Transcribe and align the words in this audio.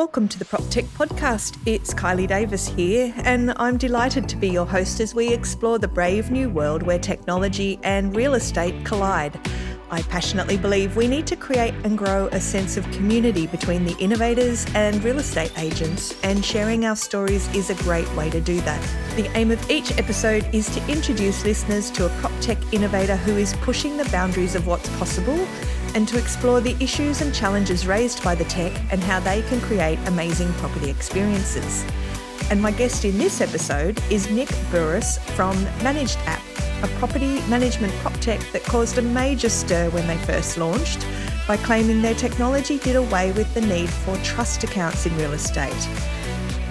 Welcome 0.00 0.28
to 0.28 0.38
the 0.38 0.46
PropTech 0.46 0.84
Podcast. 0.96 1.58
It's 1.66 1.92
Kylie 1.92 2.26
Davis 2.26 2.66
here, 2.66 3.12
and 3.18 3.52
I'm 3.56 3.76
delighted 3.76 4.30
to 4.30 4.36
be 4.36 4.48
your 4.48 4.64
host 4.64 4.98
as 4.98 5.14
we 5.14 5.28
explore 5.28 5.78
the 5.78 5.88
brave 5.88 6.30
new 6.30 6.48
world 6.48 6.82
where 6.82 6.98
technology 6.98 7.78
and 7.82 8.16
real 8.16 8.32
estate 8.32 8.82
collide. 8.86 9.38
I 9.90 10.00
passionately 10.00 10.56
believe 10.56 10.96
we 10.96 11.06
need 11.06 11.26
to 11.26 11.36
create 11.36 11.74
and 11.84 11.98
grow 11.98 12.28
a 12.28 12.40
sense 12.40 12.78
of 12.78 12.90
community 12.92 13.46
between 13.46 13.84
the 13.84 13.94
innovators 13.98 14.64
and 14.74 15.04
real 15.04 15.18
estate 15.18 15.52
agents, 15.58 16.18
and 16.22 16.42
sharing 16.42 16.86
our 16.86 16.96
stories 16.96 17.54
is 17.54 17.68
a 17.68 17.74
great 17.82 18.10
way 18.14 18.30
to 18.30 18.40
do 18.40 18.58
that. 18.62 18.82
The 19.16 19.30
aim 19.36 19.50
of 19.50 19.70
each 19.70 19.92
episode 19.98 20.48
is 20.54 20.74
to 20.76 20.88
introduce 20.88 21.44
listeners 21.44 21.90
to 21.90 22.06
a 22.06 22.08
prop 22.20 22.32
tech 22.40 22.56
innovator 22.72 23.16
who 23.16 23.36
is 23.36 23.52
pushing 23.58 23.98
the 23.98 24.06
boundaries 24.06 24.54
of 24.54 24.66
what's 24.66 24.88
possible 24.96 25.46
and 25.94 26.06
to 26.08 26.18
explore 26.18 26.60
the 26.60 26.76
issues 26.82 27.20
and 27.20 27.34
challenges 27.34 27.86
raised 27.86 28.22
by 28.22 28.34
the 28.34 28.44
tech 28.44 28.72
and 28.90 29.02
how 29.02 29.20
they 29.20 29.42
can 29.42 29.60
create 29.60 29.98
amazing 30.06 30.52
property 30.54 30.90
experiences. 30.90 31.84
And 32.50 32.60
my 32.60 32.70
guest 32.70 33.04
in 33.04 33.18
this 33.18 33.40
episode 33.40 34.00
is 34.10 34.30
Nick 34.30 34.48
Bouris 34.70 35.18
from 35.36 35.62
Managed 35.82 36.18
App 36.26 36.42
a 36.82 36.88
property 36.98 37.40
management 37.42 37.92
prop 37.96 38.14
tech 38.20 38.40
that 38.52 38.62
caused 38.64 38.96
a 38.96 39.02
major 39.02 39.48
stir 39.48 39.90
when 39.90 40.06
they 40.06 40.16
first 40.18 40.56
launched 40.56 41.06
by 41.46 41.56
claiming 41.58 42.00
their 42.00 42.14
technology 42.14 42.78
did 42.78 42.96
away 42.96 43.32
with 43.32 43.52
the 43.54 43.60
need 43.60 43.90
for 43.90 44.16
trust 44.18 44.64
accounts 44.64 45.04
in 45.04 45.14
real 45.18 45.32
estate. 45.32 45.88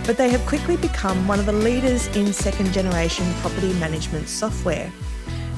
But 0.05 0.17
they 0.17 0.29
have 0.29 0.45
quickly 0.47 0.77
become 0.77 1.27
one 1.27 1.39
of 1.39 1.45
the 1.45 1.53
leaders 1.53 2.07
in 2.15 2.33
second 2.33 2.73
generation 2.73 3.25
property 3.41 3.73
management 3.73 4.27
software. 4.27 4.91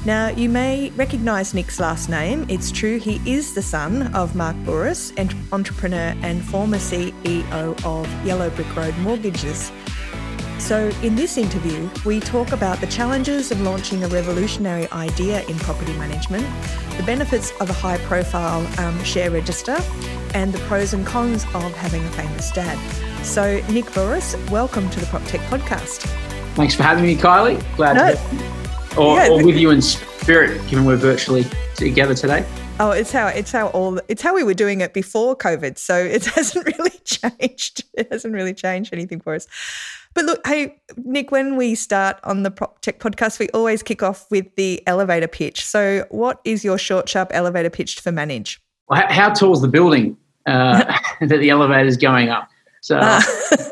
Now, 0.04 0.30
you 0.30 0.48
may 0.48 0.90
recognise 0.96 1.54
Nick's 1.54 1.78
last 1.78 2.08
name. 2.08 2.44
It's 2.48 2.72
true, 2.72 2.98
he 2.98 3.20
is 3.24 3.54
the 3.54 3.62
son 3.62 4.12
of 4.16 4.34
Mark 4.34 4.56
Bouris, 4.64 5.12
entrepreneur 5.52 6.12
and 6.22 6.44
former 6.44 6.78
CEO 6.78 7.84
of 7.84 8.26
Yellow 8.26 8.50
Brick 8.50 8.74
Road 8.74 8.96
Mortgages. 8.98 9.70
So, 10.58 10.90
in 11.04 11.14
this 11.14 11.38
interview, 11.38 11.88
we 12.04 12.18
talk 12.18 12.50
about 12.50 12.80
the 12.80 12.88
challenges 12.88 13.52
of 13.52 13.60
launching 13.60 14.02
a 14.02 14.08
revolutionary 14.08 14.90
idea 14.90 15.44
in 15.44 15.56
property 15.60 15.92
management, 15.92 16.46
the 16.96 17.04
benefits 17.04 17.52
of 17.60 17.70
a 17.70 17.72
high 17.72 17.98
profile 17.98 18.66
um, 18.80 19.04
share 19.04 19.30
register, 19.30 19.76
and 20.34 20.52
the 20.52 20.58
pros 20.66 20.94
and 20.94 21.06
cons 21.06 21.44
of 21.54 21.72
having 21.76 22.04
a 22.04 22.10
famous 22.10 22.50
dad. 22.50 22.76
So, 23.24 23.60
Nick 23.70 23.84
Bouris, 23.86 24.34
welcome 24.50 24.90
to 24.90 24.98
the 24.98 25.06
PropTech 25.06 25.46
podcast. 25.46 26.08
Thanks 26.56 26.74
for 26.74 26.82
having 26.82 27.04
me, 27.04 27.14
Kylie. 27.14 27.62
Glad 27.76 27.96
no. 27.96 28.14
to 28.14 28.51
or, 28.96 29.16
yeah, 29.16 29.28
or 29.28 29.44
with 29.44 29.56
you 29.56 29.70
in 29.70 29.80
spirit, 29.82 30.60
given 30.68 30.84
we're 30.84 30.96
virtually 30.96 31.44
together 31.76 32.14
today. 32.14 32.46
Oh, 32.80 32.90
it's 32.90 33.12
how 33.12 33.28
it's 33.28 33.52
how 33.52 33.68
all 33.68 34.00
it's 34.08 34.22
how 34.22 34.34
we 34.34 34.42
were 34.42 34.54
doing 34.54 34.80
it 34.80 34.94
before 34.94 35.36
COVID. 35.36 35.78
So 35.78 35.96
it 36.04 36.24
hasn't 36.26 36.66
really 36.66 36.98
changed. 37.04 37.84
It 37.94 38.08
hasn't 38.10 38.34
really 38.34 38.54
changed 38.54 38.92
anything 38.92 39.20
for 39.20 39.34
us. 39.34 39.46
But 40.14 40.26
look, 40.26 40.46
hey, 40.46 40.76
Nick, 40.96 41.30
when 41.30 41.56
we 41.56 41.74
start 41.74 42.18
on 42.24 42.42
the 42.42 42.50
Prop 42.50 42.80
Tech 42.80 42.98
podcast, 42.98 43.38
we 43.38 43.48
always 43.50 43.82
kick 43.82 44.02
off 44.02 44.30
with 44.30 44.54
the 44.56 44.86
elevator 44.86 45.28
pitch. 45.28 45.64
So, 45.64 46.06
what 46.10 46.40
is 46.44 46.64
your 46.64 46.76
short, 46.76 47.08
sharp 47.08 47.30
elevator 47.32 47.70
pitch 47.70 48.00
for 48.00 48.12
Manage? 48.12 48.60
Well, 48.88 49.06
how 49.08 49.30
tall 49.32 49.54
is 49.54 49.62
the 49.62 49.68
building 49.68 50.16
uh, 50.46 50.84
that 51.20 51.38
the 51.38 51.50
elevator 51.50 51.86
is 51.86 51.96
going 51.96 52.28
up? 52.28 52.48
So 52.82 52.98
uh. 52.98 53.22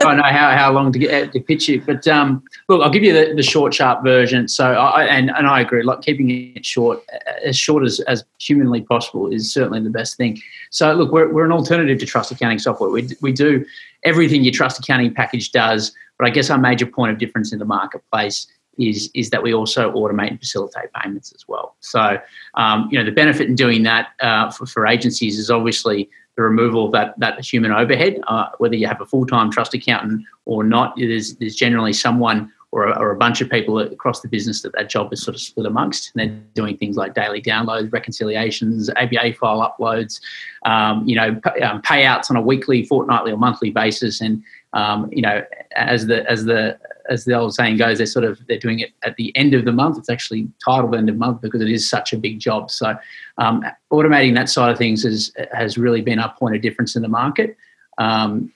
I 0.03 0.14
know 0.14 0.22
how, 0.22 0.56
how 0.56 0.72
long 0.72 0.92
to 0.92 0.98
get 0.98 1.33
to 1.33 1.41
pitch 1.41 1.69
it. 1.69 1.84
But 1.84 2.06
um, 2.06 2.44
look, 2.69 2.80
I'll 2.80 2.91
give 2.91 3.03
you 3.03 3.12
the, 3.12 3.34
the 3.34 3.42
short, 3.42 3.75
sharp 3.75 4.05
version. 4.05 4.47
So 4.47 4.64
I 4.72 5.05
and, 5.05 5.30
and 5.30 5.48
I 5.48 5.61
agree, 5.61 5.83
like 5.83 6.03
keeping 6.03 6.30
it 6.30 6.64
short, 6.64 7.00
as 7.44 7.58
short 7.58 7.84
as, 7.84 7.98
as 8.00 8.25
humanly 8.38 8.83
possible 8.83 9.27
is 9.33 9.53
certainly 9.53 9.81
the 9.81 9.91
best 9.91 10.16
thing. 10.16 10.41
So 10.70 10.94
look, 10.94 11.11
we're, 11.11 11.31
we're 11.33 11.44
an 11.44 11.50
alternative 11.50 11.98
to 11.98 12.06
trust 12.06 12.31
accounting 12.31 12.61
software. 12.61 12.88
We, 12.88 13.08
we 13.20 13.33
do 13.33 13.64
everything 14.05 14.44
your 14.44 14.55
trust 14.55 14.78
accounting 14.78 15.12
package 15.12 15.50
does, 15.50 15.92
but 16.16 16.28
I 16.28 16.31
guess 16.31 16.48
our 16.48 16.58
major 16.58 16.86
point 16.86 17.11
of 17.11 17.19
difference 17.19 17.53
in 17.53 17.58
the 17.58 17.64
marketplace 17.64 18.47
is 18.78 19.11
is 19.14 19.31
that 19.31 19.42
we 19.42 19.53
also 19.53 19.92
automate 19.92 20.31
and 20.31 20.38
facilitate 20.38 20.92
payments 20.94 21.33
as 21.34 21.47
well. 21.48 21.75
So, 21.81 22.19
um, 22.54 22.88
you 22.91 22.99
know, 22.99 23.04
the 23.04 23.10
benefit 23.10 23.49
in 23.49 23.56
doing 23.56 23.82
that 23.82 24.10
uh, 24.22 24.50
for, 24.50 24.66
for 24.66 24.87
agencies 24.87 25.37
is 25.37 25.50
obviously 25.50 26.09
the 26.41 26.49
removal 26.49 26.87
of 26.87 26.93
that, 26.93 27.19
that 27.19 27.45
human 27.45 27.71
overhead. 27.71 28.21
Uh, 28.27 28.47
whether 28.59 28.75
you 28.75 28.87
have 28.87 29.01
a 29.01 29.06
full 29.06 29.27
time 29.27 29.51
trust 29.51 29.75
accountant 29.75 30.25
or 30.47 30.65
not, 30.65 30.95
there's, 30.97 31.34
there's 31.37 31.55
generally 31.55 31.93
someone 31.93 32.51
or 32.73 32.87
a, 32.87 32.99
or 32.99 33.11
a, 33.11 33.17
bunch 33.17 33.41
of 33.41 33.51
people 33.51 33.78
across 33.81 34.21
the 34.21 34.28
business 34.28 34.62
that 34.62 34.73
that 34.73 34.89
job 34.89 35.12
is 35.12 35.21
sort 35.23 35.34
of 35.34 35.41
split 35.41 35.67
amongst. 35.67 36.12
And 36.15 36.21
they're 36.21 36.41
doing 36.55 36.77
things 36.79 36.97
like 36.97 37.15
daily 37.15 37.43
downloads, 37.43 37.93
reconciliations, 37.93 38.89
ABA 38.91 39.34
file 39.34 39.61
uploads, 39.61 40.21
um, 40.65 41.06
you 41.06 41.17
know, 41.17 41.34
p- 41.34 41.61
um, 41.61 41.83
payouts 41.83 42.31
on 42.31 42.37
a 42.37 42.41
weekly, 42.41 42.84
fortnightly, 42.84 43.33
or 43.33 43.37
monthly 43.37 43.71
basis. 43.71 44.21
And 44.21 44.43
um, 44.73 45.09
you 45.12 45.21
know, 45.21 45.45
as 45.75 46.06
the 46.06 46.29
as 46.31 46.45
the 46.45 46.79
as 47.09 47.25
the 47.25 47.34
old 47.34 47.55
saying 47.55 47.77
goes, 47.77 47.99
they're 47.99 48.06
sort 48.06 48.25
of 48.25 48.41
they're 48.47 48.59
doing 48.59 48.81
it 48.81 48.93
at 49.03 49.16
the 49.16 49.34
end 49.37 49.55
of 49.55 49.65
the 49.65 49.72
month. 49.72 49.99
It's 49.99 50.11
actually 50.11 50.49
titled 50.65 50.94
end 50.94 51.09
of 51.09 51.16
month 51.16 51.41
because 51.41 51.61
it 51.61 51.71
is 51.71 51.88
such 51.88 52.12
a 52.12 52.19
big 52.19 52.38
job. 52.38 52.71
So 52.71 52.97
um, 53.38 53.65
automating 53.93 54.34
that 54.34 54.49
side 54.49 54.71
of 54.71 54.78
things 54.78 55.03
has 55.05 55.33
has 55.53 55.78
really 55.78 56.03
been 56.03 56.19
our 56.19 56.33
point 56.34 56.56
of 56.56 56.62
difference 56.62 56.97
in 56.97 57.03
the 57.03 57.09
market. 57.09 57.56
Um, 57.99 58.53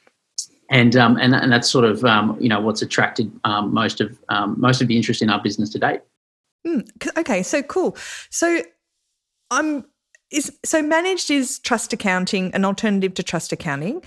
and, 0.71 0.97
um, 0.97 1.19
and 1.19 1.35
and 1.35 1.53
that's 1.53 1.69
sort 1.69 1.85
of 1.85 2.05
um, 2.05 2.37
you 2.41 2.49
know 2.49 2.61
what's 2.61 2.83
attracted 2.83 3.31
um, 3.45 3.73
most 3.73 4.01
of 4.01 4.19
um, 4.29 4.59
most 4.59 4.81
of 4.81 4.89
the 4.89 4.97
interest 4.97 5.23
in 5.23 5.31
our 5.31 5.43
business 5.43 5.71
to 5.71 5.79
date. 5.79 6.01
Mm, 6.67 6.89
okay, 7.19 7.43
so 7.43 7.63
cool. 7.63 7.97
So 8.31 8.63
I'm 9.51 9.85
is 10.31 10.51
so 10.65 10.83
managed 10.83 11.31
is 11.31 11.59
trust 11.61 11.93
accounting 11.93 12.53
an 12.55 12.65
alternative 12.65 13.15
to 13.15 13.23
trust 13.23 13.53
accounting 13.53 14.03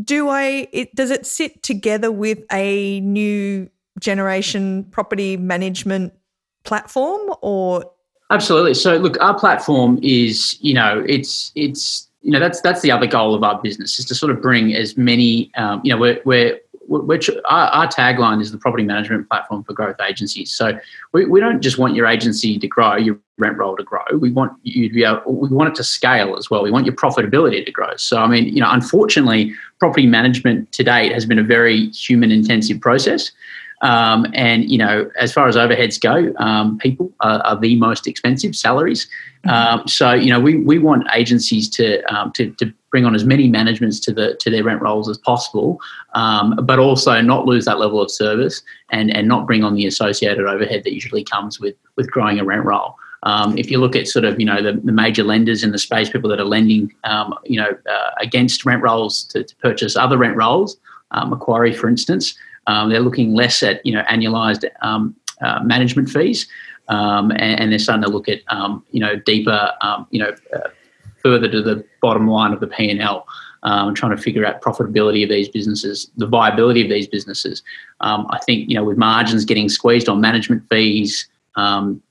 do 0.00 0.28
I 0.28 0.68
it 0.72 0.94
does 0.94 1.10
it 1.10 1.26
sit 1.26 1.62
together 1.62 2.10
with 2.10 2.38
a 2.50 3.00
new 3.00 3.68
generation 4.00 4.84
property 4.84 5.36
management 5.36 6.12
platform 6.64 7.20
or 7.42 7.84
Absolutely. 8.30 8.72
So 8.72 8.96
look, 8.96 9.20
our 9.20 9.38
platform 9.38 9.98
is, 10.02 10.56
you 10.62 10.72
know, 10.72 11.04
it's 11.06 11.52
it's 11.54 12.08
you 12.22 12.30
know 12.30 12.40
that's 12.40 12.62
that's 12.62 12.80
the 12.80 12.90
other 12.90 13.06
goal 13.06 13.34
of 13.34 13.42
our 13.42 13.60
business 13.60 13.98
is 13.98 14.06
to 14.06 14.14
sort 14.14 14.32
of 14.32 14.40
bring 14.40 14.74
as 14.74 14.96
many 14.96 15.50
um, 15.56 15.80
you 15.84 15.92
know 15.92 16.00
we're, 16.00 16.20
we're 16.24 16.58
which 16.88 17.30
our, 17.46 17.68
our, 17.68 17.86
tagline 17.86 18.40
is 18.40 18.52
the 18.52 18.58
property 18.58 18.82
management 18.82 19.28
platform 19.28 19.62
for 19.64 19.72
growth 19.72 19.96
agencies. 20.00 20.54
So 20.54 20.78
we, 21.12 21.24
we 21.26 21.40
don't 21.40 21.60
just 21.60 21.78
want 21.78 21.94
your 21.94 22.06
agency 22.06 22.58
to 22.58 22.66
grow, 22.66 22.96
your 22.96 23.18
rent 23.38 23.56
roll 23.56 23.76
to 23.76 23.82
grow. 23.82 24.02
We 24.18 24.30
want 24.30 24.52
you 24.62 24.88
to 24.88 24.94
be 24.94 25.04
able, 25.04 25.22
we 25.26 25.48
want 25.48 25.70
it 25.70 25.74
to 25.76 25.84
scale 25.84 26.36
as 26.36 26.50
well. 26.50 26.62
We 26.62 26.70
want 26.70 26.86
your 26.86 26.94
profitability 26.94 27.64
to 27.64 27.72
grow. 27.72 27.96
So 27.96 28.18
I 28.18 28.26
mean, 28.26 28.46
you 28.48 28.60
know, 28.60 28.70
unfortunately, 28.70 29.54
property 29.78 30.06
management 30.06 30.72
to 30.72 30.84
date 30.84 31.12
has 31.12 31.26
been 31.26 31.38
a 31.38 31.44
very 31.44 31.90
human 31.90 32.30
intensive 32.30 32.80
process. 32.80 33.32
Um, 33.82 34.26
and 34.32 34.70
you 34.70 34.78
know, 34.78 35.10
as 35.18 35.32
far 35.32 35.48
as 35.48 35.56
overheads 35.56 36.00
go, 36.00 36.32
um, 36.38 36.78
people 36.78 37.12
are, 37.20 37.40
are, 37.40 37.58
the 37.58 37.74
most 37.76 38.06
expensive 38.06 38.54
salaries. 38.54 39.08
Um, 39.48 39.86
so 39.88 40.12
you 40.12 40.30
know, 40.30 40.38
we, 40.38 40.58
we 40.58 40.78
want 40.78 41.08
agencies 41.12 41.68
to, 41.70 42.00
um, 42.02 42.30
to 42.32 42.50
to 42.52 42.72
bring 42.92 43.04
on 43.04 43.14
as 43.14 43.24
many 43.24 43.48
managements 43.48 43.98
to 43.98 44.12
the 44.12 44.36
to 44.36 44.50
their 44.50 44.62
rent 44.62 44.80
rolls 44.80 45.08
as 45.08 45.18
possible, 45.18 45.80
um, 46.14 46.54
but 46.62 46.78
also 46.78 47.20
not 47.20 47.44
lose 47.44 47.64
that 47.64 47.80
level 47.80 48.00
of 48.00 48.08
service 48.08 48.62
and 48.90 49.10
and 49.10 49.26
not 49.26 49.48
bring 49.48 49.64
on 49.64 49.74
the 49.74 49.86
associated 49.86 50.46
overhead 50.46 50.84
that 50.84 50.94
usually 50.94 51.24
comes 51.24 51.58
with 51.58 51.74
with 51.96 52.08
growing 52.08 52.38
a 52.38 52.44
rent 52.44 52.64
roll. 52.64 52.94
Um, 53.24 53.56
if 53.56 53.70
you 53.70 53.78
look 53.78 53.96
at 53.96 54.06
sort 54.06 54.24
of 54.24 54.38
you 54.38 54.46
know 54.46 54.62
the, 54.62 54.74
the, 54.84 54.92
major 54.92 55.24
lenders 55.24 55.64
in 55.64 55.72
the 55.72 55.78
space, 55.78 56.08
people 56.10 56.30
that 56.30 56.40
are 56.40 56.44
lending 56.44 56.92
you 57.44 57.60
know 57.60 57.70
uh, 57.90 58.10
against 58.20 58.64
rent 58.64 58.82
rolls 58.82 59.24
to, 59.24 59.42
to, 59.42 59.56
purchase 59.56 59.96
other 59.96 60.18
rent 60.18 60.36
rolls, 60.36 60.76
Macquarie 61.26 61.74
for 61.74 61.88
instance. 61.88 62.36
Um, 62.66 62.90
they're 62.90 63.00
looking 63.00 63.34
less 63.34 63.62
at 63.62 63.84
you 63.84 63.92
know 63.92 64.02
annualized 64.02 64.64
um, 64.82 65.14
uh, 65.40 65.60
management 65.62 66.08
fees, 66.08 66.46
um, 66.88 67.30
and, 67.32 67.60
and, 67.60 67.72
they're 67.72 67.78
starting 67.78 68.04
to 68.04 68.10
look 68.10 68.28
at 68.28 68.40
um, 68.48 68.84
you 68.90 69.00
know 69.00 69.16
deeper, 69.16 69.72
um, 69.80 70.06
you 70.10 70.20
know, 70.20 70.34
uh, 70.54 70.68
further 71.22 71.48
to 71.48 71.62
the 71.62 71.84
bottom 72.00 72.28
line 72.28 72.52
of 72.52 72.60
the 72.60 72.66
P 72.66 72.90
and 72.90 73.00
L. 73.00 73.26
Um, 73.64 73.94
trying 73.94 74.16
to 74.16 74.20
figure 74.20 74.44
out 74.44 74.60
profitability 74.60 75.22
of 75.22 75.28
these 75.28 75.48
businesses, 75.48 76.10
the 76.16 76.26
viability 76.26 76.82
of 76.82 76.88
these 76.88 77.06
businesses. 77.06 77.62
I 78.00 78.38
think 78.44 78.68
you 78.68 78.74
know 78.74 78.82
with 78.82 78.98
margins 78.98 79.44
getting 79.44 79.68
squeezed 79.68 80.08
on 80.08 80.20
management 80.20 80.68
fees, 80.68 81.28
and 81.56 82.02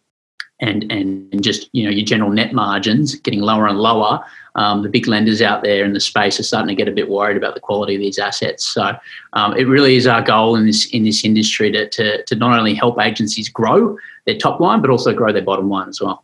and 0.61 1.43
just 1.43 1.69
you 1.73 1.83
know 1.83 1.89
your 1.89 2.05
general 2.05 2.31
net 2.31 2.53
margins 2.53 3.15
getting 3.15 3.41
lower 3.41 3.67
and 3.67 3.79
lower, 3.79 4.23
um, 4.55 4.83
the 4.83 4.89
big 4.89 5.07
lenders 5.07 5.41
out 5.41 5.63
there 5.63 5.85
in 5.85 5.93
the 5.93 5.99
space 5.99 6.39
are 6.39 6.43
starting 6.43 6.67
to 6.67 6.75
get 6.75 6.87
a 6.87 6.91
bit 6.91 7.09
worried 7.09 7.37
about 7.37 7.53
the 7.53 7.59
quality 7.59 7.95
of 7.95 8.01
these 8.01 8.19
assets. 8.19 8.65
So 8.65 8.95
um, 9.33 9.55
it 9.57 9.63
really 9.63 9.95
is 9.95 10.07
our 10.07 10.21
goal 10.21 10.55
in 10.55 10.65
this 10.65 10.87
in 10.87 11.03
this 11.03 11.23
industry 11.23 11.71
to, 11.71 11.87
to 11.89 12.23
to 12.23 12.35
not 12.35 12.57
only 12.57 12.73
help 12.73 12.99
agencies 12.99 13.49
grow 13.49 13.97
their 14.25 14.37
top 14.37 14.59
line, 14.59 14.81
but 14.81 14.89
also 14.89 15.13
grow 15.13 15.31
their 15.31 15.41
bottom 15.41 15.69
line 15.69 15.89
as 15.89 16.01
well. 16.01 16.23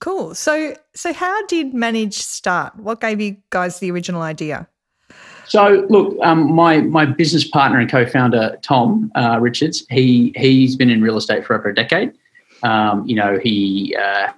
Cool. 0.00 0.34
So 0.34 0.74
so 0.94 1.12
how 1.12 1.46
did 1.46 1.74
Manage 1.74 2.14
start? 2.14 2.76
What 2.76 3.00
gave 3.00 3.20
you 3.20 3.36
guys 3.50 3.78
the 3.78 3.90
original 3.90 4.22
idea? 4.22 4.68
So 5.46 5.86
look, 5.88 6.16
um, 6.22 6.52
my 6.52 6.82
my 6.82 7.06
business 7.06 7.46
partner 7.46 7.78
and 7.78 7.90
co-founder 7.90 8.58
Tom 8.62 9.10
uh, 9.14 9.38
Richards, 9.40 9.84
he 9.88 10.32
he's 10.36 10.76
been 10.76 10.90
in 10.90 11.00
real 11.00 11.16
estate 11.16 11.46
for 11.46 11.58
over 11.58 11.70
a 11.70 11.74
decade. 11.74 12.12
Um, 12.62 13.06
you 13.06 13.14
know, 13.14 13.38
he 13.38 13.96
uh, 13.96 14.32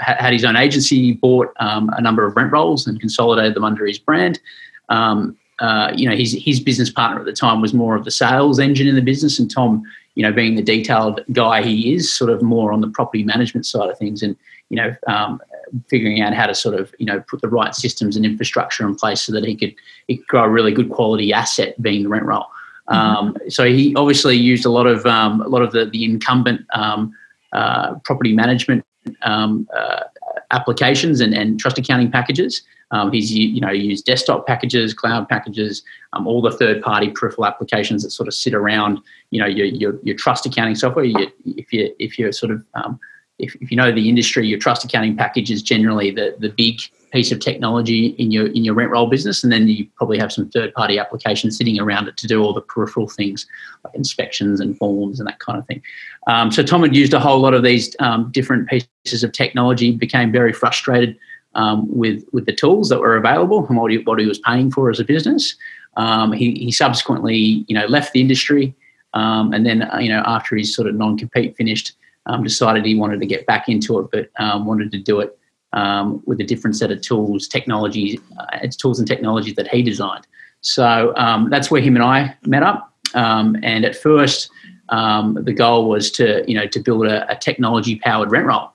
had 0.00 0.32
his 0.32 0.44
own 0.44 0.56
agency, 0.56 1.12
bought 1.12 1.52
um, 1.60 1.90
a 1.96 2.00
number 2.00 2.26
of 2.26 2.36
rent 2.36 2.52
rolls 2.52 2.86
and 2.86 3.00
consolidated 3.00 3.54
them 3.54 3.64
under 3.64 3.86
his 3.86 3.98
brand. 3.98 4.40
Um, 4.88 5.36
uh, 5.60 5.92
you 5.94 6.08
know, 6.08 6.16
his 6.16 6.32
his 6.32 6.58
business 6.58 6.90
partner 6.90 7.20
at 7.20 7.26
the 7.26 7.32
time 7.32 7.60
was 7.60 7.74
more 7.74 7.94
of 7.94 8.04
the 8.04 8.10
sales 8.10 8.58
engine 8.58 8.88
in 8.88 8.94
the 8.94 9.02
business, 9.02 9.38
and 9.38 9.50
Tom, 9.50 9.82
you 10.14 10.22
know, 10.22 10.32
being 10.32 10.54
the 10.54 10.62
detailed 10.62 11.20
guy 11.32 11.62
he 11.62 11.94
is, 11.94 12.12
sort 12.12 12.30
of 12.30 12.40
more 12.42 12.72
on 12.72 12.80
the 12.80 12.88
property 12.88 13.22
management 13.22 13.66
side 13.66 13.90
of 13.90 13.98
things, 13.98 14.22
and 14.22 14.36
you 14.70 14.76
know, 14.76 14.96
um, 15.06 15.40
figuring 15.88 16.22
out 16.22 16.32
how 16.32 16.46
to 16.46 16.54
sort 16.54 16.80
of 16.80 16.94
you 16.98 17.04
know 17.04 17.20
put 17.28 17.42
the 17.42 17.48
right 17.48 17.74
systems 17.74 18.16
and 18.16 18.24
infrastructure 18.24 18.86
in 18.86 18.94
place 18.94 19.20
so 19.20 19.32
that 19.32 19.44
he 19.44 19.54
could 19.54 19.74
he 20.08 20.16
could 20.16 20.26
grow 20.28 20.44
a 20.44 20.48
really 20.48 20.72
good 20.72 20.90
quality 20.90 21.30
asset, 21.32 21.80
being 21.82 22.04
the 22.04 22.08
rent 22.08 22.24
roll. 22.24 22.46
Mm-hmm. 22.88 22.94
Um, 22.94 23.36
so 23.48 23.64
he 23.64 23.94
obviously 23.96 24.36
used 24.36 24.64
a 24.64 24.70
lot 24.70 24.86
of 24.86 25.04
um, 25.04 25.42
a 25.42 25.48
lot 25.48 25.60
of 25.60 25.72
the 25.72 25.84
the 25.84 26.04
incumbent 26.04 26.62
um, 26.72 27.14
uh, 27.52 27.96
property 27.96 28.32
management 28.32 28.82
um, 29.22 29.68
uh, 29.74 30.02
applications 30.50 31.20
and, 31.20 31.34
and 31.34 31.58
trust 31.58 31.78
accounting 31.78 32.10
packages. 32.10 32.62
Um, 32.92 33.12
he's 33.12 33.32
you 33.32 33.60
know 33.60 33.70
used 33.70 34.04
desktop 34.04 34.46
packages, 34.46 34.92
cloud 34.94 35.28
packages, 35.28 35.82
um, 36.12 36.26
all 36.26 36.42
the 36.42 36.50
third 36.50 36.82
party 36.82 37.10
peripheral 37.10 37.46
applications 37.46 38.02
that 38.02 38.10
sort 38.10 38.26
of 38.26 38.34
sit 38.34 38.52
around 38.52 38.98
you 39.30 39.40
know 39.40 39.46
your 39.46 39.66
your, 39.66 39.98
your 40.02 40.16
trust 40.16 40.44
accounting 40.44 40.74
software. 40.74 41.04
You, 41.04 41.30
if 41.44 41.72
you 41.72 41.94
if 42.00 42.18
you're 42.18 42.32
sort 42.32 42.50
of 42.52 42.64
um, 42.74 42.98
if, 43.38 43.54
if 43.60 43.70
you 43.70 43.76
know 43.76 43.92
the 43.92 44.08
industry, 44.08 44.46
your 44.46 44.58
trust 44.58 44.84
accounting 44.84 45.16
package 45.16 45.50
is 45.52 45.62
generally 45.62 46.10
the 46.10 46.34
the 46.40 46.48
big 46.48 46.80
piece 47.10 47.32
of 47.32 47.40
technology 47.40 48.08
in 48.18 48.30
your 48.30 48.46
in 48.48 48.64
your 48.64 48.74
rent 48.74 48.90
roll 48.90 49.06
business, 49.06 49.42
and 49.42 49.52
then 49.52 49.68
you 49.68 49.86
probably 49.96 50.18
have 50.18 50.32
some 50.32 50.48
third 50.48 50.72
party 50.74 50.98
applications 50.98 51.56
sitting 51.56 51.78
around 51.80 52.08
it 52.08 52.16
to 52.18 52.26
do 52.26 52.42
all 52.42 52.52
the 52.52 52.60
peripheral 52.60 53.08
things 53.08 53.46
like 53.84 53.94
inspections 53.94 54.60
and 54.60 54.76
forms 54.78 55.20
and 55.20 55.28
that 55.28 55.38
kind 55.38 55.58
of 55.58 55.66
thing. 55.66 55.82
Um, 56.26 56.50
so 56.50 56.62
Tom 56.62 56.82
had 56.82 56.94
used 56.94 57.12
a 57.12 57.20
whole 57.20 57.40
lot 57.40 57.54
of 57.54 57.62
these 57.62 57.94
um, 58.00 58.30
different 58.30 58.68
pieces 58.68 59.24
of 59.24 59.32
technology, 59.32 59.92
became 59.92 60.30
very 60.30 60.52
frustrated 60.52 61.18
um, 61.54 61.86
with 61.94 62.24
with 62.32 62.46
the 62.46 62.54
tools 62.54 62.88
that 62.88 63.00
were 63.00 63.16
available 63.16 63.66
and 63.66 63.76
what 63.76 63.90
he, 63.90 63.98
what 63.98 64.20
he 64.20 64.26
was 64.26 64.38
paying 64.38 64.70
for 64.70 64.90
as 64.90 65.00
a 65.00 65.04
business. 65.04 65.56
Um, 65.96 66.32
he, 66.32 66.54
he 66.54 66.70
subsequently, 66.70 67.64
you 67.66 67.74
know, 67.74 67.86
left 67.86 68.12
the 68.12 68.20
industry, 68.20 68.74
um, 69.14 69.52
and 69.52 69.66
then 69.66 69.82
uh, 69.82 69.98
you 69.98 70.08
know 70.08 70.22
after 70.26 70.56
his 70.56 70.74
sort 70.74 70.88
of 70.88 70.94
non 70.94 71.18
compete 71.18 71.56
finished, 71.56 71.92
um, 72.26 72.44
decided 72.44 72.84
he 72.84 72.94
wanted 72.94 73.20
to 73.20 73.26
get 73.26 73.46
back 73.46 73.68
into 73.68 73.98
it, 73.98 74.08
but 74.12 74.30
wanted 74.64 74.92
to 74.92 74.98
do 74.98 75.20
it 75.20 75.36
um, 75.72 76.22
with 76.26 76.40
a 76.40 76.44
different 76.44 76.76
set 76.76 76.90
of 76.90 77.00
tools, 77.00 77.48
technology, 77.48 78.20
uh, 78.38 78.66
tools 78.78 78.98
and 78.98 79.06
technologies 79.06 79.54
that 79.54 79.68
he 79.68 79.82
designed. 79.82 80.26
So 80.62 81.12
that's 81.50 81.70
where 81.70 81.80
him 81.80 81.96
and 81.96 82.04
I 82.04 82.36
met 82.44 82.62
up. 82.62 82.92
and 83.14 83.84
at 83.84 83.96
first, 83.96 84.50
the 84.90 85.54
goal 85.56 85.88
was 85.88 86.10
to 86.12 86.44
you 86.46 86.54
know 86.54 86.66
to 86.66 86.80
build 86.80 87.06
a, 87.06 87.30
a 87.30 87.36
technology 87.36 87.96
powered 87.96 88.30
rent 88.30 88.46
roll. 88.46 88.72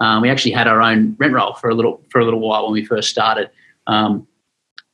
Um, 0.00 0.22
we 0.22 0.30
actually 0.30 0.52
had 0.52 0.66
our 0.66 0.80
own 0.80 1.14
rent 1.18 1.34
roll 1.34 1.54
for 1.54 1.68
a 1.70 1.74
little 1.74 2.02
for 2.10 2.20
a 2.20 2.24
little 2.24 2.40
while 2.40 2.64
when 2.64 2.72
we 2.72 2.84
first 2.84 3.10
started. 3.10 3.50
Um, 3.86 4.26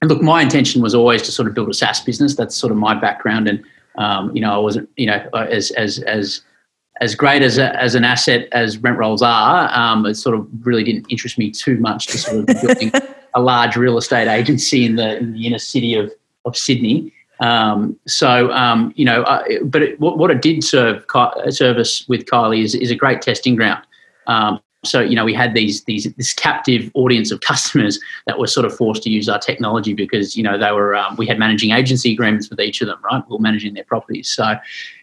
and 0.03 0.11
look, 0.11 0.21
my 0.21 0.43
intention 0.43 0.83
was 0.83 0.95
always 0.95 1.23
to 1.23 1.33
sort 1.33 1.49
of 1.49 1.55
build 1.55 1.71
a 1.71 1.75
SaaS 1.75 2.01
business. 2.01 2.35
That's 2.35 2.55
sort 2.55 2.71
of 2.71 2.77
my 2.77 2.95
background, 2.95 3.49
and 3.49 3.65
um, 3.97 4.35
you 4.35 4.43
know, 4.43 4.53
I 4.53 4.59
wasn't 4.59 4.89
you 4.97 5.07
know 5.07 5.27
as 5.33 5.71
as 5.73 6.01
as 6.01 6.43
as 7.01 7.15
great 7.15 7.43
as 7.43 7.59
a, 7.59 7.75
as 7.81 7.95
an 7.95 8.05
asset 8.05 8.49
as 8.53 8.79
rent 8.79 8.99
rolls 8.99 9.23
are. 9.23 9.71
Um, 9.73 10.07
it 10.07 10.15
sort 10.15 10.37
of 10.37 10.47
really 10.67 10.85
didn't 10.85 11.07
interest 11.11 11.39
me 11.39 11.51
too 11.51 11.79
much 11.79 12.07
to 12.09 12.19
sort 12.19 12.49
of 12.49 12.63
building 12.63 12.93
a 13.35 13.41
large 13.41 13.77
real 13.77 13.99
estate 13.99 14.29
agency 14.29 14.87
in 14.87 14.97
the 14.97 15.19
in 15.19 15.33
the 15.33 15.47
inner 15.47 15.59
city 15.59 15.95
of 15.95 16.13
of 16.45 16.57
Sydney. 16.57 17.13
Um, 17.41 17.99
so 18.07 18.51
um, 18.53 18.93
you 18.97 19.05
know, 19.05 19.23
uh, 19.25 19.45
but 19.65 19.83
it, 19.83 20.01
what, 20.01 20.17
what, 20.17 20.31
it 20.31 20.41
did 20.41 20.65
serve 20.65 21.05
service 21.51 22.09
with 22.09 22.25
Kylie 22.25 22.65
is, 22.65 22.75
is 22.75 22.91
a 22.91 22.95
great 22.95 23.21
testing 23.21 23.57
ground. 23.57 23.83
Um, 24.27 24.61
so 24.87 25.01
you 25.01 25.17
know 25.17 25.25
we 25.25 25.35
had 25.35 25.55
these 25.55 25.85
these 25.85 26.13
this 26.15 26.33
captive 26.33 26.91
audience 26.95 27.31
of 27.31 27.41
customers 27.41 27.99
that 28.27 28.39
were 28.39 28.47
sort 28.47 28.67
of 28.67 28.75
forced 28.75 29.03
to 29.03 29.11
use 29.11 29.29
our 29.29 29.39
technology 29.39 29.93
because 29.93 30.37
you 30.37 30.43
know 30.43 30.59
they 30.59 30.73
were 30.73 30.95
um, 30.95 31.17
we 31.17 31.27
had 31.27 31.39
managing 31.39 31.73
agency 31.73 32.13
agreements 32.13 32.49
with 32.51 32.61
each 32.61 32.81
of 32.81 32.89
them 32.89 32.99
right? 33.03 33.23
We 33.29 33.37
were 33.37 33.43
managing 33.43 33.75
their 33.75 33.85
properties. 33.85 34.29
So 34.35 34.55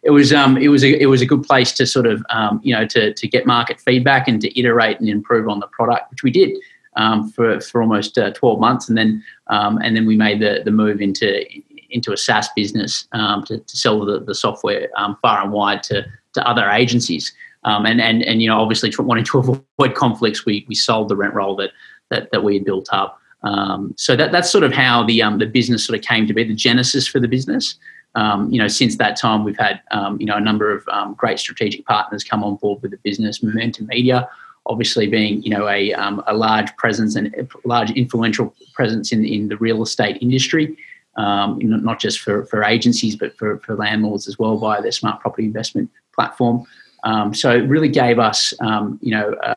it 0.03 0.11
was 0.11 0.33
um, 0.33 0.57
it 0.57 0.69
was 0.69 0.83
a, 0.83 1.01
it 1.01 1.07
was 1.07 1.21
a 1.21 1.25
good 1.25 1.43
place 1.43 1.71
to 1.73 1.85
sort 1.85 2.05
of 2.05 2.23
um, 2.29 2.59
you 2.63 2.73
know 2.73 2.85
to 2.87 3.13
to 3.13 3.27
get 3.27 3.45
market 3.45 3.79
feedback 3.79 4.27
and 4.27 4.41
to 4.41 4.59
iterate 4.59 4.99
and 4.99 5.09
improve 5.09 5.47
on 5.47 5.59
the 5.59 5.67
product 5.67 6.11
which 6.11 6.23
we 6.23 6.31
did 6.31 6.57
um, 6.95 7.29
for 7.29 7.59
for 7.59 7.81
almost 7.81 8.17
uh, 8.17 8.31
12 8.31 8.59
months. 8.59 8.89
And 8.89 8.97
then 8.97 9.23
um, 9.47 9.77
and 9.83 9.95
then 9.95 10.05
we 10.05 10.15
made 10.15 10.39
the 10.41 10.61
the 10.63 10.71
move 10.71 11.01
into 11.01 11.45
into 11.89 12.11
a 12.11 12.17
SaaS 12.17 12.49
business 12.55 13.07
um, 13.11 13.43
to, 13.43 13.59
to 13.59 13.77
sell 13.77 14.03
the, 14.03 14.19
the 14.19 14.33
software 14.33 14.89
far 15.21 15.43
and 15.43 15.51
wide 15.51 15.83
to 15.83 16.05
to 16.33 16.47
other 16.47 16.69
agencies 16.69 17.33
um, 17.65 17.85
and 17.85 18.01
and 18.01 18.23
and 18.23 18.41
you 18.41 18.49
know, 18.49 18.59
obviously, 18.59 18.91
wanting 18.99 19.25
to 19.25 19.39
avoid 19.79 19.95
conflicts, 19.95 20.45
we 20.45 20.65
we 20.67 20.75
sold 20.75 21.09
the 21.09 21.15
rent 21.15 21.33
roll 21.33 21.55
that 21.57 21.71
that, 22.09 22.31
that 22.31 22.43
we 22.43 22.55
had 22.55 22.65
built 22.65 22.89
up. 22.91 23.19
Um, 23.43 23.93
so 23.97 24.15
that 24.15 24.31
that's 24.31 24.49
sort 24.51 24.63
of 24.63 24.73
how 24.73 25.03
the 25.03 25.21
um, 25.21 25.37
the 25.37 25.45
business 25.45 25.85
sort 25.85 25.97
of 25.97 26.05
came 26.05 26.27
to 26.27 26.33
be, 26.33 26.43
the 26.43 26.53
genesis 26.53 27.07
for 27.07 27.19
the 27.19 27.27
business. 27.27 27.75
Um, 28.15 28.51
you 28.51 28.59
know, 28.59 28.67
since 28.67 28.97
that 28.97 29.17
time, 29.17 29.43
we've 29.43 29.57
had 29.57 29.81
um, 29.91 30.19
you 30.19 30.25
know 30.25 30.35
a 30.35 30.41
number 30.41 30.71
of 30.71 30.87
um, 30.89 31.13
great 31.15 31.39
strategic 31.39 31.85
partners 31.85 32.23
come 32.23 32.43
on 32.43 32.55
board 32.55 32.81
with 32.81 32.91
the 32.91 32.97
business. 32.97 33.43
Momentum 33.43 33.87
Media, 33.87 34.29
obviously 34.65 35.07
being 35.07 35.41
you 35.41 35.49
know 35.49 35.67
a 35.67 35.91
a 35.91 36.33
large 36.33 36.75
presence 36.77 37.15
and 37.15 37.33
a 37.35 37.47
large 37.65 37.91
influential 37.91 38.53
presence 38.73 39.11
in 39.11 39.25
in 39.25 39.47
the 39.47 39.57
real 39.57 39.81
estate 39.81 40.17
industry. 40.21 40.77
Um, 41.15 41.59
not 41.61 41.99
just 41.99 42.21
for, 42.21 42.43
for 42.45 42.63
agencies, 42.63 43.15
but 43.15 43.37
for, 43.37 43.59
for 43.59 43.75
landlords 43.75 44.27
as 44.27 44.39
well 44.39 44.57
via 44.57 44.81
their 44.81 44.91
smart 44.91 45.21
property 45.21 45.45
investment 45.45 45.91
platform. 46.15 46.65
Um, 47.03 47.33
so 47.33 47.51
it 47.51 47.67
really 47.67 47.89
gave 47.89 48.19
us, 48.19 48.53
um, 48.61 48.99
you 49.01 49.11
know, 49.11 49.35
a, 49.43 49.55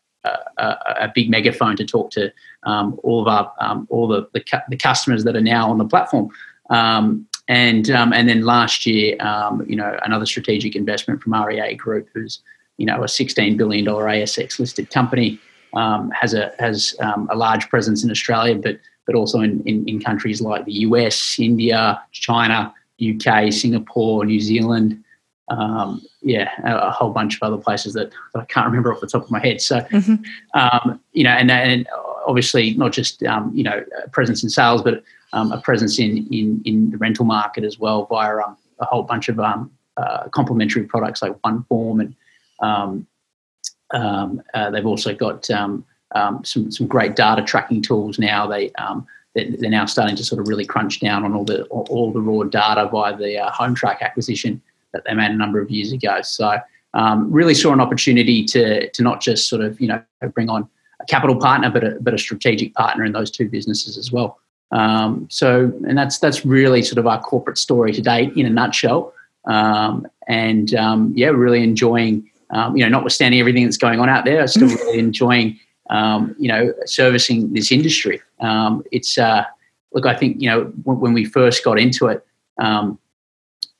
a, 0.58 0.64
a, 1.02 1.12
big 1.14 1.30
megaphone 1.30 1.76
to 1.76 1.84
talk 1.84 2.10
to 2.10 2.32
um, 2.64 2.98
all 3.04 3.22
of 3.22 3.28
our 3.28 3.52
um, 3.60 3.86
all 3.90 4.08
the, 4.08 4.28
the, 4.32 4.40
cu- 4.40 4.66
the 4.68 4.76
customers 4.76 5.22
that 5.24 5.36
are 5.36 5.40
now 5.40 5.70
on 5.70 5.78
the 5.78 5.84
platform. 5.84 6.28
Um, 6.70 7.26
and 7.48 7.88
um, 7.90 8.12
and 8.12 8.28
then 8.28 8.42
last 8.42 8.86
year, 8.86 9.16
you 9.66 9.76
know, 9.76 9.96
another 10.02 10.26
strategic 10.26 10.74
investment 10.74 11.22
from 11.22 11.32
REA 11.34 11.74
Group, 11.76 12.08
who's 12.12 12.40
you 12.76 12.86
know 12.86 13.04
a 13.04 13.08
16 13.08 13.56
billion 13.56 13.84
dollar 13.84 14.06
ASX 14.06 14.58
listed 14.58 14.90
company, 14.90 15.38
has 15.72 16.34
a 16.34 16.52
has 16.58 16.96
a 17.00 17.36
large 17.36 17.68
presence 17.68 18.02
in 18.02 18.10
Australia, 18.10 18.56
but 18.56 18.80
but 19.06 19.14
also 19.14 19.40
in, 19.40 19.62
in, 19.64 19.88
in 19.88 20.00
countries 20.00 20.40
like 20.40 20.64
the 20.64 20.72
US, 20.72 21.38
India, 21.38 22.02
China, 22.12 22.74
UK, 23.00 23.52
Singapore, 23.52 24.24
New 24.24 24.40
Zealand, 24.40 25.02
um, 25.48 26.02
yeah, 26.26 26.50
a, 26.64 26.88
a, 26.88 26.90
whole 26.90 27.10
bunch 27.10 27.36
of 27.36 27.42
other 27.42 27.56
places 27.56 27.94
that, 27.94 28.10
that, 28.34 28.40
I 28.40 28.44
can't 28.46 28.66
remember 28.66 28.92
off 28.92 29.00
the 29.00 29.06
top 29.06 29.22
of 29.22 29.30
my 29.30 29.38
head. 29.38 29.60
So, 29.60 29.78
mm-hmm. 29.78 30.16
um, 30.58 31.00
you 31.12 31.22
know, 31.22 31.30
and, 31.30 31.48
and 31.52 31.86
obviously 32.26 32.74
not 32.74 32.92
just 32.92 33.22
um, 33.22 33.52
you 33.54 33.62
know 33.62 33.84
a 34.04 34.10
presence 34.10 34.42
in 34.42 34.50
sales, 34.50 34.82
but 34.82 35.04
um, 35.32 35.52
a 35.52 35.60
presence 35.60 36.00
in, 36.00 36.26
in 36.32 36.60
in 36.64 36.90
the 36.90 36.98
rental 36.98 37.24
market 37.24 37.62
as 37.62 37.78
well 37.78 38.06
via 38.06 38.38
um, 38.38 38.56
a 38.80 38.84
whole 38.84 39.04
bunch 39.04 39.28
of 39.28 39.38
um, 39.38 39.70
uh, 39.98 40.28
complementary 40.30 40.82
products 40.82 41.22
like 41.22 41.32
OneForm, 41.42 42.12
and 42.60 44.42
uh, 44.52 44.70
they've 44.70 44.84
also 44.84 45.14
got 45.14 45.44
some 45.46 45.84
some 46.42 46.86
great 46.88 47.14
data 47.14 47.42
tracking 47.42 47.82
tools 47.82 48.18
now. 48.18 48.48
They 48.48 48.72
they're 49.36 49.70
now 49.70 49.86
starting 49.86 50.16
to 50.16 50.24
sort 50.24 50.40
of 50.40 50.48
really 50.48 50.66
crunch 50.66 50.98
down 50.98 51.24
on 51.24 51.34
all 51.34 51.44
the 51.44 51.62
all 51.66 52.12
the 52.12 52.20
raw 52.20 52.42
data 52.42 52.88
via 52.90 53.16
the 53.16 53.38
uh, 53.38 53.52
Hometrack 53.52 54.00
acquisition 54.00 54.60
that 54.92 55.04
they 55.04 55.14
made 55.14 55.30
a 55.30 55.36
number 55.36 55.60
of 55.60 55.70
years 55.70 55.92
ago. 55.92 56.20
So 56.22 56.58
um, 56.94 57.30
really 57.30 57.54
saw 57.54 57.72
an 57.72 57.80
opportunity 57.80 58.44
to 58.46 58.88
to 58.90 59.02
not 59.02 59.20
just 59.20 59.48
sort 59.48 59.62
of 59.62 59.80
you 59.80 59.86
know 59.86 60.02
bring 60.32 60.48
on 60.48 60.68
a 61.00 61.04
capital 61.04 61.36
partner, 61.36 61.70
but 61.70 61.84
a, 61.84 61.98
but 62.00 62.14
a 62.14 62.18
strategic 62.18 62.74
partner 62.74 63.04
in 63.04 63.12
those 63.12 63.30
two 63.30 63.48
businesses 63.48 63.98
as 63.98 64.10
well. 64.10 64.38
Um, 64.72 65.28
so 65.30 65.72
and 65.86 65.96
that's 65.96 66.18
that's 66.18 66.44
really 66.44 66.82
sort 66.82 66.98
of 66.98 67.06
our 67.06 67.20
corporate 67.20 67.58
story 67.58 67.92
to 67.92 68.02
date 68.02 68.32
in 68.36 68.46
a 68.46 68.50
nutshell. 68.50 69.12
Um, 69.44 70.06
and 70.26 70.74
um, 70.74 71.12
yeah, 71.14 71.28
really 71.28 71.62
enjoying 71.62 72.28
um, 72.50 72.76
you 72.76 72.82
know 72.82 72.88
notwithstanding 72.88 73.40
everything 73.40 73.64
that's 73.64 73.76
going 73.76 74.00
on 74.00 74.08
out 74.08 74.24
there, 74.24 74.40
I'm 74.40 74.48
still 74.48 74.68
really 74.68 74.98
enjoying 74.98 75.60
um, 75.90 76.34
you 76.38 76.48
know 76.48 76.72
servicing 76.86 77.52
this 77.52 77.70
industry. 77.70 78.22
it's 78.90 79.18
uh, 79.18 79.44
look, 79.92 80.06
I 80.06 80.14
think 80.14 80.40
you 80.40 80.48
know 80.48 80.64
when, 80.84 81.00
when 81.00 81.12
we 81.12 81.26
first 81.26 81.62
got 81.62 81.78
into 81.78 82.06
it. 82.06 82.26
Um, 82.58 82.98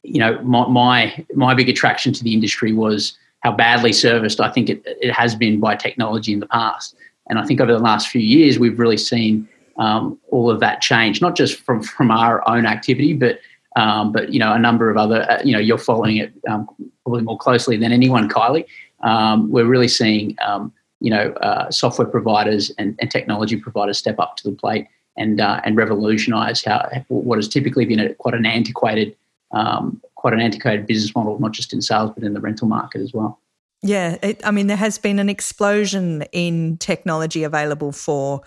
you 0.06 0.20
know, 0.20 0.40
my, 0.42 0.66
my, 0.68 1.26
my 1.34 1.54
big 1.54 1.68
attraction 1.68 2.12
to 2.12 2.24
the 2.24 2.32
industry 2.32 2.72
was 2.72 3.16
how 3.40 3.52
badly 3.52 3.92
serviced 3.92 4.40
I 4.40 4.50
think 4.50 4.68
it, 4.70 4.82
it 4.84 5.12
has 5.12 5.34
been 5.34 5.60
by 5.60 5.76
technology 5.76 6.32
in 6.32 6.40
the 6.40 6.46
past. 6.46 6.96
And 7.28 7.38
I 7.38 7.44
think 7.44 7.60
over 7.60 7.72
the 7.72 7.78
last 7.78 8.08
few 8.08 8.20
years, 8.20 8.58
we've 8.58 8.78
really 8.78 8.96
seen 8.96 9.48
um, 9.78 10.18
all 10.30 10.50
of 10.50 10.60
that 10.60 10.80
change, 10.80 11.20
not 11.20 11.36
just 11.36 11.60
from, 11.60 11.82
from 11.82 12.10
our 12.10 12.48
own 12.48 12.66
activity, 12.66 13.12
but 13.12 13.38
um, 13.76 14.10
but 14.10 14.32
you 14.32 14.38
know 14.38 14.54
a 14.54 14.58
number 14.58 14.90
of 14.90 14.96
other 14.96 15.30
uh, 15.30 15.42
you 15.44 15.52
know 15.52 15.58
you're 15.58 15.76
following 15.76 16.16
it 16.16 16.32
um, 16.48 16.66
probably 17.04 17.22
more 17.22 17.36
closely 17.36 17.76
than 17.76 17.92
anyone, 17.92 18.28
Kylie. 18.28 18.64
Um, 19.02 19.50
we're 19.50 19.66
really 19.66 19.88
seeing 19.88 20.34
um, 20.40 20.72
you 21.00 21.10
know 21.10 21.32
uh, 21.42 21.70
software 21.70 22.08
providers 22.08 22.72
and, 22.78 22.96
and, 23.00 23.10
technology 23.10 23.56
providers 23.56 23.98
step 23.98 24.18
up 24.18 24.36
to 24.38 24.50
the 24.50 24.56
plate 24.56 24.86
and 25.18 25.42
uh, 25.42 25.60
and 25.64 25.76
revolutionise 25.76 26.64
how 26.64 26.88
what 27.08 27.36
has 27.36 27.48
typically 27.48 27.84
been 27.84 28.00
a, 28.00 28.14
quite 28.14 28.34
an 28.34 28.46
antiquated 28.46 29.14
um, 29.52 30.00
quite 30.14 30.32
an 30.32 30.40
antiquated 30.40 30.86
business 30.86 31.14
model, 31.14 31.38
not 31.38 31.52
just 31.52 31.72
in 31.72 31.80
sales, 31.80 32.10
but 32.14 32.24
in 32.24 32.34
the 32.34 32.40
rental 32.40 32.68
market 32.68 33.00
as 33.00 33.12
well. 33.12 33.40
Yeah, 33.82 34.16
it, 34.22 34.40
I 34.44 34.50
mean, 34.50 34.66
there 34.66 34.76
has 34.76 34.98
been 34.98 35.18
an 35.18 35.28
explosion 35.28 36.22
in 36.32 36.78
technology 36.78 37.44
available 37.44 37.92
for 37.92 38.42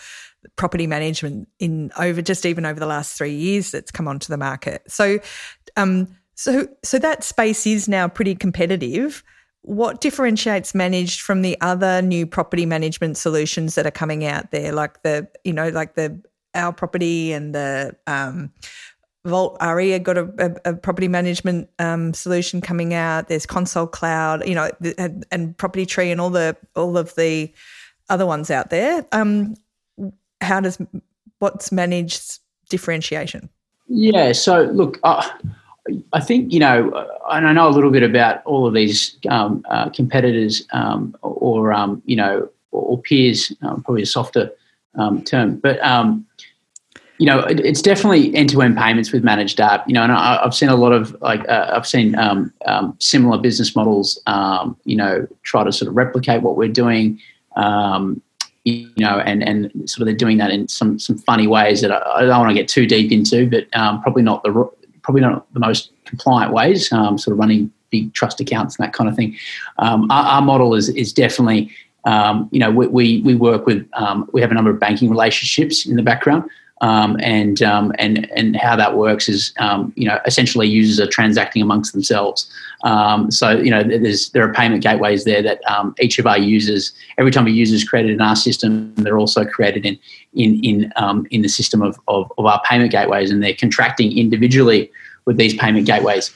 property 0.56 0.88
management 0.88 1.48
in 1.60 1.91
over 1.98 2.22
just 2.22 2.46
even 2.46 2.65
over 2.65 2.79
the 2.79 2.86
last 2.86 3.18
three 3.18 3.34
years 3.34 3.72
that's 3.72 3.91
come 3.91 4.08
onto 4.08 4.27
the 4.27 4.38
market. 4.38 4.84
So, 4.89 5.20
um, 5.77 6.08
so 6.36 6.68
so 6.84 7.00
that 7.00 7.24
space 7.24 7.68
is 7.68 7.88
now 7.88 8.08
pretty 8.08 8.36
competitive. 8.36 9.24
What 9.62 10.01
differentiates 10.01 10.74
managed 10.74 11.22
from 11.22 11.41
the 11.41 11.60
other 11.62 12.01
new 12.01 12.25
property 12.25 12.65
management 12.65 13.18
solutions 13.18 13.75
that 13.75 13.86
are 13.86 13.91
coming 13.91 14.25
out 14.25 14.51
there, 14.51 14.72
like 14.72 15.03
the 15.03 15.27
you 15.44 15.53
know 15.53 15.70
like 15.70 15.96
the 15.96 16.22
our 16.56 16.74
property 16.74 17.32
and 17.32 17.53
the 17.53 17.96
um, 18.08 18.51
Vault 19.25 19.57
RE 19.61 19.99
got 19.99 20.17
a, 20.17 20.29
a, 20.65 20.71
a 20.71 20.73
property 20.75 21.09
management 21.09 21.69
um, 21.77 22.13
solution 22.13 22.61
coming 22.61 22.93
out. 22.93 23.27
There's 23.27 23.45
Console 23.45 23.88
Cloud, 23.88 24.47
you 24.47 24.55
know, 24.55 24.71
and, 24.97 25.25
and, 25.31 25.57
Property 25.57 25.85
Tree 25.85 26.09
and 26.09 26.21
all 26.21 26.29
the 26.29 26.55
all 26.75 26.97
of 26.97 27.13
the 27.15 27.51
other 28.09 28.25
ones 28.25 28.49
out 28.49 28.69
there. 28.69 29.05
Um, 29.11 29.55
how 30.39 30.61
does 30.61 30.77
what's 31.39 31.69
managed 31.71 32.39
differentiation? 32.69 33.49
Yeah. 33.88 34.31
So 34.31 34.63
look, 34.63 34.99
uh, 35.03 35.27
I 36.13 36.21
think 36.21 36.53
you 36.53 36.59
know, 36.59 37.05
and 37.29 37.45
I 37.45 37.51
know 37.51 37.67
a 37.67 37.71
little 37.71 37.91
bit 37.91 38.03
about 38.03 38.41
all 38.45 38.65
of 38.65 38.73
these 38.73 39.17
um, 39.29 39.65
uh, 39.69 39.89
competitors 39.89 40.65
um, 40.71 41.13
or 41.23 41.73
um, 41.73 42.01
you 42.05 42.15
know 42.15 42.49
or, 42.71 43.01
peers. 43.01 43.51
Um, 43.63 43.83
probably 43.83 44.03
a 44.03 44.05
softer 44.05 44.49
term, 45.25 45.57
but 45.57 45.83
um, 45.83 46.25
you 47.19 47.25
know, 47.25 47.39
it's 47.39 47.81
definitely 47.81 48.33
end-to-end 48.33 48.77
payments 48.77 49.11
with 49.11 49.25
managed 49.25 49.59
app. 49.59 49.85
You 49.88 49.93
know, 49.93 50.03
and 50.03 50.11
I, 50.11 50.41
have 50.41 50.55
seen 50.55 50.69
a 50.69 50.75
lot 50.77 50.93
of 50.93 51.15
like 51.21 51.47
uh, 51.49 51.71
I've 51.73 51.85
seen 51.85 52.15
um, 52.15 52.53
um, 52.65 52.95
similar 52.99 53.38
business 53.38 53.75
models. 53.75 54.19
Um, 54.25 54.77
you 54.85 54.95
know, 54.95 55.27
try 55.43 55.65
to 55.65 55.71
sort 55.73 55.89
of 55.89 55.97
replicate 55.97 56.41
what 56.41 56.55
we're 56.55 56.69
doing. 56.69 57.19
Um, 57.57 58.21
you 58.63 58.89
know, 58.95 59.19
and 59.19 59.43
and 59.43 59.69
sort 59.89 60.01
of 60.01 60.05
they're 60.05 60.15
doing 60.15 60.38
that 60.38 60.49
in 60.49 60.69
some 60.69 60.97
some 60.97 61.17
funny 61.17 61.45
ways 61.45 61.81
that 61.81 61.91
I, 61.91 62.19
I 62.19 62.21
don't 62.21 62.39
want 62.39 62.51
to 62.51 62.55
get 62.55 62.69
too 62.69 62.88
deep 62.88 63.11
into, 63.11 63.49
but 63.49 63.67
um, 63.77 64.01
probably 64.01 64.23
not 64.23 64.41
the 64.43 64.69
probably 65.01 65.21
not 65.21 65.53
the 65.53 65.59
most 65.59 65.91
compliant 66.05 66.53
ways. 66.53 66.89
Um, 66.93 67.17
sort 67.17 67.33
of 67.33 67.39
running 67.39 67.69
big 67.89 68.13
trust 68.13 68.39
accounts 68.39 68.77
and 68.77 68.88
that 68.88 68.93
kind 68.93 69.09
of 69.09 69.17
thing. 69.17 69.35
Our, 69.77 70.07
our, 70.09 70.41
model 70.41 70.73
is 70.73 70.88
is 70.88 71.11
definitely. 71.11 71.69
you 72.05 72.59
know, 72.59 72.71
we, 72.71 72.88
we, 72.88 73.21
we 73.23 73.35
work 73.35 73.65
with, 73.65 73.85
we 74.31 74.39
have 74.41 74.51
a 74.51 74.53
number 74.53 74.71
of 74.71 74.79
banking 74.79 75.09
relationships 75.09 75.85
in 75.85 75.97
the 75.97 76.01
background. 76.01 76.49
Um, 76.81 77.17
and 77.21 77.62
um, 77.62 77.91
and 78.00 78.29
and 78.31 78.55
how 78.55 78.77
that 78.77 78.95
works 78.95 79.27
is 79.27 79.53
um, 79.59 79.91
you 79.98 80.07
know 80.07 80.17
essentially 80.25 80.65
users 80.65 81.00
are 81.00 81.09
transacting 81.09 81.62
amongst 81.62 81.91
themselves. 81.91 82.50
Um, 82.83 83.29
so 83.31 83.51
you 83.51 83.69
know 83.69 83.83
there's 83.83 84.29
there 84.29 84.48
are 84.48 84.53
payment 84.53 84.81
gateways 84.81 85.25
there 85.25 85.41
that 85.41 85.59
um, 85.69 85.93
each 86.00 86.19
of 86.19 86.25
our 86.25 86.38
users 86.38 86.93
every 87.17 87.31
time 87.31 87.48
a 87.48 87.50
user 87.50 87.75
is 87.75 87.83
created 87.83 88.12
in 88.12 88.21
our 88.21 88.36
system, 88.36 88.93
they're 88.95 89.19
also 89.19 89.43
created 89.43 89.86
in 89.86 90.00
in 90.33 90.63
in 90.63 90.93
um, 90.95 91.27
in 91.31 91.41
the 91.41 91.50
system 91.50 91.81
of, 91.81 92.00
of, 92.07 92.31
of 92.38 92.45
our 92.45 92.62
payment 92.63 92.91
gateways, 92.91 93.29
and 93.29 93.43
they're 93.43 93.53
contracting 93.53 94.17
individually 94.17 94.89
with 95.25 95.38
these 95.38 95.53
payment 95.55 95.86
gateways. 95.86 96.31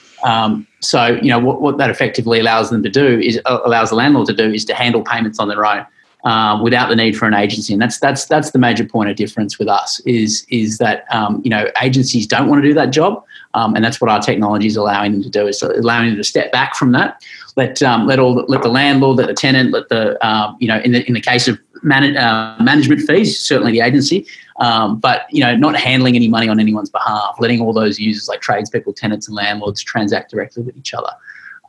so 0.81 1.07
you 1.07 1.29
know 1.29 1.39
what, 1.39 1.61
what 1.61 1.77
that 1.77 1.89
effectively 1.89 2.39
allows 2.39 2.69
them 2.69 2.83
to 2.83 2.89
do 2.89 3.19
is 3.19 3.39
uh, 3.45 3.59
allows 3.65 3.89
the 3.89 3.95
landlord 3.95 4.27
to 4.27 4.33
do 4.33 4.51
is 4.51 4.65
to 4.65 4.73
handle 4.73 5.01
payments 5.03 5.39
on 5.39 5.47
their 5.47 5.65
own 5.65 5.85
um, 6.23 6.63
without 6.63 6.87
the 6.89 6.95
need 6.95 7.17
for 7.17 7.27
an 7.27 7.33
agency. 7.33 7.73
And 7.73 7.81
that's 7.81 7.99
that's 7.99 8.25
that's 8.25 8.51
the 8.51 8.59
major 8.59 8.85
point 8.85 9.09
of 9.09 9.15
difference 9.15 9.59
with 9.59 9.67
us 9.67 9.99
is 10.01 10.45
is 10.49 10.77
that 10.77 11.05
um, 11.13 11.41
you 11.43 11.49
know 11.49 11.69
agencies 11.81 12.25
don't 12.27 12.47
want 12.47 12.61
to 12.61 12.67
do 12.67 12.73
that 12.73 12.91
job, 12.91 13.23
um, 13.53 13.75
and 13.75 13.83
that's 13.83 13.99
what 13.99 14.09
our 14.09 14.19
technology 14.19 14.67
is 14.67 14.75
allowing 14.75 15.11
them 15.11 15.23
to 15.23 15.29
do. 15.29 15.47
Is 15.47 15.61
allowing 15.61 16.09
them 16.09 16.17
to 16.17 16.23
step 16.23 16.51
back 16.51 16.75
from 16.75 16.91
that, 16.93 17.21
let 17.55 17.81
um, 17.83 18.07
let 18.07 18.19
all 18.19 18.45
let 18.47 18.61
the 18.61 18.69
landlord, 18.69 19.17
let 19.17 19.27
the 19.27 19.33
tenant, 19.33 19.71
let 19.71 19.89
the 19.89 20.25
um, 20.25 20.57
you 20.59 20.67
know 20.67 20.79
in 20.79 20.91
the 20.91 21.05
in 21.07 21.13
the 21.13 21.21
case 21.21 21.47
of 21.47 21.59
man- 21.83 22.17
uh, 22.17 22.57
management 22.61 23.01
fees, 23.01 23.39
certainly 23.39 23.71
the 23.71 23.81
agency. 23.81 24.25
Um, 24.57 24.99
but 24.99 25.25
you 25.31 25.43
know, 25.43 25.55
not 25.55 25.75
handling 25.75 26.15
any 26.15 26.27
money 26.27 26.47
on 26.47 26.59
anyone's 26.59 26.89
behalf, 26.89 27.35
letting 27.39 27.59
all 27.59 27.73
those 27.73 27.99
users 27.99 28.27
like 28.27 28.41
tradespeople, 28.41 28.93
tenants, 28.93 29.27
and 29.27 29.35
landlords 29.35 29.81
transact 29.81 30.31
directly 30.31 30.63
with 30.63 30.77
each 30.77 30.93
other. 30.93 31.09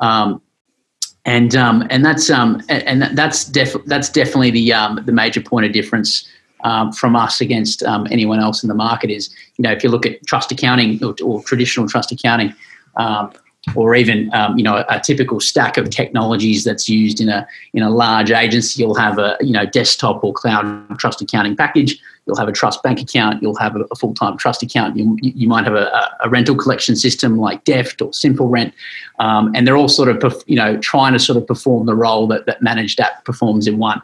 Um, 0.01 0.43
and 1.27 1.57
um, 1.57 1.87
and 1.91 2.05
that's 2.05 2.31
um, 2.31 2.63
and 2.69 3.03
that's 3.17 3.45
def- 3.45 3.85
that's 3.87 4.09
definitely 4.09 4.51
the 4.51 4.73
um, 4.73 5.01
the 5.05 5.13
major 5.13 5.41
point 5.41 5.67
of 5.67 5.73
difference 5.73 6.29
um, 6.65 6.93
from 6.93 7.17
us 7.17 7.41
against 7.41 7.83
um, 7.83 8.07
anyone 8.11 8.41
else 8.41 8.63
in 8.63 8.69
the 8.69 8.75
market 8.75 9.11
is 9.11 9.35
you 9.57 9.63
know 9.63 9.73
if 9.73 9.83
you 9.83 9.91
look 9.91 10.05
at 10.05 10.25
trust 10.27 10.53
accounting 10.53 11.03
or, 11.03 11.15
or 11.23 11.43
traditional 11.43 11.89
trust 11.89 12.13
accounting 12.13 12.55
um, 12.97 13.33
or 13.75 13.95
even 13.95 14.31
you 14.57 14.63
know 14.63 14.77
a, 14.77 14.85
a, 14.91 15.01
typical 15.01 15.41
stack 15.41 15.79
of 15.79 15.89
technologies 15.89 16.65
that's 16.65 16.89
used 16.89 17.21
in 17.21 17.31
a 17.31 17.47
in 17.73 17.83
a 17.83 17.91
large 17.91 18.31
agency 18.31 18.83
you'll 18.83 18.95
have 18.95 19.19
a 19.19 19.37
you 19.41 19.53
know 19.53 19.65
desktop 19.65 20.23
or 20.23 20.33
cloud 20.33 20.99
trust 20.99 21.23
accounting 21.23 21.57
package 21.57 21.99
You'll 22.27 22.37
have 22.37 22.49
a 22.49 22.53
trust 22.53 22.83
bank 22.83 23.01
account. 23.01 23.43
You'll 23.43 23.57
have 23.57 23.77
a, 23.77 23.81
a 23.91 23.95
full 23.97 24.15
time 24.15 24.39
trust 24.39 24.63
account. 24.63 24.97
You, 24.97 25.17
you 25.21 25.47
might 25.47 25.65
have 25.65 25.75
a, 25.75 26.17
a, 26.23 26.31
rental 26.31 26.57
collection 26.57 26.97
system 26.97 27.37
like 27.37 27.65
Deft 27.65 28.01
or 28.01 28.13
Simple 28.15 28.49
Rent, 28.49 28.73
um, 29.19 29.53
and 29.55 29.67
they're 29.67 29.77
all 29.77 29.89
sort 29.89 30.09
of 30.09 30.43
you 30.47 30.57
know 30.57 30.79
trying 30.79 31.13
to 31.13 31.19
sort 31.19 31.37
of 31.37 31.47
perform 31.47 31.87
the 31.87 31.95
role 31.95 32.27
that 32.29 32.47
that 32.47 32.63
managed 32.63 32.99
app 32.99 33.25
performs 33.25 33.67
in 33.67 33.79
one, 33.79 34.01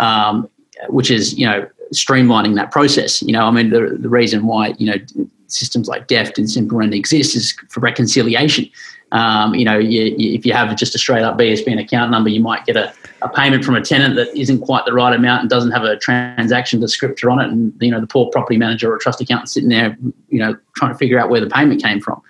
um, 0.00 0.48
which 0.88 1.10
is 1.10 1.38
you 1.38 1.46
know 1.46 1.66
streamlining 1.94 2.56
that 2.56 2.70
process. 2.70 3.22
You 3.22 3.32
know, 3.32 3.46
I 3.46 3.50
mean 3.50 3.70
the 3.70 3.96
the 3.98 4.08
reason 4.08 4.46
why 4.46 4.74
you 4.78 4.86
know 4.86 5.26
systems 5.46 5.88
like 5.88 6.08
Deft 6.08 6.38
and 6.38 6.50
Simple 6.50 6.78
Rent 6.78 6.94
exist 6.94 7.34
is 7.36 7.52
for 7.68 7.80
reconciliation. 7.80 8.68
Um, 9.12 9.54
you 9.54 9.66
know, 9.66 9.78
you, 9.78 10.04
you, 10.16 10.34
if 10.34 10.46
you 10.46 10.54
have 10.54 10.74
just 10.74 10.94
a 10.94 10.98
straight 10.98 11.22
up 11.22 11.38
BSBN 11.38 11.78
account 11.78 12.10
number, 12.10 12.30
you 12.30 12.40
might 12.40 12.64
get 12.64 12.76
a, 12.76 12.94
a 13.20 13.28
payment 13.28 13.62
from 13.62 13.74
a 13.74 13.82
tenant 13.82 14.16
that 14.16 14.34
isn't 14.34 14.60
quite 14.62 14.86
the 14.86 14.92
right 14.94 15.14
amount 15.14 15.42
and 15.42 15.50
doesn't 15.50 15.70
have 15.70 15.84
a 15.84 15.98
transaction 15.98 16.80
descriptor 16.80 17.30
on 17.30 17.38
it, 17.38 17.50
and 17.50 17.74
you 17.80 17.90
know 17.90 18.00
the 18.00 18.06
poor 18.06 18.30
property 18.30 18.56
manager 18.56 18.90
or 18.92 18.96
trust 18.96 19.20
accountant 19.20 19.50
sitting 19.50 19.68
there, 19.68 19.96
you 20.30 20.38
know, 20.38 20.56
trying 20.76 20.92
to 20.92 20.98
figure 20.98 21.18
out 21.18 21.28
where 21.28 21.42
the 21.42 21.50
payment 21.50 21.82
came 21.82 22.00
from. 22.00 22.22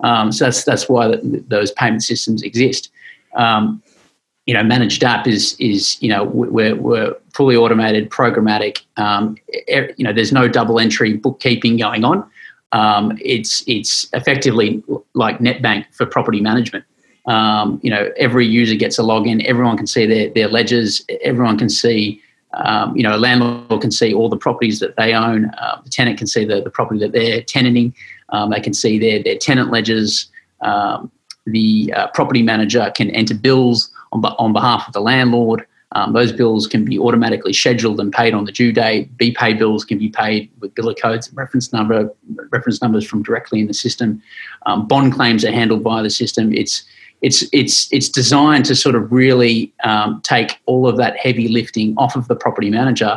Um, 0.00 0.30
so 0.30 0.44
that's 0.44 0.62
that's 0.62 0.88
why 0.88 1.08
the, 1.08 1.44
those 1.48 1.72
payment 1.72 2.04
systems 2.04 2.42
exist. 2.42 2.92
Um, 3.34 3.82
you 4.46 4.54
know, 4.54 4.62
managed 4.62 5.02
app 5.02 5.26
is 5.26 5.56
is 5.58 6.00
you 6.00 6.08
know 6.08 6.22
we're, 6.22 6.76
we're 6.76 7.16
fully 7.34 7.56
automated, 7.56 8.10
programmatic. 8.10 8.82
Um, 8.96 9.36
you 9.66 10.04
know, 10.04 10.12
there's 10.12 10.32
no 10.32 10.46
double 10.46 10.78
entry 10.78 11.14
bookkeeping 11.14 11.78
going 11.78 12.04
on 12.04 12.30
um, 12.72 13.18
it's 13.22 13.64
it's 13.66 14.08
effectively 14.12 14.82
like 15.14 15.38
NetBank 15.38 15.86
for 15.92 16.06
property 16.06 16.40
management. 16.40 16.84
Um, 17.26 17.78
you 17.82 17.90
know, 17.90 18.10
every 18.16 18.46
user 18.46 18.74
gets 18.74 18.98
a 18.98 19.02
login. 19.02 19.44
Everyone 19.44 19.76
can 19.76 19.86
see 19.86 20.06
their 20.06 20.30
their 20.30 20.48
ledgers. 20.48 21.04
Everyone 21.22 21.58
can 21.58 21.68
see. 21.68 22.22
Um, 22.54 22.96
you 22.96 23.02
know, 23.02 23.14
a 23.14 23.18
landlord 23.18 23.82
can 23.82 23.90
see 23.90 24.14
all 24.14 24.30
the 24.30 24.36
properties 24.36 24.80
that 24.80 24.96
they 24.96 25.12
own. 25.12 25.50
Uh, 25.58 25.82
the 25.84 25.90
tenant 25.90 26.16
can 26.16 26.26
see 26.26 26.46
the, 26.46 26.62
the 26.62 26.70
property 26.70 26.98
that 27.00 27.12
they're 27.12 27.42
tenanting. 27.42 27.92
Um, 28.30 28.50
they 28.50 28.60
can 28.60 28.72
see 28.72 28.98
their 28.98 29.22
their 29.22 29.36
tenant 29.36 29.70
ledgers. 29.70 30.30
Um, 30.62 31.10
the 31.46 31.92
uh, 31.94 32.08
property 32.08 32.42
manager 32.42 32.90
can 32.94 33.10
enter 33.10 33.34
bills 33.34 33.90
on 34.12 34.24
on 34.24 34.52
behalf 34.52 34.86
of 34.86 34.94
the 34.94 35.00
landlord. 35.00 35.66
Um, 35.92 36.12
those 36.12 36.32
bills 36.32 36.66
can 36.66 36.84
be 36.84 36.98
automatically 36.98 37.52
scheduled 37.52 37.98
and 37.98 38.12
paid 38.12 38.34
on 38.34 38.44
the 38.44 38.52
due 38.52 38.72
date. 38.72 39.16
BPay 39.16 39.58
bills 39.58 39.84
can 39.84 39.98
be 39.98 40.10
paid 40.10 40.50
with 40.60 40.74
biller 40.74 40.98
codes 41.00 41.28
and 41.28 41.36
reference 41.36 41.72
number 41.72 42.12
reference 42.50 42.82
numbers 42.82 43.06
from 43.06 43.22
directly 43.22 43.60
in 43.60 43.68
the 43.68 43.74
system. 43.74 44.22
Um, 44.66 44.86
bond 44.86 45.14
claims 45.14 45.44
are 45.44 45.50
handled 45.50 45.82
by 45.82 46.02
the 46.02 46.10
system. 46.10 46.52
It's 46.52 46.84
it's 47.22 47.44
it's 47.52 47.90
it's 47.90 48.08
designed 48.10 48.66
to 48.66 48.74
sort 48.74 48.96
of 48.96 49.10
really 49.10 49.72
um, 49.82 50.20
take 50.22 50.58
all 50.66 50.86
of 50.86 50.98
that 50.98 51.16
heavy 51.16 51.48
lifting 51.48 51.94
off 51.96 52.16
of 52.16 52.28
the 52.28 52.36
property 52.36 52.68
manager, 52.68 53.16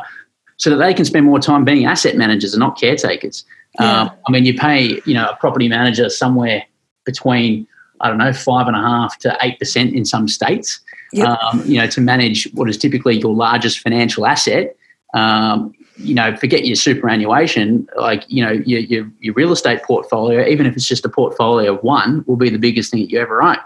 so 0.55 0.69
that 0.69 0.77
they 0.77 0.93
can 0.93 1.03
spend 1.03 1.25
more 1.25 1.39
time 1.39 1.65
being 1.65 1.85
asset 1.85 2.15
managers 2.15 2.53
and 2.53 2.61
not 2.61 2.79
caretakers. 2.79 3.43
Yeah. 3.79 4.03
Um, 4.03 4.11
I 4.27 4.31
mean, 4.31 4.45
you 4.45 4.57
pay 4.57 5.01
you 5.05 5.13
know 5.13 5.29
a 5.29 5.35
property 5.35 5.67
manager 5.67 6.09
somewhere 6.09 6.63
between 7.03 7.67
I 7.99 8.07
don't 8.07 8.17
know 8.17 8.31
five 8.31 8.67
and 8.67 8.77
a 8.77 8.81
half 8.81 9.19
to 9.19 9.37
eight 9.41 9.59
percent 9.59 9.93
in 9.93 10.05
some 10.05 10.29
states 10.29 10.79
yep. 11.13 11.27
um, 11.27 11.62
you 11.65 11.77
know, 11.77 11.88
to 11.88 12.01
manage 12.01 12.50
what 12.53 12.70
is 12.70 12.77
typically 12.77 13.18
your 13.18 13.34
largest 13.34 13.80
financial 13.80 14.25
asset. 14.25 14.75
Um, 15.13 15.74
you 15.98 16.15
know, 16.15 16.36
forget 16.38 16.65
your 16.65 16.75
superannuation, 16.75 17.88
like, 17.98 18.24
you 18.27 18.44
know, 18.44 18.51
your, 18.51 18.80
your, 18.80 19.12
your, 19.20 19.34
real 19.34 19.51
estate 19.51 19.84
portfolio, 19.84 20.46
even 20.48 20.65
if 20.65 20.75
it's 20.75 20.88
just 20.88 21.06
a 21.06 21.10
portfolio 21.10 21.75
of 21.75 21.84
one, 21.84 22.24
will 22.27 22.38
be 22.38 22.50
the 22.50 22.58
biggest 22.58 22.91
thing 22.91 23.01
that 23.01 23.12
you 23.12 23.20
ever 23.20 23.44
own. 23.44 23.58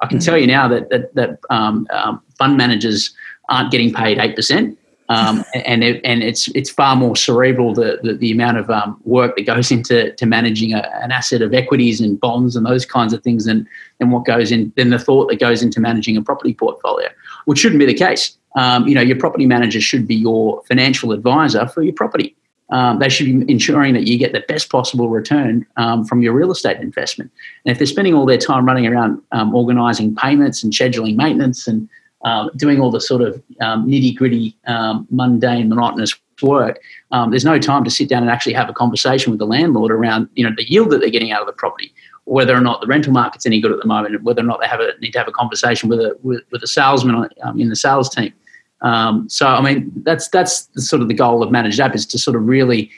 I 0.00 0.06
can 0.06 0.18
mm-hmm. 0.18 0.24
tell 0.24 0.38
you 0.38 0.46
now 0.46 0.68
that, 0.68 0.90
that, 0.90 1.14
that 1.14 1.38
um, 1.50 1.86
um 1.90 2.22
fund 2.38 2.56
managers 2.56 3.14
aren't 3.48 3.70
getting 3.70 3.92
paid 3.92 4.18
8%. 4.18 4.76
Um, 5.12 5.44
and 5.66 5.84
it, 5.84 6.00
and 6.04 6.22
it's 6.22 6.48
it's 6.54 6.70
far 6.70 6.96
more 6.96 7.16
cerebral 7.16 7.74
the 7.74 8.00
the, 8.02 8.14
the 8.14 8.32
amount 8.32 8.56
of 8.56 8.70
um, 8.70 8.98
work 9.04 9.36
that 9.36 9.42
goes 9.42 9.70
into 9.70 10.12
to 10.12 10.26
managing 10.26 10.72
a, 10.72 10.88
an 11.02 11.12
asset 11.12 11.42
of 11.42 11.52
equities 11.52 12.00
and 12.00 12.18
bonds 12.18 12.56
and 12.56 12.64
those 12.64 12.86
kinds 12.86 13.12
of 13.12 13.22
things 13.22 13.44
than 13.44 13.68
than 13.98 14.10
what 14.10 14.24
goes 14.24 14.50
in 14.50 14.72
than 14.76 14.88
the 14.88 14.98
thought 14.98 15.28
that 15.28 15.38
goes 15.38 15.62
into 15.62 15.80
managing 15.80 16.16
a 16.16 16.22
property 16.22 16.54
portfolio, 16.54 17.08
which 17.44 17.58
shouldn't 17.58 17.78
be 17.78 17.84
the 17.84 17.94
case. 17.94 18.38
Um, 18.56 18.88
you 18.88 18.94
know, 18.94 19.02
your 19.02 19.18
property 19.18 19.44
manager 19.44 19.80
should 19.80 20.06
be 20.06 20.14
your 20.14 20.62
financial 20.66 21.12
advisor 21.12 21.66
for 21.66 21.82
your 21.82 21.94
property. 21.94 22.34
Um, 22.70 22.98
they 22.98 23.10
should 23.10 23.26
be 23.26 23.52
ensuring 23.52 23.92
that 23.94 24.06
you 24.06 24.16
get 24.16 24.32
the 24.32 24.44
best 24.48 24.70
possible 24.70 25.10
return 25.10 25.66
um, 25.76 26.06
from 26.06 26.22
your 26.22 26.32
real 26.32 26.50
estate 26.50 26.78
investment. 26.78 27.30
And 27.66 27.72
if 27.72 27.78
they're 27.78 27.86
spending 27.86 28.14
all 28.14 28.24
their 28.24 28.38
time 28.38 28.64
running 28.64 28.86
around 28.86 29.20
um, 29.32 29.54
organising 29.54 30.16
payments 30.16 30.62
and 30.62 30.72
scheduling 30.72 31.16
maintenance 31.16 31.66
and 31.66 31.86
um, 32.24 32.50
doing 32.56 32.80
all 32.80 32.90
the 32.90 33.00
sort 33.00 33.22
of 33.22 33.42
um, 33.60 33.86
nitty 33.86 34.16
gritty, 34.16 34.56
um, 34.66 35.06
mundane, 35.10 35.68
monotonous 35.68 36.14
work, 36.40 36.80
um, 37.12 37.30
there's 37.30 37.44
no 37.44 37.58
time 37.58 37.84
to 37.84 37.90
sit 37.90 38.08
down 38.08 38.22
and 38.22 38.30
actually 38.30 38.52
have 38.52 38.68
a 38.68 38.72
conversation 38.72 39.30
with 39.30 39.38
the 39.38 39.46
landlord 39.46 39.92
around 39.92 40.28
you 40.34 40.44
know 40.44 40.54
the 40.56 40.68
yield 40.70 40.90
that 40.90 41.00
they're 41.00 41.10
getting 41.10 41.32
out 41.32 41.40
of 41.40 41.46
the 41.46 41.52
property, 41.52 41.92
whether 42.24 42.54
or 42.56 42.60
not 42.60 42.80
the 42.80 42.86
rental 42.86 43.12
market's 43.12 43.46
any 43.46 43.60
good 43.60 43.72
at 43.72 43.78
the 43.78 43.86
moment, 43.86 44.22
whether 44.22 44.40
or 44.40 44.44
not 44.44 44.60
they 44.60 44.66
have 44.66 44.80
a, 44.80 44.92
need 45.00 45.12
to 45.12 45.18
have 45.18 45.28
a 45.28 45.32
conversation 45.32 45.88
with 45.88 46.00
a 46.00 46.16
with, 46.22 46.42
with 46.50 46.62
a 46.62 46.66
salesman 46.66 47.28
um, 47.42 47.60
in 47.60 47.68
the 47.68 47.76
sales 47.76 48.08
team. 48.08 48.32
Um, 48.80 49.28
so 49.28 49.46
I 49.46 49.60
mean 49.60 49.92
that's 50.02 50.28
that's 50.28 50.68
sort 50.76 51.02
of 51.02 51.08
the 51.08 51.14
goal 51.14 51.42
of 51.42 51.50
managed 51.50 51.80
app 51.80 51.94
is 51.94 52.06
to 52.06 52.18
sort 52.18 52.36
of 52.36 52.46
really 52.46 52.90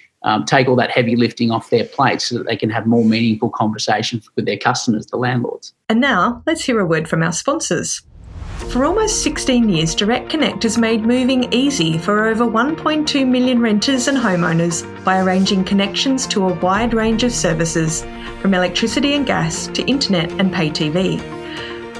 take 0.46 0.68
all 0.68 0.76
that 0.76 0.90
heavy 0.90 1.16
lifting 1.16 1.50
off 1.50 1.68
their 1.68 1.84
plate 1.84 2.22
so 2.22 2.38
that 2.38 2.46
they 2.46 2.56
can 2.56 2.70
have 2.70 2.86
more 2.86 3.04
meaningful 3.04 3.50
conversations 3.50 4.26
with 4.36 4.46
their 4.46 4.56
customers, 4.56 5.04
the 5.06 5.18
landlords. 5.18 5.74
And 5.90 6.00
now 6.00 6.42
let's 6.46 6.64
hear 6.64 6.80
a 6.80 6.86
word 6.86 7.08
from 7.08 7.22
our 7.22 7.32
sponsors. 7.32 8.00
For 8.54 8.84
almost 8.84 9.22
16 9.22 9.68
years, 9.68 9.94
Direct 9.94 10.30
Connect 10.30 10.62
has 10.62 10.78
made 10.78 11.04
moving 11.04 11.52
easy 11.52 11.98
for 11.98 12.26
over 12.26 12.44
1.2 12.44 13.26
million 13.26 13.60
renters 13.60 14.08
and 14.08 14.18
homeowners 14.18 14.84
by 15.04 15.20
arranging 15.20 15.64
connections 15.64 16.26
to 16.28 16.48
a 16.48 16.54
wide 16.54 16.94
range 16.94 17.22
of 17.22 17.32
services, 17.32 18.04
from 18.40 18.54
electricity 18.54 19.14
and 19.14 19.26
gas 19.26 19.66
to 19.68 19.84
internet 19.86 20.30
and 20.40 20.52
pay 20.52 20.70
TV. 20.70 21.20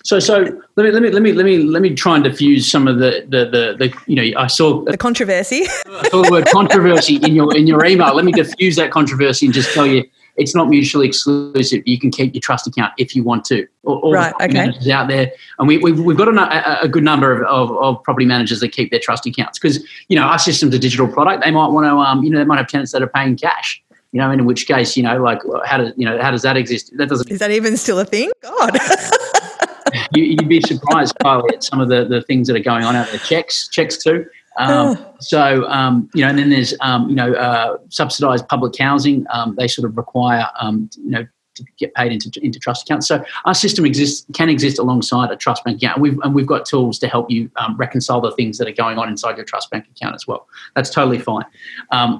so, 0.05 0.19
so 0.19 0.41
let 0.77 0.85
me 0.85 0.91
let 0.91 1.03
me 1.03 1.11
let 1.11 1.23
me 1.23 1.33
let 1.33 1.45
me 1.45 1.59
let 1.59 1.83
me 1.83 1.95
try 1.95 2.17
and 2.17 2.25
diffuse 2.25 2.71
some 2.71 2.89
of 2.89 2.99
the 2.99 3.25
the 3.29 3.45
the, 3.45 3.77
the 3.79 3.95
you 4.07 4.17
know 4.17 4.41
I 4.41 4.49
saw 4.49 4.83
the 4.85 4.97
controversy. 4.97 5.63
I 5.87 6.09
saw 6.09 6.23
the 6.23 6.31
word 6.31 6.47
controversy 6.47 7.17
in 7.17 7.35
your 7.35 7.57
in 7.57 7.67
your 7.67 7.85
email. 7.85 8.15
Let 8.15 8.25
me 8.25 8.33
diffuse 8.33 8.77
that 8.77 8.91
controversy 8.91 9.47
and 9.47 9.55
just 9.55 9.73
tell 9.73 9.87
you 9.87 10.05
it's 10.43 10.55
not 10.55 10.69
mutually 10.69 11.07
exclusive. 11.07 11.83
You 11.87 11.99
can 11.99 12.11
keep 12.11 12.35
your 12.35 12.41
trust 12.41 12.67
account 12.67 12.93
if 12.99 13.17
you 13.17 13.23
want 13.23 13.45
to. 13.47 13.67
All 13.85 14.13
right. 14.13 14.35
Okay. 14.35 14.53
Managers 14.53 14.89
out 14.89 15.09
there, 15.09 15.33
and 15.59 15.69
we, 15.69 15.79
we've, 15.79 15.99
we've 15.99 16.17
got 16.17 16.29
a, 16.29 16.83
a 16.83 16.89
good 16.89 17.03
number 17.03 17.43
of, 17.43 17.71
of, 17.71 17.77
of, 17.79 18.03
property 18.03 18.27
managers 18.27 18.61
that 18.61 18.69
keep 18.69 18.91
their 18.91 19.01
trust 19.01 19.27
accounts 19.27 19.59
because 19.59 19.83
you 20.09 20.17
know 20.17 20.25
our 20.25 20.39
system's 20.39 20.75
a 20.75 20.79
digital 20.79 21.09
product. 21.09 21.43
They 21.45 21.51
might 21.51 21.69
want 21.69 21.87
to, 21.87 21.95
um, 21.95 22.23
you 22.23 22.31
know, 22.31 22.39
they 22.39 22.45
might 22.45 22.59
have 22.59 22.69
tenants 22.69 22.93
that 22.93 23.03
are 23.03 23.09
paying 23.09 23.37
cash. 23.37 23.83
You 24.13 24.21
know, 24.21 24.31
and 24.31 24.43
in 24.43 24.47
which 24.47 24.67
case, 24.67 24.95
you 24.97 25.03
know, 25.03 25.23
like 25.23 25.41
how 25.65 25.79
does 25.79 25.93
you 25.97 26.05
know 26.05 26.21
how 26.21 26.31
does 26.31 26.43
that 26.43 26.57
exist? 26.57 26.95
That 26.99 27.09
doesn't. 27.09 27.31
Is 27.31 27.39
that 27.39 27.51
even 27.51 27.77
still 27.79 27.99
a 27.99 28.05
thing? 28.05 28.31
God. 28.43 28.79
you, 30.15 30.37
would 30.37 30.49
be 30.49 30.61
surprised, 30.61 31.15
Kylie, 31.23 31.53
at 31.53 31.65
some 31.65 31.81
of 31.81 31.89
the, 31.89 32.05
the 32.05 32.23
things 32.23 32.49
that 32.49 32.57
are 32.57 32.63
going 32.63 32.85
on 32.85 32.97
out 32.97 33.09
there. 33.09 33.21
Checks, 33.21 33.69
checks 33.69 34.03
too. 34.03 34.27
Um. 34.59 34.99
So 35.21 35.65
um, 35.69 36.11
you 36.15 36.23
know, 36.23 36.29
and 36.29 36.39
then 36.39 36.51
there's 36.51 36.75
um, 36.81 37.09
you 37.09 37.15
know 37.15 37.33
uh, 37.33 37.79
subsidised 37.89 38.49
public 38.49 38.77
housing. 38.79 39.27
Um, 39.31 39.55
they 39.57 39.69
sort 39.69 39.89
of 39.89 39.97
require 39.97 40.49
um, 40.61 40.91
you 40.97 41.11
know 41.11 41.27
to 41.55 41.65
get 41.79 41.95
paid 41.95 42.13
into 42.13 42.31
into 42.45 42.59
trust 42.59 42.89
accounts. 42.89 43.07
So 43.07 43.25
our 43.45 43.55
system 43.55 43.85
exists 43.85 44.27
can 44.35 44.49
exist 44.49 44.79
alongside 44.79 45.31
a 45.31 45.37
trust 45.37 45.65
bank 45.65 45.79
account, 45.79 45.97
and 45.97 46.03
we've 46.03 46.19
and 46.23 46.35
we've 46.35 46.47
got 46.47 46.67
tools 46.67 46.99
to 47.01 47.09
help 47.09 47.31
you 47.31 47.51
um, 47.57 47.77
reconcile 47.77 48.21
the 48.21 48.33
things 48.33 48.59
that 48.59 48.69
are 48.69 48.73
going 48.73 48.99
on 48.99 49.09
inside 49.09 49.37
your 49.37 49.45
trust 49.45 49.71
bank 49.71 49.87
account 49.95 50.15
as 50.15 50.27
well. 50.27 50.49
That's 50.75 50.91
totally 50.91 51.19
fine. 51.19 51.45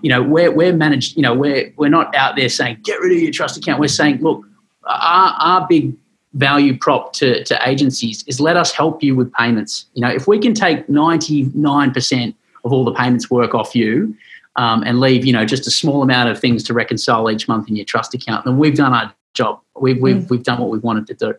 you 0.03 0.11
know, 0.11 0.23
we're 0.23 0.53
we're 0.53 0.73
managed. 0.73 1.17
You 1.17 1.23
know, 1.23 1.35
we're 1.35 1.73
we're 1.77 1.89
not 1.89 2.15
out 2.15 2.37
there 2.37 2.49
saying 2.49 2.81
get 2.85 3.01
rid 3.01 3.13
of 3.13 3.19
your 3.19 3.33
trust 3.33 3.57
account. 3.57 3.81
We're 3.81 3.89
saying, 3.89 4.21
look, 4.21 4.45
our 4.87 5.35
our 5.39 5.67
big 5.67 5.95
value 6.35 6.77
prop 6.77 7.13
to, 7.15 7.45
to 7.45 7.69
agencies 7.69 8.25
is 8.27 8.41
let 8.41 8.57
us 8.57 8.73
help 8.73 9.03
you 9.03 9.15
with 9.15 9.33
payments. 9.35 9.87
You 9.95 10.03
know, 10.03 10.11
if 10.11 10.27
we 10.27 10.39
can 10.39 10.55
take 10.55 10.87
99% 10.87 12.35
of 12.65 12.73
all 12.73 12.85
the 12.85 12.93
payments 12.93 13.31
work 13.31 13.55
off 13.55 13.75
you 13.75 14.17
um, 14.57 14.83
and 14.85 15.01
leave, 15.01 15.27
you 15.27 15.33
know, 15.33 15.45
just 15.45 15.67
a 15.67 15.71
small 15.71 16.03
amount 16.03 16.31
of 16.31 16.39
things 16.39 16.63
to 16.65 16.75
reconcile 16.75 17.31
each 17.31 17.49
month 17.49 17.69
in 17.69 17.77
your 17.77 17.85
trust 17.85 18.15
account, 18.15 18.45
then 18.45 18.57
we've 18.57 18.77
done 18.77 18.95
our 18.95 19.13
job. 19.35 19.61
We've, 19.79 20.01
we've, 20.01 20.17
mm. 20.17 20.31
we've 20.31 20.43
done 20.43 20.61
what 20.61 20.71
we 20.71 20.79
wanted 20.79 21.07
to 21.09 21.15
do. 21.15 21.35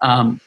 Um, 0.00 0.40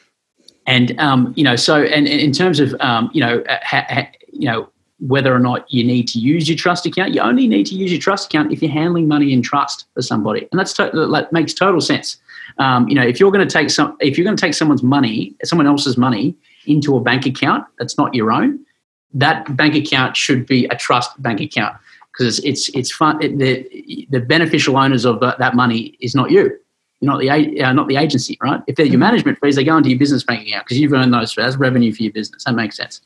and, 0.66 0.98
um, 0.98 1.32
you 1.36 1.44
know, 1.44 1.56
so, 1.56 1.82
and, 1.82 2.08
and 2.08 2.20
in 2.20 2.32
terms 2.32 2.60
of, 2.60 2.74
um, 2.80 3.10
you 3.14 3.20
know, 3.20 3.42
ha, 3.48 3.86
ha, 3.88 4.08
you 4.32 4.48
know, 4.48 4.68
whether 4.98 5.34
or 5.34 5.38
not 5.38 5.70
you 5.70 5.84
need 5.84 6.08
to 6.08 6.18
use 6.18 6.48
your 6.48 6.56
trust 6.56 6.86
account, 6.86 7.14
you 7.14 7.20
only 7.20 7.46
need 7.46 7.66
to 7.66 7.74
use 7.74 7.92
your 7.92 8.00
trust 8.00 8.26
account 8.26 8.50
if 8.50 8.62
you're 8.62 8.70
handling 8.70 9.06
money 9.06 9.32
in 9.32 9.42
trust 9.42 9.86
for 9.94 10.02
somebody. 10.02 10.48
And 10.50 10.58
that's 10.58 10.72
to, 10.74 10.90
that 11.12 11.32
makes 11.32 11.52
total 11.52 11.80
sense. 11.80 12.16
Um, 12.58 12.88
you 12.88 12.94
know, 12.94 13.02
if 13.02 13.20
you're 13.20 13.30
going 13.30 13.46
to 13.46 13.52
take 13.52 13.70
some, 13.70 13.96
if 14.00 14.16
you're 14.16 14.24
going 14.24 14.36
to 14.36 14.40
take 14.40 14.54
someone's 14.54 14.82
money, 14.82 15.34
someone 15.44 15.66
else's 15.66 15.96
money 15.96 16.34
into 16.66 16.96
a 16.96 17.00
bank 17.00 17.26
account 17.26 17.64
that's 17.78 17.96
not 17.96 18.14
your 18.14 18.32
own, 18.32 18.58
that 19.14 19.56
bank 19.56 19.74
account 19.74 20.16
should 20.16 20.46
be 20.46 20.66
a 20.66 20.76
trust 20.76 21.20
bank 21.22 21.40
account 21.40 21.76
because 22.12 22.38
it's 22.40 22.68
it's 22.70 22.90
fun. 22.90 23.22
It, 23.22 23.38
the 23.38 24.06
the 24.10 24.20
beneficial 24.20 24.76
owners 24.76 25.04
of 25.04 25.20
that 25.20 25.54
money 25.54 25.96
is 26.00 26.14
not 26.14 26.30
you. 26.30 26.58
Not 27.02 27.20
the 27.20 27.30
uh, 27.30 27.72
not 27.72 27.88
the 27.88 27.96
agency, 27.96 28.38
right? 28.40 28.62
If 28.66 28.76
they're 28.76 28.86
your 28.86 28.94
mm-hmm. 28.94 29.00
management 29.00 29.38
fees, 29.40 29.56
they 29.56 29.64
go 29.64 29.76
into 29.76 29.90
your 29.90 29.98
business 29.98 30.24
bank 30.24 30.48
account 30.48 30.64
because 30.64 30.78
you've 30.78 30.94
earned 30.94 31.12
those 31.12 31.36
as 31.36 31.58
revenue 31.58 31.92
for 31.92 32.02
your 32.02 32.12
business. 32.12 32.44
That 32.44 32.54
makes 32.54 32.76
sense. 32.76 33.02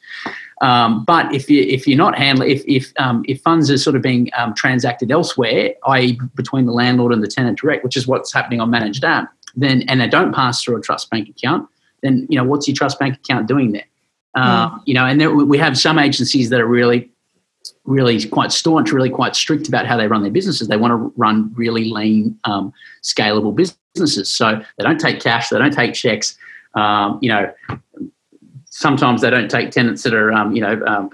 Um, 0.61 1.05
but 1.05 1.35
if 1.35 1.51
you 1.51 1.63
if 1.63 1.89
you're 1.89 1.99
not 1.99 2.17
handling 2.17 2.51
if 2.51 2.63
if 2.69 2.93
um, 3.01 3.25
if 3.27 3.41
funds 3.41 3.69
are 3.69 3.79
sort 3.79 3.97
of 3.97 4.03
being 4.03 4.31
um, 4.37 4.55
transacted 4.55 5.11
elsewhere, 5.11 5.75
i.e., 5.89 6.21
between 6.37 6.67
the 6.67 6.73
landlord 6.73 7.13
and 7.13 7.23
the 7.23 7.27
tenant 7.27 7.59
direct, 7.59 7.83
which 7.83 7.97
is 7.97 8.07
what's 8.07 8.33
happening 8.33 8.61
on 8.61 8.71
managed 8.71 9.03
app, 9.05 9.33
then 9.57 9.83
and 9.89 10.01
they 10.01 10.09
don't 10.09 10.33
pass 10.33 10.63
through 10.63 10.77
a 10.77 10.81
trust 10.81 11.11
bank 11.11 11.29
account, 11.29 11.69
then 12.03 12.29
you 12.31 12.37
know 12.37 12.45
what's 12.45 12.69
your 12.69 12.77
trust 12.77 12.99
bank 12.99 13.17
account 13.17 13.49
doing 13.49 13.73
there? 13.73 13.87
Uh, 14.35 14.79
You 14.85 14.95
know, 14.95 15.07
and 15.07 15.21
there, 15.21 15.35
we 15.35 15.59
have 15.59 15.77
some 15.77 15.99
agencies 15.99 16.51
that 16.51 16.61
are 16.61 16.67
really, 16.67 17.11
really 17.85 18.29
quite 18.29 18.53
staunch, 18.53 18.93
really 18.93 19.11
quite 19.11 19.35
strict 19.35 19.67
about 19.67 19.87
how 19.87 19.97
they 19.97 20.07
run 20.07 20.23
their 20.23 20.31
businesses. 20.31 20.69
They 20.69 20.77
want 20.77 20.93
to 20.93 21.13
run 21.17 21.53
really 21.55 21.91
lean, 21.91 22.39
um, 22.45 22.73
scalable 23.03 23.55
businesses. 23.95 24.31
So 24.31 24.61
they 24.79 24.85
don't 24.85 25.01
take 25.01 25.21
cash, 25.21 25.49
they 25.49 25.59
don't 25.59 25.73
take 25.73 25.95
checks. 25.95 26.37
Um, 26.75 27.19
you 27.21 27.31
know, 27.31 27.53
sometimes 28.67 29.21
they 29.21 29.31
don't 29.31 29.51
take 29.51 29.71
tenants 29.71 30.03
that 30.05 30.15
are, 30.15 30.33
um, 30.33 30.55
you 30.55 30.63
know, 30.63 30.81
um, 30.87 31.11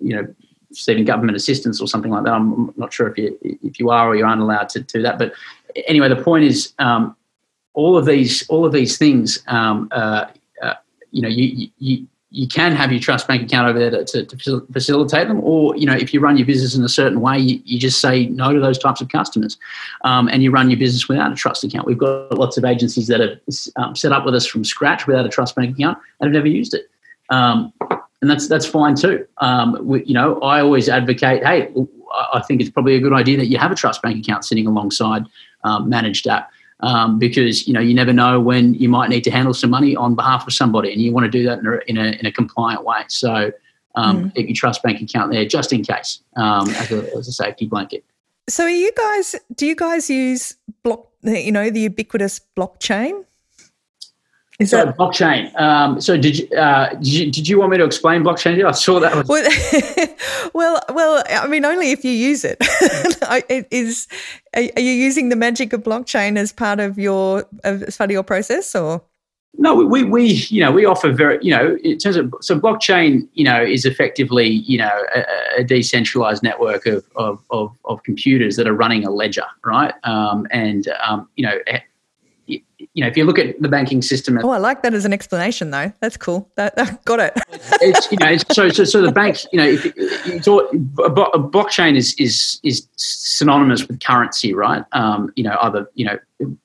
you 0.00 0.14
know, 0.14 0.34
receiving 0.70 1.04
government 1.04 1.36
assistance 1.36 1.80
or 1.80 1.88
something 1.88 2.10
like 2.10 2.24
that. 2.24 2.32
I'm 2.32 2.72
not 2.76 2.92
sure 2.92 3.08
if 3.08 3.16
you 3.16 3.38
if 3.42 3.80
you 3.80 3.90
are 3.90 4.08
or 4.08 4.16
you 4.16 4.24
aren't 4.24 4.42
allowed 4.42 4.68
to 4.70 4.80
do 4.80 5.02
that. 5.02 5.18
But 5.18 5.32
anyway, 5.86 6.08
the 6.08 6.22
point 6.22 6.44
is, 6.44 6.74
um, 6.78 7.16
all 7.74 7.96
of 7.96 8.06
these 8.06 8.46
all 8.48 8.66
of 8.66 8.72
these 8.72 8.98
things 8.98 9.42
um, 9.46 9.88
uh, 9.92 10.26
uh, 10.62 10.74
you 11.10 11.22
know 11.22 11.28
you, 11.28 11.68
you 11.78 12.06
you 12.30 12.46
can 12.46 12.72
have 12.72 12.92
your 12.92 13.00
trust 13.00 13.26
bank 13.26 13.42
account 13.42 13.68
over 13.68 13.78
there 13.78 14.04
to, 14.04 14.24
to, 14.24 14.66
facilitate 14.72 15.28
them 15.28 15.40
or 15.42 15.74
you 15.76 15.86
know 15.86 15.94
if 15.94 16.12
you 16.12 16.20
run 16.20 16.36
your 16.36 16.46
business 16.46 16.74
in 16.74 16.84
a 16.84 16.88
certain 16.88 17.20
way 17.20 17.38
you, 17.38 17.60
you 17.64 17.78
just 17.78 18.00
say 18.00 18.26
no 18.26 18.52
to 18.52 18.60
those 18.60 18.78
types 18.78 19.00
of 19.00 19.08
customers 19.08 19.56
um, 20.04 20.28
and 20.28 20.42
you 20.42 20.50
run 20.50 20.68
your 20.68 20.78
business 20.78 21.08
without 21.08 21.32
a 21.32 21.34
trust 21.34 21.64
account. 21.64 21.86
We've 21.86 21.98
got 21.98 22.36
lots 22.36 22.58
of 22.58 22.64
agencies 22.64 23.06
that 23.06 23.20
have 23.20 23.38
um, 23.76 23.96
set 23.96 24.12
up 24.12 24.24
with 24.24 24.34
us 24.34 24.46
from 24.46 24.64
scratch 24.64 25.06
without 25.06 25.24
a 25.24 25.30
trust 25.30 25.54
bank 25.54 25.76
account 25.76 25.98
and 26.20 26.28
have 26.28 26.34
never 26.34 26.48
used 26.48 26.74
it. 26.74 26.90
Um, 27.30 27.72
and 28.20 28.30
that's 28.30 28.48
that's 28.48 28.66
fine 28.66 28.94
too. 28.94 29.26
Um, 29.38 29.78
we, 29.80 30.04
you 30.04 30.14
know 30.14 30.40
i 30.40 30.60
always 30.60 30.88
advocate 30.88 31.44
hey 31.44 31.72
i 32.32 32.42
think 32.46 32.60
it's 32.60 32.70
probably 32.70 32.96
a 32.96 33.00
good 33.00 33.12
idea 33.12 33.36
that 33.36 33.46
you 33.46 33.58
have 33.58 33.70
a 33.70 33.74
trust 33.74 34.02
bank 34.02 34.18
account 34.18 34.44
sitting 34.44 34.66
alongside 34.66 35.24
um, 35.64 35.88
managed 35.88 36.26
app 36.26 36.50
um, 36.80 37.18
because 37.18 37.66
you 37.66 37.74
know 37.74 37.80
you 37.80 37.94
never 37.94 38.12
know 38.12 38.40
when 38.40 38.74
you 38.74 38.88
might 38.88 39.10
need 39.10 39.24
to 39.24 39.30
handle 39.30 39.54
some 39.54 39.70
money 39.70 39.96
on 39.96 40.14
behalf 40.14 40.46
of 40.46 40.52
somebody, 40.52 40.92
and 40.92 41.00
you 41.00 41.12
want 41.12 41.24
to 41.24 41.30
do 41.30 41.44
that 41.44 41.58
in 41.58 41.66
a 41.66 41.78
in 41.86 41.98
a, 41.98 42.18
in 42.18 42.26
a 42.26 42.32
compliant 42.32 42.84
way. 42.84 43.04
So 43.08 43.52
um, 43.94 44.24
mm. 44.24 44.34
keep 44.34 44.48
your 44.48 44.54
trust 44.54 44.82
bank 44.82 45.00
account 45.00 45.32
there 45.32 45.44
just 45.44 45.72
in 45.72 45.82
case 45.82 46.20
um, 46.36 46.68
as, 46.70 46.92
a, 46.92 47.16
as 47.16 47.28
a 47.28 47.32
safety 47.32 47.66
blanket. 47.66 48.04
So, 48.48 48.64
are 48.64 48.70
you 48.70 48.92
guys? 48.96 49.34
Do 49.54 49.66
you 49.66 49.76
guys 49.76 50.08
use 50.08 50.54
block? 50.82 51.08
You 51.22 51.52
know, 51.52 51.68
the 51.68 51.80
ubiquitous 51.80 52.40
blockchain. 52.56 53.24
Is 54.58 54.70
so 54.70 54.84
that 54.84 54.96
blockchain? 54.96 55.54
Um, 55.60 56.00
so 56.00 56.16
did 56.16 56.38
you, 56.38 56.48
uh, 56.56 56.92
did 56.94 57.06
you 57.06 57.30
did 57.30 57.48
you 57.48 57.60
want 57.60 57.70
me 57.70 57.78
to 57.78 57.84
explain 57.84 58.24
blockchain? 58.24 58.64
I 58.64 58.72
saw 58.72 58.98
that. 58.98 59.14
Was- 59.28 60.50
well, 60.52 60.80
well, 60.92 61.22
I 61.30 61.46
mean, 61.46 61.64
only 61.64 61.92
if 61.92 62.04
you 62.04 62.10
use 62.10 62.44
it. 62.44 62.58
Is 63.70 64.08
are 64.54 64.80
you 64.80 64.90
using 64.90 65.28
the 65.28 65.36
magic 65.36 65.72
of 65.72 65.84
blockchain 65.84 66.36
as 66.36 66.52
part 66.52 66.80
of 66.80 66.98
your 66.98 67.46
as 67.62 67.96
part 67.96 68.10
of 68.10 68.12
your 68.12 68.24
process, 68.24 68.74
or? 68.74 69.02
No, 69.56 69.74
we, 69.74 70.02
we 70.02 70.24
you 70.24 70.60
know 70.60 70.72
we 70.72 70.84
offer 70.84 71.12
very 71.12 71.38
you 71.40 71.50
know 71.50 71.78
in 71.84 71.96
terms 71.98 72.16
of 72.16 72.34
so 72.40 72.58
blockchain 72.58 73.28
you 73.34 73.44
know 73.44 73.62
is 73.62 73.84
effectively 73.84 74.46
you 74.48 74.78
know 74.78 75.04
a, 75.14 75.24
a 75.58 75.64
decentralized 75.64 76.42
network 76.42 76.84
of, 76.86 77.04
of, 77.16 77.42
of, 77.50 77.76
of, 77.84 78.02
computers 78.02 78.56
that 78.56 78.68
are 78.68 78.74
running 78.74 79.04
a 79.04 79.10
ledger, 79.10 79.46
right? 79.64 79.94
Um, 80.04 80.46
and 80.50 80.88
um, 81.04 81.28
you 81.36 81.46
know 81.46 81.58
you 82.98 83.04
know, 83.04 83.08
if 83.08 83.16
you 83.16 83.24
look 83.24 83.38
at 83.38 83.62
the 83.62 83.68
banking 83.68 84.02
system. 84.02 84.40
Oh, 84.42 84.50
I 84.50 84.58
like 84.58 84.82
that 84.82 84.92
as 84.92 85.04
an 85.04 85.12
explanation, 85.12 85.70
though. 85.70 85.92
That's 86.00 86.16
cool. 86.16 86.50
That, 86.56 86.74
that 86.74 87.04
got 87.04 87.20
it. 87.20 87.32
it's 87.80 88.10
you 88.10 88.18
know, 88.18 88.26
it's, 88.26 88.44
so 88.52 88.70
so 88.70 88.82
so 88.82 89.00
the 89.00 89.12
bank, 89.12 89.38
you 89.52 89.56
know, 89.56 89.68
if 89.68 89.86
it's 90.26 90.48
all, 90.48 90.62
a, 90.62 91.38
blockchain 91.38 91.96
is 91.96 92.14
is 92.14 92.58
is 92.64 92.88
synonymous 92.96 93.86
with 93.86 94.00
currency, 94.00 94.52
right? 94.52 94.82
Um, 94.90 95.32
you 95.36 95.44
know, 95.44 95.52
other 95.52 95.88
you 95.94 96.06
know, 96.06 96.18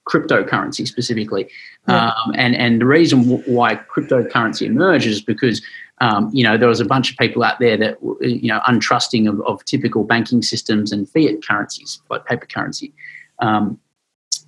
cryptocurrency 0.10 0.88
specifically, 0.88 1.48
yeah. 1.88 2.08
um, 2.08 2.34
and 2.34 2.56
and 2.56 2.82
the 2.82 2.88
reason 2.88 3.26
why 3.46 3.76
cryptocurrency 3.76 4.66
emerged 4.66 5.06
is 5.06 5.22
because. 5.22 5.62
Um, 6.02 6.32
you 6.34 6.44
know, 6.44 6.58
there 6.58 6.68
was 6.68 6.82
a 6.82 6.86
bunch 6.86 7.12
of 7.12 7.18
people 7.18 7.44
out 7.44 7.60
there 7.60 7.78
that, 7.78 7.98
you 8.20 8.50
know, 8.50 8.60
untrusting 8.68 9.30
of, 9.30 9.40
of 9.42 9.64
typical 9.64 10.04
banking 10.04 10.42
systems 10.42 10.92
and 10.92 11.08
fiat 11.08 11.46
currencies, 11.48 12.02
like 12.10 12.26
paper 12.26 12.46
currency. 12.48 12.92
Um, 13.40 13.80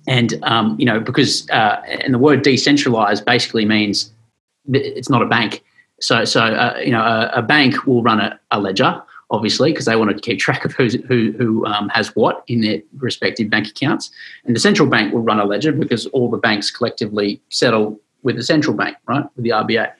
and 0.06 0.38
um, 0.42 0.76
you 0.78 0.86
know 0.86 1.00
because 1.00 1.48
uh, 1.50 1.82
and 1.86 2.14
the 2.14 2.18
word 2.18 2.42
decentralized 2.42 3.24
basically 3.24 3.64
means 3.64 4.12
it's 4.72 5.10
not 5.10 5.22
a 5.22 5.26
bank. 5.26 5.62
So 6.00 6.24
so 6.24 6.42
uh, 6.42 6.78
you 6.84 6.90
know 6.90 7.02
a, 7.02 7.30
a, 7.34 7.42
bank 7.42 7.86
will 7.86 8.02
run 8.02 8.20
a, 8.20 8.38
a 8.50 8.60
ledger 8.60 9.02
obviously 9.30 9.72
because 9.72 9.86
they 9.86 9.96
want 9.96 10.14
to 10.14 10.20
keep 10.20 10.38
track 10.38 10.64
of 10.64 10.72
who's, 10.72 10.94
who 11.06 11.32
who 11.32 11.66
um, 11.66 11.88
has 11.88 12.14
what 12.14 12.44
in 12.46 12.60
their 12.60 12.80
respective 12.98 13.50
bank 13.50 13.68
accounts, 13.68 14.10
and 14.44 14.54
the 14.54 14.60
central 14.60 14.88
bank 14.88 15.12
will 15.12 15.22
run 15.22 15.40
a 15.40 15.44
ledger 15.44 15.72
because 15.72 16.06
all 16.06 16.30
the 16.30 16.36
banks 16.36 16.70
collectively 16.70 17.40
settle 17.48 17.98
with 18.22 18.36
the 18.36 18.42
central 18.42 18.76
bank, 18.76 18.96
right, 19.06 19.24
with 19.36 19.44
the 19.44 19.50
RBA. 19.50 19.92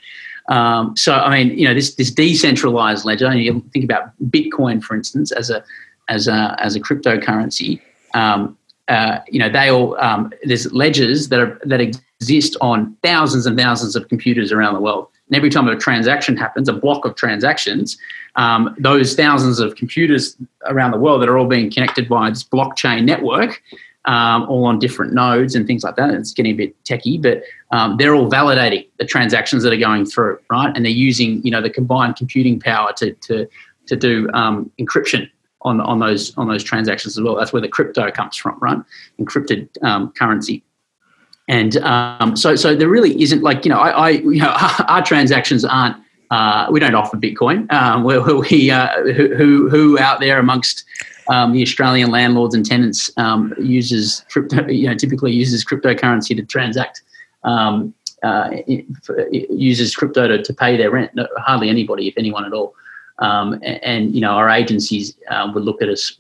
Um, 0.49 0.97
so 0.97 1.15
I 1.15 1.43
mean, 1.43 1.59
you 1.59 1.67
know, 1.67 1.75
this 1.75 1.95
this 1.95 2.11
decentralized 2.11 3.05
ledger. 3.05 3.27
And 3.27 3.43
you 3.43 3.65
think 3.73 3.85
about 3.85 4.13
Bitcoin, 4.31 4.83
for 4.83 4.95
instance, 4.95 5.33
as 5.33 5.51
a 5.51 5.65
as 6.09 6.29
a 6.29 6.57
as 6.59 6.77
a 6.77 6.81
cryptocurrency. 6.81 7.81
Um, 8.15 8.57
uh, 8.89 9.19
you 9.29 9.39
know, 9.39 9.49
they 9.49 9.69
all 9.71 9.99
um, 10.01 10.33
there's 10.45 10.73
ledgers 10.73 11.29
that 11.29 11.41
are 11.41 11.61
that 11.65 11.81
exist 11.81 12.57
on 12.61 12.97
thousands 13.03 13.47
and 13.47 13.59
thousands 13.59 13.97
of 13.97 14.09
computers 14.09 14.53
around 14.53 14.75
the 14.75 14.81
world. 14.81 15.09
And 15.29 15.37
every 15.37 15.51
time 15.51 15.67
a 15.67 15.77
transaction 15.77 16.37
happens, 16.37 16.69
a 16.69 16.73
block 16.73 17.05
of 17.05 17.17
transactions, 17.17 17.99
um, 18.37 18.77
those 18.79 19.17
thousands 19.17 19.59
of 19.59 19.75
computers 19.75 20.37
around 20.67 20.93
the 20.93 20.99
world 20.99 21.21
that 21.23 21.29
are 21.29 21.37
all 21.37 21.49
being 21.49 21.71
connected 21.71 22.09
by 22.09 22.31
this 22.31 22.45
blockchain 22.45 23.05
network, 23.05 23.61
um, 24.05 24.45
all 24.49 24.65
on 24.67 24.79
different 24.79 25.13
nodes 25.13 25.57
and 25.57 25.67
things 25.67 25.83
like 25.83 25.97
that. 25.97 26.11
It's 26.11 26.33
getting 26.33 26.53
a 26.53 26.57
bit 26.57 26.85
techy, 26.85 27.19
but 27.19 27.43
um, 27.73 27.97
they're 27.97 28.15
all 28.15 28.31
validating 28.31 28.87
the 28.99 29.05
transactions 29.05 29.65
that 29.65 29.73
are 29.73 29.79
going 29.79 30.07
through, 30.07 30.39
right? 30.49 30.71
And 30.77 30.85
they're 30.85 30.93
using, 30.93 31.43
you 31.45 31.51
know, 31.51 31.61
the 31.61 31.71
combined 31.71 32.15
computing 32.15 32.61
power 32.61 32.93
to 32.99 33.13
to 33.13 33.49
to 33.87 33.97
do 33.97 34.29
um, 34.33 34.71
encryption 34.79 35.29
on, 35.67 35.81
on 35.81 35.99
those 35.99 36.37
on 36.39 36.49
those 36.49 36.65
transactions 36.65 37.19
as 37.19 37.23
well. 37.23 37.35
That's 37.35 37.53
where 37.53 37.61
the 37.61 37.69
crypto 37.69 38.11
comes 38.11 38.37
from, 38.37 38.57
right? 38.61 38.79
Encrypted 39.21 39.69
um, 39.83 40.13
currency. 40.13 40.63
And 41.49 41.77
um, 41.79 42.37
so, 42.37 42.57
so 42.57 42.75
there 42.75 42.89
really 42.89 43.21
isn't 43.23 43.43
like 43.43 43.65
you 43.65 43.71
know, 43.71 43.79
I, 43.79 43.91
I 43.91 44.09
you 44.11 44.41
know, 44.41 44.55
our 44.89 45.03
transactions 45.03 45.65
aren't. 45.65 45.97
Uh, 46.31 46.67
we 46.73 46.81
don't 46.81 46.95
offer 46.97 47.17
Bitcoin. 47.17 47.71
Um, 47.73 48.03
we, 48.03 48.69
uh, 48.69 48.89
who, 49.13 49.69
who 49.69 49.97
out 50.01 50.19
there 50.19 50.41
amongst 50.41 50.85
um, 51.29 51.53
the 51.53 51.63
Australian 51.63 52.11
landlords 52.11 52.53
and 52.53 52.67
tenants 52.67 53.11
um, 53.17 53.55
uses 53.61 54.25
crypto. 54.29 54.67
You 54.69 54.89
know, 54.89 54.95
typically 54.95 55.33
uses 55.33 55.65
cryptocurrency 55.65 56.35
to 56.37 56.43
transact. 56.43 57.03
Um, 57.45 57.95
uh, 58.25 58.51
uses 59.31 59.95
crypto 59.95 60.27
to, 60.27 60.43
to 60.43 60.53
pay 60.53 60.77
their 60.77 60.91
rent. 60.91 61.15
No, 61.15 61.29
hardly 61.37 61.69
anybody, 61.69 62.09
if 62.09 62.15
anyone 62.17 62.45
at 62.45 62.53
all. 62.53 62.75
Um, 63.19 63.55
and, 63.55 63.83
and, 63.83 64.15
you 64.15 64.21
know, 64.21 64.31
our 64.31 64.51
agencies 64.51 65.17
uh, 65.31 65.51
would 65.55 65.65
look 65.65 65.81
at 65.81 65.89
us 65.89 66.19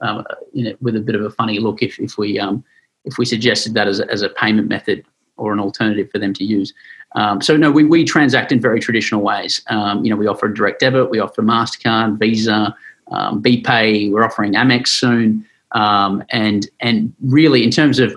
um, 0.00 0.24
you 0.52 0.64
know, 0.64 0.76
with 0.80 0.96
a 0.96 1.00
bit 1.00 1.14
of 1.14 1.22
a 1.22 1.30
funny 1.30 1.58
look 1.58 1.82
if, 1.82 1.98
if 1.98 2.18
we 2.18 2.38
um, 2.38 2.64
if 3.04 3.18
we 3.18 3.24
suggested 3.24 3.74
that 3.74 3.86
as 3.86 4.00
a, 4.00 4.10
as 4.10 4.22
a 4.22 4.28
payment 4.30 4.68
method 4.68 5.04
or 5.36 5.52
an 5.52 5.60
alternative 5.60 6.10
for 6.10 6.18
them 6.18 6.32
to 6.34 6.44
use. 6.44 6.72
Um, 7.16 7.40
so 7.40 7.56
no, 7.56 7.70
we, 7.70 7.84
we 7.84 8.04
transact 8.04 8.50
in 8.50 8.60
very 8.60 8.80
traditional 8.80 9.22
ways. 9.22 9.62
Um, 9.68 10.04
you 10.04 10.10
know, 10.10 10.16
we 10.16 10.26
offer 10.26 10.48
direct 10.48 10.80
debit, 10.80 11.10
we 11.10 11.20
offer 11.20 11.42
Mastercard, 11.42 12.18
Visa, 12.18 12.74
um, 13.10 13.42
BPay. 13.42 14.10
We're 14.10 14.24
offering 14.24 14.54
Amex 14.54 14.88
soon, 14.88 15.46
and 15.72 16.68
and 16.80 17.12
really 17.22 17.62
in 17.62 17.70
terms 17.70 17.98
of 17.98 18.16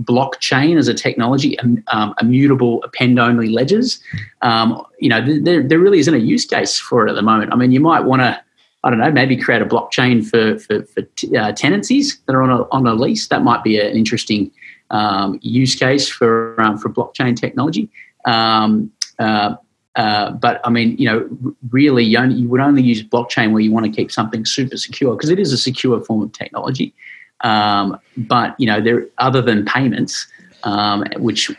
blockchain 0.00 0.76
as 0.76 0.88
a 0.88 0.94
technology, 0.94 1.58
um, 1.58 2.14
immutable 2.20 2.82
append-only 2.82 3.48
ledgers. 3.48 4.00
Um, 4.42 4.84
you 4.98 5.08
know, 5.08 5.20
there, 5.40 5.62
there 5.62 5.78
really 5.78 5.98
isn't 5.98 6.14
a 6.14 6.18
use 6.18 6.44
case 6.44 6.78
for 6.78 7.06
it 7.06 7.10
at 7.10 7.14
the 7.14 7.22
moment. 7.22 7.52
I 7.52 7.56
mean, 7.56 7.72
you 7.72 7.80
might 7.80 8.00
want 8.00 8.22
to, 8.22 8.42
I 8.82 8.90
don't 8.90 8.98
know, 8.98 9.10
maybe 9.10 9.36
create 9.36 9.62
a 9.62 9.66
blockchain 9.66 10.26
for 10.26 10.58
for, 10.58 10.82
for 10.84 11.02
t- 11.16 11.36
uh, 11.36 11.52
tenancies 11.52 12.18
that 12.26 12.34
are 12.34 12.42
on 12.42 12.50
a 12.50 12.62
on 12.70 12.86
a 12.86 12.94
lease. 12.94 13.28
That 13.28 13.42
might 13.42 13.62
be 13.62 13.80
an 13.80 13.96
interesting 13.96 14.50
um, 14.90 15.38
use 15.42 15.74
case 15.74 16.08
for 16.08 16.60
um, 16.60 16.76
for 16.76 16.88
blockchain 16.90 17.36
technology. 17.36 17.88
Um, 18.26 18.90
uh, 19.18 19.56
uh, 19.96 20.32
but 20.32 20.60
I 20.64 20.70
mean, 20.70 20.96
you 20.98 21.06
know, 21.06 21.54
really, 21.70 22.04
you, 22.04 22.18
only, 22.18 22.34
you 22.34 22.48
would 22.48 22.60
only 22.60 22.82
use 22.82 23.02
blockchain 23.02 23.52
where 23.52 23.60
you 23.60 23.70
want 23.70 23.86
to 23.86 23.92
keep 23.92 24.10
something 24.10 24.44
super 24.44 24.76
secure 24.76 25.14
because 25.14 25.30
it 25.30 25.38
is 25.38 25.52
a 25.52 25.58
secure 25.58 26.00
form 26.00 26.22
of 26.22 26.32
technology. 26.32 26.92
Um, 27.40 27.98
but 28.16 28.54
you 28.58 28.66
know, 28.66 28.80
there 28.80 29.06
other 29.18 29.42
than 29.42 29.64
payments, 29.64 30.26
um, 30.64 31.04
which 31.18 31.50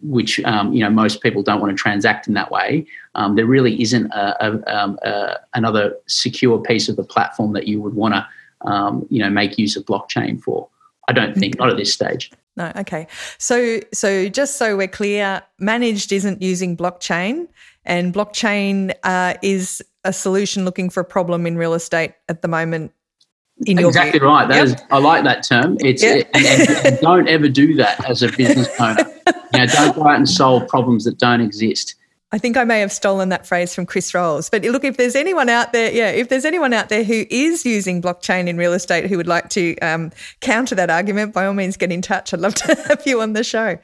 which 0.00 0.40
um, 0.44 0.72
you 0.72 0.80
know 0.80 0.90
most 0.90 1.22
people 1.22 1.42
don't 1.42 1.60
want 1.60 1.70
to 1.70 1.80
transact 1.80 2.26
in 2.26 2.34
that 2.34 2.50
way. 2.50 2.86
Um, 3.14 3.36
there 3.36 3.46
really 3.46 3.80
isn't 3.80 4.10
a, 4.10 4.46
a, 4.46 4.76
um, 4.76 4.98
a, 5.02 5.36
another 5.54 5.94
secure 6.06 6.58
piece 6.58 6.88
of 6.88 6.96
the 6.96 7.04
platform 7.04 7.52
that 7.52 7.66
you 7.66 7.80
would 7.80 7.94
want 7.94 8.14
to 8.14 8.26
um, 8.68 9.06
you 9.10 9.22
know 9.22 9.30
make 9.30 9.58
use 9.58 9.76
of 9.76 9.84
blockchain 9.84 10.40
for. 10.40 10.68
I 11.08 11.12
don't 11.12 11.34
think 11.34 11.58
not 11.58 11.70
at 11.70 11.76
this 11.76 11.92
stage. 11.92 12.30
No, 12.56 12.72
okay. 12.76 13.06
So 13.38 13.80
so 13.92 14.28
just 14.28 14.56
so 14.56 14.76
we're 14.76 14.88
clear, 14.88 15.42
managed 15.58 16.12
isn't 16.12 16.42
using 16.42 16.76
blockchain, 16.76 17.48
and 17.84 18.12
blockchain 18.12 18.94
uh, 19.04 19.34
is 19.42 19.82
a 20.04 20.12
solution 20.12 20.64
looking 20.64 20.90
for 20.90 21.00
a 21.00 21.04
problem 21.04 21.46
in 21.46 21.56
real 21.56 21.74
estate 21.74 22.14
at 22.28 22.42
the 22.42 22.48
moment 22.48 22.92
exactly 23.66 24.20
right. 24.20 24.46
That 24.48 24.56
yep. 24.56 24.66
is, 24.66 24.76
I 24.90 24.98
like 24.98 25.24
that 25.24 25.46
term. 25.46 25.76
It's 25.88 26.02
yep. 26.02 26.28
and, 26.34 26.46
and, 26.46 26.86
and, 26.86 26.98
don't 27.00 27.28
ever 27.28 27.48
do 27.48 27.74
that 27.76 28.08
as 28.08 28.22
a 28.22 28.30
business 28.32 28.68
owner. 28.80 29.04
you 29.52 29.58
know, 29.58 29.66
don't 29.66 29.94
go 29.96 30.06
out 30.06 30.16
and 30.16 30.28
solve 30.28 30.68
problems 30.68 31.04
that 31.04 31.18
don't 31.18 31.40
exist. 31.40 31.94
I 32.30 32.36
think 32.36 32.58
I 32.58 32.64
may 32.64 32.80
have 32.80 32.92
stolen 32.92 33.30
that 33.30 33.46
phrase 33.46 33.74
from 33.74 33.86
Chris 33.86 34.12
Rolls. 34.12 34.50
But 34.50 34.62
look, 34.62 34.84
if 34.84 34.98
there's 34.98 35.16
anyone 35.16 35.48
out 35.48 35.72
there, 35.72 35.90
yeah, 35.90 36.10
if 36.10 36.28
there's 36.28 36.44
anyone 36.44 36.74
out 36.74 36.90
there 36.90 37.02
who 37.02 37.24
is 37.30 37.64
using 37.64 38.02
blockchain 38.02 38.48
in 38.48 38.58
real 38.58 38.74
estate 38.74 39.06
who 39.06 39.16
would 39.16 39.26
like 39.26 39.48
to 39.50 39.78
um, 39.78 40.12
counter 40.40 40.74
that 40.74 40.90
argument, 40.90 41.32
by 41.32 41.46
all 41.46 41.54
means, 41.54 41.78
get 41.78 41.90
in 41.90 42.02
touch. 42.02 42.34
I'd 42.34 42.40
love 42.40 42.54
to 42.56 42.74
have 42.88 43.02
you 43.06 43.22
on 43.22 43.32
the 43.32 43.42
show. 43.42 43.78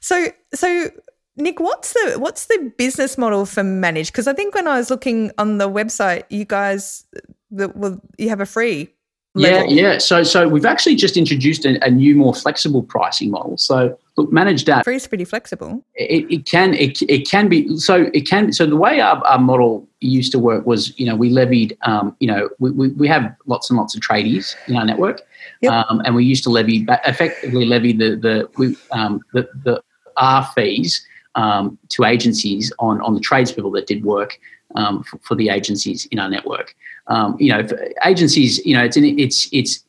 So, 0.00 0.28
so 0.54 0.90
Nick, 1.36 1.60
what's 1.60 1.92
the 1.92 2.16
what's 2.18 2.46
the 2.46 2.72
business 2.78 3.18
model 3.18 3.44
for 3.44 3.62
Manage? 3.62 4.10
Because 4.10 4.26
I 4.26 4.32
think 4.32 4.54
when 4.54 4.66
I 4.66 4.78
was 4.78 4.88
looking 4.88 5.30
on 5.36 5.58
the 5.58 5.68
website, 5.68 6.24
you 6.30 6.46
guys, 6.46 7.04
the, 7.50 7.68
well, 7.68 8.00
you 8.16 8.30
have 8.30 8.40
a 8.40 8.46
free 8.46 8.88
Level. 9.34 9.72
Yeah, 9.72 9.92
yeah. 9.92 9.98
So, 9.98 10.22
so 10.24 10.46
we've 10.46 10.66
actually 10.66 10.94
just 10.94 11.16
introduced 11.16 11.64
a, 11.64 11.82
a, 11.82 11.90
new, 11.90 12.14
more 12.14 12.34
flexible 12.34 12.82
pricing 12.82 13.30
model. 13.30 13.56
So, 13.56 13.98
look, 14.16 14.30
managed 14.30 14.68
app. 14.68 14.84
Free 14.84 14.96
is 14.96 15.06
pretty 15.06 15.24
flexible. 15.24 15.82
It, 15.94 16.30
it 16.30 16.44
can, 16.44 16.74
it, 16.74 17.00
it 17.08 17.26
can 17.26 17.48
be. 17.48 17.78
So, 17.78 18.10
it 18.12 18.28
can. 18.28 18.52
So, 18.52 18.66
the 18.66 18.76
way 18.76 19.00
our, 19.00 19.24
our 19.26 19.38
model 19.38 19.88
used 20.00 20.32
to 20.32 20.38
work 20.38 20.66
was, 20.66 20.98
you 20.98 21.06
know, 21.06 21.16
we 21.16 21.30
levied, 21.30 21.78
um, 21.82 22.14
you 22.20 22.26
know, 22.26 22.50
we, 22.58 22.72
we, 22.72 22.88
we 22.88 23.08
have 23.08 23.34
lots 23.46 23.70
and 23.70 23.78
lots 23.78 23.94
of 23.94 24.02
tradies 24.02 24.54
in 24.68 24.76
our 24.76 24.84
network, 24.84 25.22
yep. 25.62 25.72
um, 25.72 26.02
and 26.04 26.14
we 26.14 26.26
used 26.26 26.44
to 26.44 26.50
levy, 26.50 26.86
effectively 27.06 27.64
levy 27.64 27.94
the 27.94 28.16
the 28.16 28.50
we, 28.58 28.76
um, 28.90 29.22
the, 29.32 29.48
the 29.64 29.82
R 30.18 30.44
fees 30.54 31.06
um, 31.36 31.78
to 31.88 32.04
agencies 32.04 32.70
on 32.78 33.00
on 33.00 33.14
the 33.14 33.20
tradespeople 33.20 33.70
that 33.72 33.86
did 33.86 34.04
work 34.04 34.38
um, 34.74 35.02
for, 35.02 35.18
for, 35.18 35.34
the 35.34 35.48
agencies 35.48 36.06
in 36.06 36.18
our 36.18 36.28
network. 36.28 36.74
Um, 37.08 37.36
you 37.38 37.52
know, 37.52 37.66
agencies, 38.04 38.64
you 38.64 38.76
know, 38.76 38.84
it's 38.84 38.96
an, 38.96 39.04
it's 39.18 39.48
it's 39.52 39.84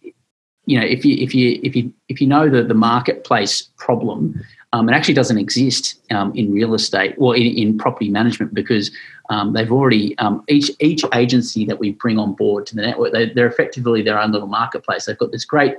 you 0.65 0.79
know, 0.79 0.85
if 0.85 1.03
you 1.03 1.15
if 1.17 1.35
you 1.35 1.59
if 1.63 1.75
you 1.75 1.93
if 2.09 2.21
you 2.21 2.27
know 2.27 2.49
that 2.49 2.67
the 2.67 2.73
marketplace 2.73 3.69
problem, 3.77 4.41
um, 4.71 4.89
it 4.89 4.93
actually 4.93 5.13
doesn't 5.13 5.37
exist 5.37 6.01
um, 6.11 6.33
in 6.35 6.51
real 6.51 6.73
estate 6.73 7.15
or 7.17 7.35
in, 7.35 7.43
in 7.43 7.77
property 7.77 8.09
management 8.09 8.53
because 8.53 8.91
um, 9.29 9.53
they've 9.53 9.71
already 9.71 10.17
um, 10.17 10.43
each 10.47 10.71
each 10.79 11.03
agency 11.13 11.65
that 11.65 11.79
we 11.79 11.91
bring 11.91 12.17
on 12.17 12.33
board 12.33 12.65
to 12.67 12.75
the 12.75 12.81
network, 12.81 13.11
they, 13.13 13.41
are 13.41 13.47
effectively 13.47 14.01
their 14.01 14.19
own 14.19 14.31
little 14.31 14.47
marketplace. 14.47 15.05
They've 15.05 15.17
got 15.17 15.31
this 15.31 15.45
great 15.45 15.75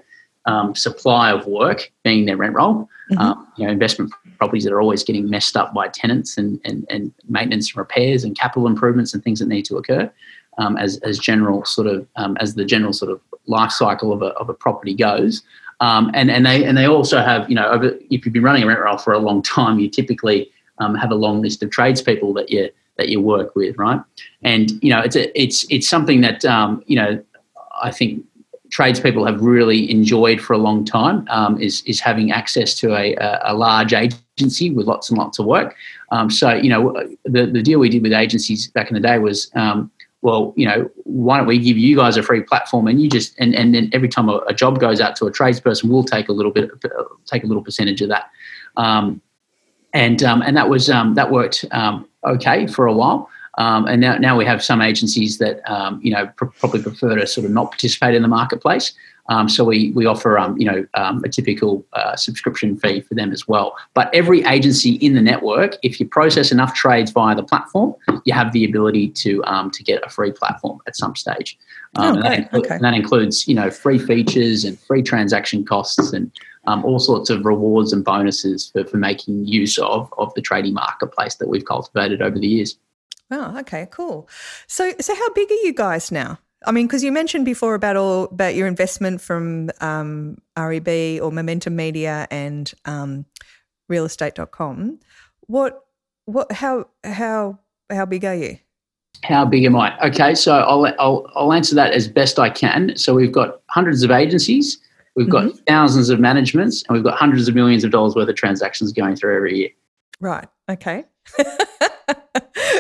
um, 0.47 0.75
supply 0.75 1.33
of 1.33 1.47
work, 1.47 1.91
being 2.03 2.27
their 2.27 2.37
rent 2.37 2.55
roll. 2.55 2.89
Mm-hmm. 3.11 3.19
Um, 3.19 3.49
you 3.57 3.67
know, 3.67 3.73
investment 3.73 4.13
properties 4.39 4.65
that 4.65 4.73
are 4.73 4.81
always 4.81 5.03
getting 5.03 5.29
messed 5.29 5.57
up 5.57 5.73
by 5.73 5.89
tenants 5.89 6.37
and 6.37 6.61
and, 6.65 6.87
and 6.91 7.13
maintenance 7.29 7.71
and 7.71 7.79
repairs 7.79 8.23
and 8.23 8.39
capital 8.39 8.67
improvements 8.67 9.15
and 9.15 9.25
things 9.25 9.41
that 9.41 9.49
need 9.49 9.65
to 9.65 9.77
occur. 9.77 10.11
As 10.59 10.99
as 10.99 11.19
general 11.19 11.65
sort 11.65 11.87
of 11.87 12.07
as 12.39 12.55
the 12.55 12.65
general 12.65 12.93
sort 12.93 13.11
of 13.11 13.21
life 13.47 13.71
cycle 13.71 14.13
of 14.13 14.23
a, 14.23 14.27
of 14.37 14.49
a 14.49 14.55
property 14.55 14.95
goes. 14.95 15.43
Um, 15.81 16.11
and, 16.15 16.31
and 16.31 16.47
they 16.47 16.65
and 16.65 16.79
they 16.79 16.87
also 16.87 17.21
have, 17.21 17.49
you 17.49 17.57
know, 17.57 17.69
over, 17.69 17.95
if 18.11 18.25
you've 18.25 18.33
been 18.33 18.43
running 18.43 18.63
a 18.63 18.67
rent 18.67 18.81
roll 18.81 18.97
for 18.97 19.13
a 19.13 19.19
long 19.19 19.43
time, 19.43 19.79
you 19.79 19.89
typically 19.89 20.51
um, 20.79 20.95
have 20.95 21.11
a 21.11 21.17
long 21.17 21.43
list 21.43 21.63
of 21.63 21.71
tradespeople 21.71 22.33
that 22.35 22.51
you 22.51 22.71
that 22.97 23.09
you 23.09 23.21
work 23.21 23.57
with, 23.57 23.77
right? 23.77 24.01
And 24.43 24.71
you 24.83 24.91
know, 24.91 25.01
it's 25.01 25.17
a, 25.17 25.41
it's 25.41 25.67
it's 25.71 25.89
something 25.89 26.21
that 26.21 26.45
um, 26.45 26.83
you 26.87 26.97
know, 26.97 27.23
I 27.83 27.91
think 27.91 28.25
tradespeople 28.71 29.25
have 29.27 29.41
really 29.41 29.91
enjoyed 29.91 30.41
for 30.41 30.53
a 30.53 30.59
long 30.59 30.85
time 30.85 31.27
um, 31.29 31.61
is 31.61 31.83
is 31.83 32.01
having 32.01 32.31
access 32.33 32.75
to 32.75 32.95
a, 32.97 33.15
a, 33.43 33.55
large 33.55 33.93
agency 33.93 34.71
with 34.71 34.87
lots 34.87 35.11
and 35.11 35.19
lots 35.19 35.39
of 35.39 35.47
work. 35.47 35.77
Um, 36.11 36.31
so 36.31 36.55
you 36.55 36.69
know, 36.69 36.93
the 37.25 37.47
the 37.47 37.63
deal 37.63 37.81
we 37.81 37.89
did 37.89 38.03
with 38.03 38.13
agencies 38.13 38.69
back 38.69 38.89
in 38.89 38.95
the 38.95 39.01
day 39.01 39.19
was 39.19 39.51
um, 39.55 39.91
well, 40.25 40.55
you 40.57 40.67
know, 40.67 40.91
why 41.05 41.37
don't 41.37 41.47
we 41.47 41.59
give 41.59 41.77
you 41.77 41.97
guys 41.97 42.17
a 42.17 42.23
free 42.23 42.41
platform 42.41 42.89
and 42.89 43.01
you 43.01 43.11
just 43.11 43.39
and 43.39 43.55
and 43.55 43.75
then 43.75 43.91
every 43.93 44.09
time 44.09 44.31
a, 44.31 44.39
a 44.49 44.55
job 44.55 44.81
goes 44.81 44.99
out 44.99 45.15
to 45.17 45.27
a 45.27 45.31
tradesperson, 45.31 45.85
we'll 45.85 46.03
take 46.03 46.31
a 46.31 46.33
little 46.33 46.51
bit, 46.51 46.71
take 47.27 47.45
a 47.45 47.47
little 47.47 47.63
percentage 47.63 48.01
of 48.01 48.09
that, 48.09 48.31
um, 48.79 49.21
and 49.93 50.23
um, 50.23 50.41
and 50.41 50.57
that 50.57 50.71
was 50.71 50.89
um, 50.89 51.13
that 51.15 51.31
worked 51.31 51.67
um, 51.73 52.09
okay 52.25 52.67
for 52.67 52.87
a 52.87 52.93
while. 52.93 53.29
Um, 53.59 53.87
and 53.87 54.01
now, 54.01 54.17
now 54.17 54.37
we 54.37 54.47
have 54.47 54.65
some 54.65 54.81
agencies 54.81 55.37
that 55.39 55.61
um, 55.71 56.01
you 56.03 56.11
know 56.11 56.27
pr- 56.37 56.47
probably 56.47 56.83
prefer 56.83 57.17
to 57.17 57.27
sort 57.27 57.45
of 57.45 57.51
not 57.51 57.71
participate 57.71 58.15
in 58.15 58.23
the 58.23 58.29
marketplace. 58.29 58.95
Um, 59.29 59.49
so 59.49 59.65
we 59.65 59.91
we 59.93 60.07
offer 60.07 60.39
um, 60.39 60.57
you 60.59 60.67
know 60.67 60.87
um, 60.95 61.23
a 61.25 61.29
typical 61.29 61.85
uh, 61.95 62.15
subscription 62.17 62.77
fee 62.77 63.01
for 63.01 63.15
them 63.15 63.33
as 63.33 63.49
well. 63.49 63.77
But 63.95 64.15
every 64.15 64.45
agency 64.45 64.95
in 64.97 65.15
the 65.15 65.23
network, 65.23 65.77
if 65.83 65.99
you 65.99 66.07
process 66.07 66.53
enough 66.53 66.75
trades 66.75 67.11
via 67.11 67.35
the 67.35 67.43
platform, 67.43 67.95
you 68.25 68.35
have 68.35 68.53
the 68.53 68.65
ability 68.65 69.09
to 69.09 69.43
um, 69.45 69.71
to 69.71 69.83
get 69.83 70.05
a 70.05 70.11
free 70.11 70.33
platform 70.33 70.81
at 70.87 70.97
some 70.97 71.17
stage. 71.17 71.59
Um, 71.97 72.05
oh, 72.05 72.15
and, 72.15 72.25
that 72.25 72.55
okay. 72.55 72.75
and, 72.75 72.85
that 72.85 72.95
includes 72.95 73.49
you 73.49 73.55
know 73.55 73.71
free 73.71 73.99
features 73.99 74.65
and 74.65 74.79
free 74.79 75.03
transaction 75.03 75.65
costs 75.65 76.13
and 76.13 76.31
um, 76.67 76.85
all 76.85 76.99
sorts 76.99 77.31
of 77.31 77.45
rewards 77.45 77.93
and 77.93 78.05
bonuses 78.05 78.71
for, 78.71 78.85
for 78.85 78.99
making 78.99 79.47
use 79.47 79.79
of 79.79 80.13
of 80.19 80.35
the 80.35 80.43
trading 80.43 80.75
marketplace 80.75 81.37
that 81.37 81.49
we've 81.49 81.65
cultivated 81.65 82.21
over 82.21 82.39
the 82.39 82.49
years. 82.49 82.77
Oh, 83.31 83.59
okay, 83.61 83.89
cool. 83.91 84.29
So 84.67 84.93
so 85.01 85.15
how 85.15 85.31
big 85.31 85.51
are 85.51 85.65
you 85.67 85.73
guys 85.73 86.13
now? 86.13 86.39
I 86.67 86.73
mean, 86.73 86.87
because 86.87 87.05
you 87.05 87.13
mentioned 87.13 87.45
before 87.45 87.75
about 87.75 87.97
all 87.97 88.25
about 88.25 88.55
your 88.55 88.67
investment 88.67 89.21
from 89.21 89.71
um, 89.81 90.39
REB 90.57 91.21
or 91.23 91.31
Momentum 91.31 91.77
Media 91.77 92.27
and 92.31 92.73
um, 92.85 93.27
realestate.com. 93.91 95.01
What 95.47 95.85
what 96.25 96.51
how 96.53 96.89
how 97.03 97.59
how 97.91 98.07
big 98.07 98.25
are 98.25 98.35
you? 98.35 98.59
How 99.23 99.45
big 99.45 99.65
am 99.65 99.77
I? 99.77 99.99
Okay, 100.07 100.35
so 100.35 100.55
I'll, 100.55 100.87
I'll, 100.99 101.31
I'll 101.35 101.53
answer 101.53 101.75
that 101.77 101.93
as 101.93 102.09
best 102.09 102.39
I 102.39 102.51
can. 102.51 102.95
So 102.97 103.15
we've 103.15 103.33
got 103.33 103.63
hundreds 103.71 104.03
of 104.03 104.11
agencies, 104.11 104.79
we've 105.15 105.31
got 105.31 105.45
mm-hmm. 105.45 105.57
thousands 105.67 106.11
of 106.11 106.21
managements, 106.21 106.85
and 106.87 106.95
we've 106.95 107.05
got 107.05 107.17
hundreds 107.17 107.49
of 107.49 107.55
millions 107.55 107.85
of 107.85 107.91
dollars 107.91 108.15
worth 108.15 108.29
of 108.29 108.35
transactions 108.35 108.93
going 108.93 109.17
through 109.17 109.35
every 109.37 109.57
year. 109.57 109.71
Right. 110.21 110.47
Okay. 110.69 111.05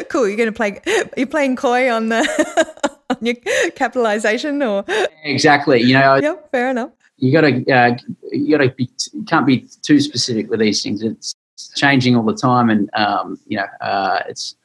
cool. 0.08 0.28
You're 0.28 0.36
going 0.36 0.52
to 0.52 0.52
play. 0.52 0.80
You're 1.16 1.26
playing 1.26 1.56
coy 1.56 1.90
on 1.90 2.10
the 2.10 2.93
on 3.10 3.18
your 3.20 3.36
capitalization, 3.74 4.62
or 4.62 4.84
exactly. 5.24 5.82
You 5.82 5.94
know. 5.94 6.16
Yep. 6.16 6.50
Fair 6.50 6.70
enough. 6.70 6.90
You 7.18 7.32
got 7.32 7.42
to. 7.42 7.70
Uh, 7.70 7.96
you 8.32 8.56
got 8.56 8.64
to 8.64 8.70
be. 8.70 8.90
Can't 9.26 9.46
be 9.46 9.68
too 9.82 10.00
specific 10.00 10.50
with 10.50 10.60
these 10.60 10.82
things. 10.82 11.02
It's 11.02 11.34
changing 11.76 12.16
all 12.16 12.24
the 12.24 12.34
time, 12.34 12.70
and 12.70 12.90
um, 12.94 13.38
you 13.46 13.56
know, 13.56 13.66
uh, 13.80 14.20
it's 14.28 14.56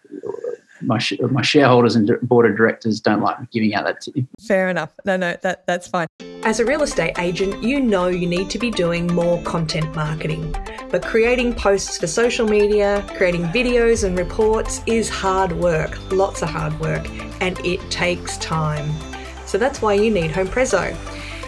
my 0.81 0.97
sh- 0.97 1.19
my 1.31 1.41
shareholders 1.41 1.95
and 1.95 2.11
board 2.23 2.49
of 2.49 2.55
directors 2.57 2.99
don't 2.99 3.21
like 3.21 3.49
giving 3.51 3.73
out 3.73 3.85
that. 3.85 4.01
T- 4.01 4.25
Fair 4.39 4.69
enough. 4.69 4.91
No, 5.05 5.17
no, 5.17 5.35
that 5.41 5.65
that's 5.65 5.87
fine. 5.87 6.07
As 6.43 6.59
a 6.59 6.65
real 6.65 6.83
estate 6.83 7.19
agent, 7.19 7.61
you 7.61 7.81
know 7.81 8.07
you 8.07 8.25
need 8.25 8.49
to 8.51 8.59
be 8.59 8.71
doing 8.71 9.07
more 9.07 9.41
content 9.43 9.93
marketing. 9.93 10.55
But 10.89 11.05
creating 11.05 11.53
posts 11.53 11.97
for 11.97 12.07
social 12.07 12.47
media, 12.47 13.05
creating 13.15 13.43
videos 13.47 14.05
and 14.05 14.17
reports 14.17 14.81
is 14.85 15.09
hard 15.09 15.51
work, 15.51 15.99
lots 16.11 16.41
of 16.41 16.49
hard 16.49 16.79
work, 16.79 17.09
and 17.41 17.59
it 17.65 17.79
takes 17.91 18.37
time. 18.37 18.89
So 19.45 19.57
that's 19.57 19.81
why 19.81 19.95
you 19.95 20.09
need 20.11 20.31
HomePrezo. 20.31 20.95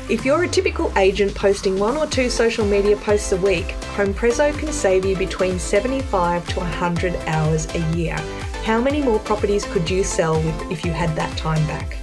If 0.09 0.25
you're 0.25 0.43
a 0.43 0.47
typical 0.47 0.91
agent 0.97 1.33
posting 1.35 1.79
one 1.79 1.95
or 1.95 2.05
two 2.05 2.29
social 2.29 2.65
media 2.65 2.97
posts 2.97 3.31
a 3.31 3.37
week, 3.37 3.67
HomePrezo 3.95 4.57
can 4.59 4.73
save 4.73 5.05
you 5.05 5.15
between 5.15 5.57
75 5.57 6.47
to 6.49 6.59
100 6.59 7.15
hours 7.27 7.73
a 7.73 7.79
year 7.95 8.17
how 8.63 8.79
many 8.79 9.01
more 9.01 9.19
properties 9.19 9.65
could 9.65 9.89
you 9.89 10.03
sell 10.03 10.35
with 10.35 10.71
if 10.71 10.85
you 10.85 10.91
had 10.91 11.15
that 11.15 11.35
time 11.37 11.65
back? 11.67 11.97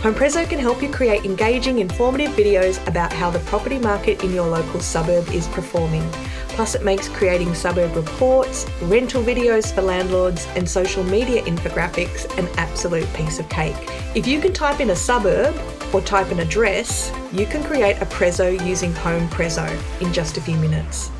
HomePrezo 0.00 0.48
can 0.48 0.58
help 0.58 0.82
you 0.82 0.88
create 0.88 1.26
engaging, 1.26 1.78
informative 1.78 2.30
videos 2.30 2.84
about 2.86 3.12
how 3.12 3.30
the 3.30 3.38
property 3.40 3.78
market 3.78 4.24
in 4.24 4.32
your 4.32 4.48
local 4.48 4.80
suburb 4.80 5.28
is 5.28 5.46
performing. 5.48 6.06
Plus, 6.48 6.74
it 6.74 6.82
makes 6.82 7.08
creating 7.08 7.54
suburb 7.54 7.94
reports, 7.94 8.66
rental 8.82 9.22
videos 9.22 9.74
for 9.74 9.82
landlords, 9.82 10.46
and 10.56 10.68
social 10.68 11.04
media 11.04 11.42
infographics 11.42 12.24
an 12.38 12.48
absolute 12.56 13.10
piece 13.12 13.38
of 13.38 13.48
cake. 13.50 13.76
If 14.14 14.26
you 14.26 14.40
can 14.40 14.54
type 14.54 14.80
in 14.80 14.88
a 14.88 14.96
suburb 14.96 15.54
or 15.92 16.00
type 16.00 16.30
an 16.30 16.40
address, 16.40 17.12
you 17.30 17.44
can 17.44 17.62
create 17.62 18.00
a 18.00 18.06
Prezo 18.06 18.66
using 18.66 18.92
HomePrezo 18.92 20.02
in 20.02 20.12
just 20.12 20.36
a 20.38 20.40
few 20.40 20.56
minutes. 20.56 21.10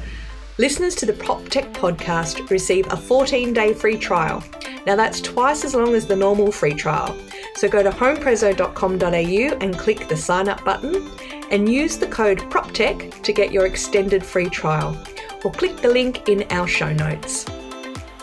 Listeners 0.60 0.94
to 0.96 1.06
the 1.06 1.14
PropTech 1.14 1.72
podcast 1.72 2.50
receive 2.50 2.86
a 2.92 2.96
14 2.96 3.54
day 3.54 3.72
free 3.72 3.96
trial. 3.96 4.44
Now, 4.84 4.94
that's 4.94 5.22
twice 5.22 5.64
as 5.64 5.74
long 5.74 5.94
as 5.94 6.06
the 6.06 6.14
normal 6.14 6.52
free 6.52 6.74
trial. 6.74 7.16
So 7.54 7.66
go 7.66 7.82
to 7.82 7.88
homeprezo.com.au 7.88 9.56
and 9.64 9.78
click 9.78 10.06
the 10.06 10.18
sign 10.18 10.50
up 10.50 10.62
button 10.62 11.10
and 11.50 11.66
use 11.66 11.96
the 11.96 12.08
code 12.08 12.40
PropTech 12.50 13.22
to 13.22 13.32
get 13.32 13.52
your 13.52 13.64
extended 13.64 14.22
free 14.22 14.50
trial. 14.50 15.02
Or 15.44 15.50
click 15.50 15.78
the 15.78 15.88
link 15.88 16.28
in 16.28 16.44
our 16.50 16.68
show 16.68 16.92
notes. 16.92 17.46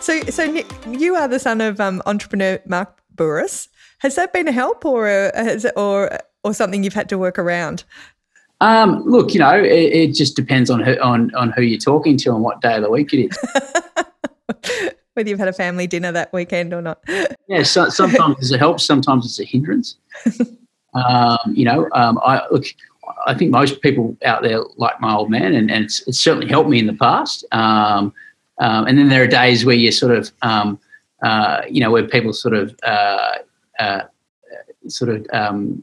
So, 0.00 0.20
so 0.26 0.48
Nick, 0.48 0.70
you 0.86 1.16
are 1.16 1.26
the 1.26 1.40
son 1.40 1.60
of 1.60 1.80
um, 1.80 2.00
entrepreneur 2.06 2.60
Mark 2.66 3.02
Bouris. 3.16 3.66
Has 3.98 4.14
that 4.14 4.32
been 4.32 4.46
a 4.46 4.52
help, 4.52 4.84
or 4.84 5.08
has 5.08 5.64
it, 5.64 5.72
or 5.76 6.16
or 6.44 6.54
something 6.54 6.84
you've 6.84 6.94
had 6.94 7.08
to 7.08 7.18
work 7.18 7.36
around? 7.36 7.82
Um, 8.60 9.04
look, 9.04 9.34
you 9.34 9.40
know, 9.40 9.54
it, 9.54 9.70
it, 9.70 10.14
just 10.14 10.34
depends 10.34 10.68
on 10.68 10.80
who, 10.80 10.98
on 11.00 11.32
on 11.34 11.50
who 11.52 11.62
you're 11.62 11.78
talking 11.78 12.16
to 12.18 12.30
and 12.30 12.42
what 12.42 12.60
day 12.60 12.74
of 12.74 12.82
the 12.82 12.90
week 12.90 13.12
it 13.12 13.28
is. 13.28 14.92
Whether 15.14 15.30
you've 15.30 15.38
had 15.38 15.48
a 15.48 15.52
family 15.52 15.86
dinner 15.86 16.12
that 16.12 16.32
weekend 16.32 16.72
or 16.72 16.82
not. 16.82 17.02
Yeah, 17.48 17.62
so, 17.62 17.88
sometimes 17.88 18.50
it 18.50 18.58
helps, 18.58 18.84
sometimes 18.84 19.26
it's 19.26 19.40
a 19.40 19.44
hindrance. 19.44 19.96
um, 20.94 21.38
you 21.52 21.64
know, 21.64 21.88
um, 21.92 22.18
I 22.24 22.42
look. 22.50 22.64
I 23.26 23.34
think 23.34 23.50
most 23.50 23.80
people 23.80 24.16
out 24.24 24.42
there 24.42 24.60
like 24.76 25.00
my 25.00 25.14
old 25.14 25.30
man, 25.30 25.54
and, 25.54 25.70
and 25.70 25.84
it's, 25.84 26.06
it's 26.06 26.20
certainly 26.20 26.46
helped 26.46 26.68
me 26.68 26.78
in 26.78 26.86
the 26.86 26.94
past. 26.94 27.44
Um, 27.52 28.12
um, 28.58 28.86
and 28.86 28.98
then 28.98 29.08
there 29.08 29.22
are 29.22 29.28
days 29.28 29.64
where 29.64 29.76
you 29.76 29.90
sort 29.92 30.14
of, 30.14 30.30
um, 30.42 30.78
uh, 31.22 31.62
you 31.70 31.80
know, 31.80 31.90
where 31.90 32.06
people 32.06 32.32
sort 32.32 32.54
of, 32.54 32.78
uh, 32.82 33.36
uh, 33.78 34.02
sort 34.88 35.10
of 35.10 35.26
um, 35.32 35.82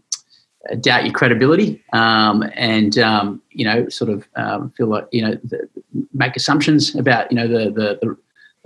doubt 0.80 1.06
your 1.06 1.14
credibility 1.14 1.84
um, 1.94 2.44
and 2.56 2.98
um, 2.98 3.42
you 3.52 3.66
know 3.66 3.88
sort 3.90 4.10
of 4.10 4.28
um, 4.36 4.72
feel 4.72 4.88
like 4.88 5.08
you 5.12 5.22
know 5.22 5.36
the, 5.44 5.68
make 6.14 6.36
assumptions 6.36 6.96
about 6.96 7.32
you 7.32 7.36
know 7.36 7.48
the, 7.48 7.72
the 7.72 8.00
the, 8.02 8.18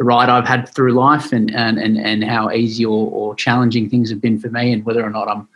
ride 0.01 0.29
I've 0.29 0.47
had 0.47 0.69
through 0.69 0.93
life 0.93 1.33
and 1.33 1.53
and 1.53 1.77
and, 1.77 1.97
and 1.97 2.23
how 2.23 2.49
easy 2.51 2.85
or, 2.85 3.11
or 3.11 3.35
challenging 3.35 3.89
things 3.89 4.09
have 4.09 4.21
been 4.21 4.39
for 4.39 4.49
me 4.49 4.71
and 4.71 4.85
whether 4.85 5.03
or 5.03 5.09
not 5.09 5.27
I'm 5.27 5.47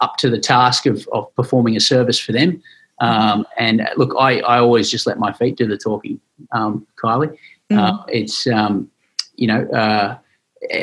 up 0.00 0.16
to 0.18 0.30
the 0.30 0.38
task 0.38 0.86
of, 0.86 1.06
of 1.12 1.34
performing 1.34 1.76
a 1.76 1.80
service 1.80 2.18
for 2.18 2.32
them. 2.32 2.62
Um, 3.00 3.46
and 3.58 3.86
look, 3.96 4.14
I, 4.18 4.40
I 4.40 4.58
always 4.58 4.90
just 4.90 5.06
let 5.06 5.18
my 5.18 5.32
feet 5.32 5.56
do 5.56 5.66
the 5.66 5.76
talking, 5.76 6.20
um, 6.52 6.86
Kylie. 7.02 7.36
Mm-hmm. 7.70 7.78
Uh, 7.78 8.04
it's 8.06 8.46
um, 8.46 8.90
you 9.36 9.46
know. 9.46 9.64
Uh, 9.70 10.18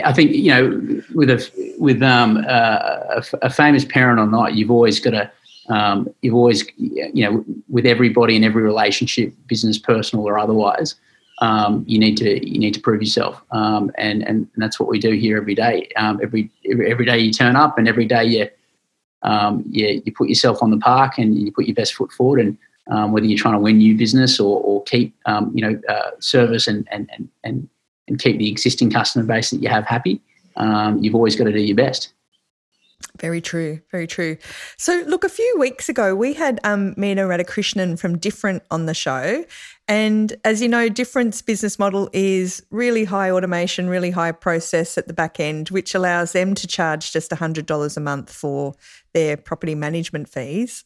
I 0.04 0.12
think 0.12 0.32
you 0.32 0.50
know, 0.50 1.02
with 1.13 1.30
a 1.30 1.76
with 1.78 2.02
um, 2.02 2.38
uh, 2.48 3.22
a, 3.22 3.24
a, 3.44 3.50
famous 3.50 3.86
parent 3.86 4.20
or 4.20 4.26
not, 4.26 4.56
you've 4.56 4.72
always 4.72 5.00
got 5.00 5.12
to, 5.12 5.32
um, 5.70 6.10
you've 6.22 6.34
always, 6.34 6.66
you 6.78 7.24
know, 7.24 7.46
with 7.70 7.86
everybody 7.86 8.36
in 8.36 8.44
every 8.44 8.63
relationship, 8.63 9.34
business, 9.46 9.78
personal 9.78 10.26
or 10.26 10.40
otherwise, 10.40 10.96
um, 11.42 11.84
you 11.88 12.00
need 12.00 12.18
to 12.18 12.50
you 12.50 12.60
need 12.60 12.74
to 12.74 12.80
prove 12.80 13.02
yourself, 13.02 13.42
um, 13.52 13.92
and, 13.98 14.24
and 14.24 14.48
and 14.54 14.63
that's 14.63 14.80
what 14.80 14.90
we 14.90 14.98
do 14.98 15.12
here 15.12 15.38
every 15.38 15.56
day. 15.56 15.88
Um, 15.96 16.20
every, 16.24 16.50
every 16.70 16.92
every 16.92 17.06
day 17.06 17.20
you 17.20 17.32
turn 17.32 17.56
up, 17.56 17.78
and 17.78 17.88
every 17.88 18.06
day 18.06 18.24
you 18.26 18.50
um, 19.22 19.63
you, 19.70 20.02
you 20.06 20.12
put 20.12 20.30
yourself 20.30 20.63
on 20.63 20.72
the 20.72 20.78
park 20.78 21.18
and 21.18 21.38
you 21.38 21.52
put 21.52 21.66
your 21.66 21.76
best 21.76 21.96
foot 21.96 22.12
forward 22.12 22.40
and 22.40 22.58
um, 22.90 23.12
whether 23.12 23.26
you're 23.26 23.38
trying 23.38 23.56
to 23.56 23.60
win 23.60 23.78
new 23.78 23.98
business 23.98 24.40
or, 24.40 24.62
or 24.62 24.84
keep 24.84 25.16
um, 25.26 25.52
you 25.54 25.62
know 25.62 25.80
uh, 25.90 26.12
service 26.20 26.68
and, 26.68 26.88
and 26.92 27.10
and 27.13 27.30
and 27.44 27.70
and 28.08 28.20
keep 28.20 28.38
the 28.38 28.50
existing 28.50 28.91
customer 28.91 29.26
base 29.26 29.50
that 29.52 29.62
you 29.62 29.70
have 29.70 29.86
happy, 29.86 30.22
um, 30.56 31.02
you've 31.04 31.15
always 31.15 31.36
got 31.36 31.46
to 31.46 31.52
do 31.52 31.60
your 31.60 31.76
best. 31.76 32.13
Very 33.20 33.41
true, 33.41 33.80
very 33.91 34.08
true. 34.08 34.38
So, 34.78 35.04
look, 35.08 35.24
a 35.24 35.30
few 35.30 35.56
weeks 35.60 35.88
ago, 35.89 36.15
we 36.15 36.34
had 36.34 36.60
um, 36.63 36.93
Meena 36.96 37.28
Radhakrishnan 37.28 38.00
from 38.00 38.17
Different 38.17 38.63
on 38.72 38.86
the 38.86 38.93
show. 38.93 39.46
And 39.88 40.36
as 40.43 40.62
you 40.62 40.67
know, 40.67 40.89
Different's 40.89 41.41
business 41.41 41.80
model 41.80 42.10
is 42.12 42.63
really 42.72 43.06
high 43.06 43.32
automation, 43.32 43.88
really 43.88 44.12
high 44.12 44.32
process 44.32 44.98
at 44.98 45.08
the 45.08 45.13
back 45.13 45.39
end, 45.39 45.70
which 45.70 45.96
allows 45.96 46.32
them 46.32 46.56
to 46.56 46.67
charge 46.67 47.12
just 47.12 47.32
$100 47.32 47.98
a 47.98 48.00
month 48.00 48.32
for 48.32 48.74
their 49.13 49.38
property 49.38 49.76
management 49.76 50.30
fees 50.30 50.84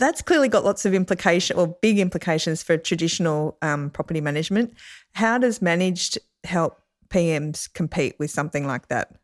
that's 0.00 0.22
clearly 0.22 0.48
got 0.48 0.64
lots 0.64 0.84
of 0.84 0.94
implication 0.94 1.56
or 1.56 1.68
big 1.80 1.98
implications 1.98 2.62
for 2.62 2.76
traditional 2.76 3.56
um, 3.62 3.90
property 3.90 4.20
management. 4.20 4.74
How 5.12 5.38
does 5.38 5.62
managed 5.62 6.18
help 6.44 6.80
PMs 7.10 7.72
compete 7.72 8.16
with 8.18 8.30
something 8.30 8.66
like 8.66 8.88
that? 8.88 9.14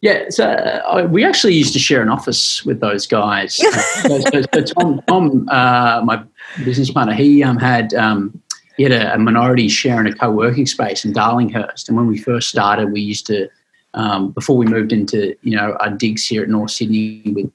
Yeah, 0.00 0.26
so 0.28 0.50
uh, 0.50 1.08
we 1.10 1.24
actually 1.24 1.54
used 1.54 1.72
to 1.72 1.78
share 1.78 2.02
an 2.02 2.10
office 2.10 2.62
with 2.64 2.80
those 2.80 3.06
guys. 3.06 3.54
so, 4.02 4.20
so, 4.20 4.42
so, 4.52 4.60
Tom, 4.60 5.00
Tom 5.08 5.48
uh, 5.48 6.02
my 6.04 6.22
business 6.62 6.90
partner, 6.90 7.14
he 7.14 7.42
um, 7.42 7.56
had 7.56 7.94
um, 7.94 8.38
he 8.76 8.82
had 8.82 8.92
a, 8.92 9.14
a, 9.14 9.18
minority 9.18 9.68
share 9.68 9.98
in 10.00 10.06
a 10.06 10.14
co-working 10.14 10.66
space 10.66 11.06
in 11.06 11.14
Darlinghurst, 11.14 11.88
and 11.88 11.96
when 11.96 12.06
we 12.06 12.18
first 12.18 12.50
started, 12.50 12.92
we 12.92 13.00
used 13.00 13.24
to 13.28 13.48
um, 13.94 14.32
before 14.32 14.58
we 14.58 14.66
moved 14.66 14.92
into 14.92 15.34
you 15.40 15.56
know 15.56 15.74
our 15.80 15.90
digs 15.90 16.26
here 16.26 16.42
at 16.42 16.50
North 16.50 16.72
Sydney 16.72 17.22
with 17.24 17.50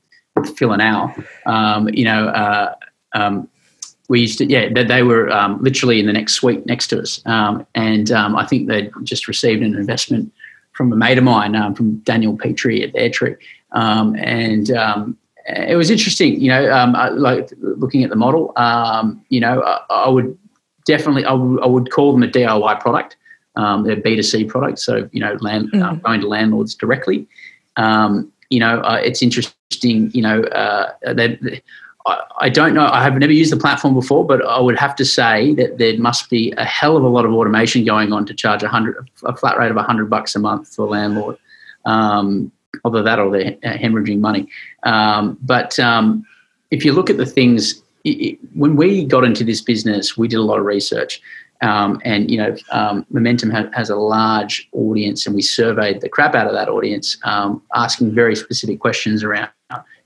And 0.71 0.81
Al, 0.81 1.15
um, 1.45 1.89
you 1.89 2.05
know, 2.05 2.27
uh, 2.27 2.75
um, 3.13 3.49
we 4.07 4.21
used 4.21 4.37
to, 4.39 4.45
yeah, 4.45 4.69
they, 4.73 4.83
they 4.83 5.03
were 5.03 5.29
um, 5.29 5.61
literally 5.61 5.99
in 5.99 6.07
the 6.07 6.13
next 6.13 6.33
suite 6.33 6.65
next 6.65 6.87
to 6.87 7.01
us. 7.01 7.21
Um, 7.25 7.65
and 7.75 8.11
um, 8.11 8.35
I 8.35 8.45
think 8.45 8.67
they'd 8.67 8.91
just 9.03 9.27
received 9.27 9.61
an 9.61 9.75
investment 9.75 10.31
from 10.73 10.91
a 10.93 10.95
mate 10.95 11.17
of 11.17 11.23
mine, 11.23 11.55
um, 11.55 11.75
from 11.75 11.97
Daniel 11.99 12.37
Petre 12.37 12.83
at 12.83 12.93
Airtree. 12.93 13.37
and 13.71 14.69
it 15.47 15.75
was 15.75 15.89
interesting, 15.89 16.39
you 16.39 16.49
know, 16.49 16.63
like 17.13 17.49
looking 17.59 18.03
at 18.03 18.09
the 18.09 18.15
model, 18.15 18.53
you 19.29 19.39
know, 19.39 19.61
I, 19.61 19.79
I, 19.89 20.09
would 20.09 20.37
definitely, 20.85 21.25
I, 21.25 21.31
w- 21.31 21.59
I 21.61 21.67
would 21.67 21.91
call 21.91 22.11
them 22.11 22.23
a 22.23 22.27
DIY 22.27 22.79
product. 22.79 23.17
Um, 23.55 23.83
they're 23.83 23.97
B2C 23.97 24.47
products, 24.47 24.83
so 24.83 25.09
you 25.11 25.19
know, 25.19 25.37
land, 25.41 25.71
mm. 25.71 25.83
uh, 25.83 25.95
going 25.95 26.21
to 26.21 26.27
landlords 26.27 26.75
directly. 26.75 27.27
Um, 27.75 28.31
you 28.49 28.59
know, 28.59 28.79
uh, 28.81 28.99
it's 29.03 29.21
interesting. 29.21 30.11
You 30.13 30.21
know, 30.21 30.43
uh, 30.43 30.93
I 32.39 32.49
don't 32.49 32.73
know. 32.73 32.87
I 32.87 33.03
have 33.03 33.15
never 33.17 33.33
used 33.33 33.51
the 33.51 33.57
platform 33.57 33.93
before, 33.93 34.25
but 34.25 34.43
I 34.45 34.59
would 34.59 34.77
have 34.77 34.95
to 34.95 35.05
say 35.05 35.53
that 35.55 35.77
there 35.77 35.97
must 35.97 36.29
be 36.29 36.53
a 36.57 36.65
hell 36.65 36.97
of 36.97 37.03
a 37.03 37.07
lot 37.07 37.25
of 37.25 37.33
automation 37.33 37.85
going 37.85 38.11
on 38.13 38.25
to 38.25 38.33
charge 38.33 38.63
a 38.63 38.67
hundred 38.67 39.09
a 39.23 39.35
flat 39.35 39.57
rate 39.57 39.71
of 39.71 39.77
a 39.77 39.83
hundred 39.83 40.09
bucks 40.09 40.35
a 40.35 40.39
month 40.39 40.73
for 40.73 40.85
a 40.85 40.89
landlord. 40.89 41.37
Um, 41.85 42.51
either 42.85 43.01
that 43.03 43.19
or 43.19 43.31
they're 43.31 43.57
hemorrhaging 43.63 44.19
money. 44.19 44.47
Um, 44.83 45.37
but 45.41 45.77
um, 45.79 46.25
if 46.71 46.85
you 46.85 46.93
look 46.93 47.09
at 47.09 47.17
the 47.17 47.25
things, 47.25 47.81
it, 48.03 48.09
it, 48.09 48.39
when 48.53 48.75
we 48.75 49.05
got 49.05 49.23
into 49.23 49.43
this 49.43 49.61
business, 49.61 50.17
we 50.17 50.27
did 50.27 50.37
a 50.37 50.43
lot 50.43 50.59
of 50.59 50.65
research. 50.65 51.21
Um, 51.61 52.01
and 52.05 52.31
you 52.31 52.37
know, 52.37 52.55
um, 52.71 53.05
Momentum 53.09 53.51
ha- 53.51 53.69
has 53.73 53.89
a 53.89 53.95
large 53.95 54.69
audience, 54.71 55.25
and 55.25 55.35
we 55.35 55.41
surveyed 55.41 56.01
the 56.01 56.09
crap 56.09 56.35
out 56.35 56.47
of 56.47 56.53
that 56.53 56.69
audience, 56.69 57.17
um, 57.23 57.61
asking 57.75 58.13
very 58.13 58.35
specific 58.35 58.79
questions 58.79 59.23
around, 59.23 59.49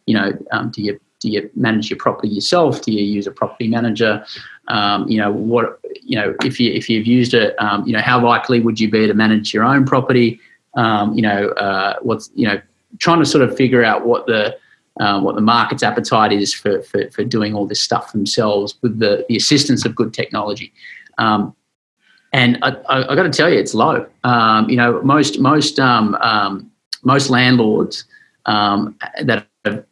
you 0.06 0.16
know, 0.16 0.32
um, 0.52 0.72
do 0.72 0.82
you 0.82 1.00
do 1.20 1.30
you 1.30 1.50
manage 1.56 1.90
your 1.90 1.98
property 1.98 2.28
yourself? 2.28 2.82
Do 2.82 2.92
you 2.92 3.04
use 3.04 3.28
a 3.28 3.32
property 3.32 3.68
manager? 3.68 4.26
Um, 4.68 5.08
you 5.08 5.18
know, 5.20 5.32
what 5.32 5.80
you 6.02 6.20
know 6.20 6.36
if 6.44 6.60
you 6.60 6.74
if 6.74 6.90
you've 6.90 7.08
used 7.08 7.34
it, 7.34 7.56
um, 7.60 7.86
you 7.86 7.94
know, 7.94 8.02
how 8.02 8.24
likely 8.24 8.60
would 8.60 8.80
you 8.80 8.90
be 8.90 9.06
to 9.08 9.14
manage 9.14 9.54
your 9.54 9.64
own 9.64 9.86
property? 9.86 10.40
you 10.76 11.22
know, 11.22 11.50
uh, 11.50 11.96
what's 12.02 12.32
you 12.34 12.48
know, 12.48 12.60
trying 12.98 13.20
to 13.20 13.26
sort 13.26 13.44
of 13.44 13.56
figure 13.56 13.84
out 13.84 14.08
what 14.08 14.26
the 14.26 14.58
um, 15.00 15.24
what 15.24 15.36
the 15.36 15.42
market's 15.42 15.84
appetite 15.84 16.32
is 16.32 16.54
for, 16.54 16.82
for, 16.84 17.10
for, 17.10 17.24
doing 17.24 17.56
all 17.56 17.66
this 17.66 17.82
stuff 17.82 18.12
themselves 18.12 18.76
with 18.82 19.00
the, 19.00 19.26
the 19.28 19.36
assistance 19.36 19.86
of 19.86 19.96
good 19.96 20.14
technology. 20.14 20.72
Um, 21.18 21.56
and 22.32 22.58
I, 22.64 22.70
I, 22.90 23.12
I 23.12 23.16
got 23.16 23.24
to 23.24 23.30
tell 23.30 23.50
you, 23.50 23.60
it's 23.60 23.74
low. 23.74 24.08
Um, 24.24 24.70
you 24.70 24.76
know, 24.76 25.02
most 25.04 25.40
most 25.40 25.80
um, 25.80 26.16
um 26.16 26.72
most 27.04 27.30
landlords 27.30 28.06
um, 28.46 28.98
that 29.22 29.48
have, 29.66 29.86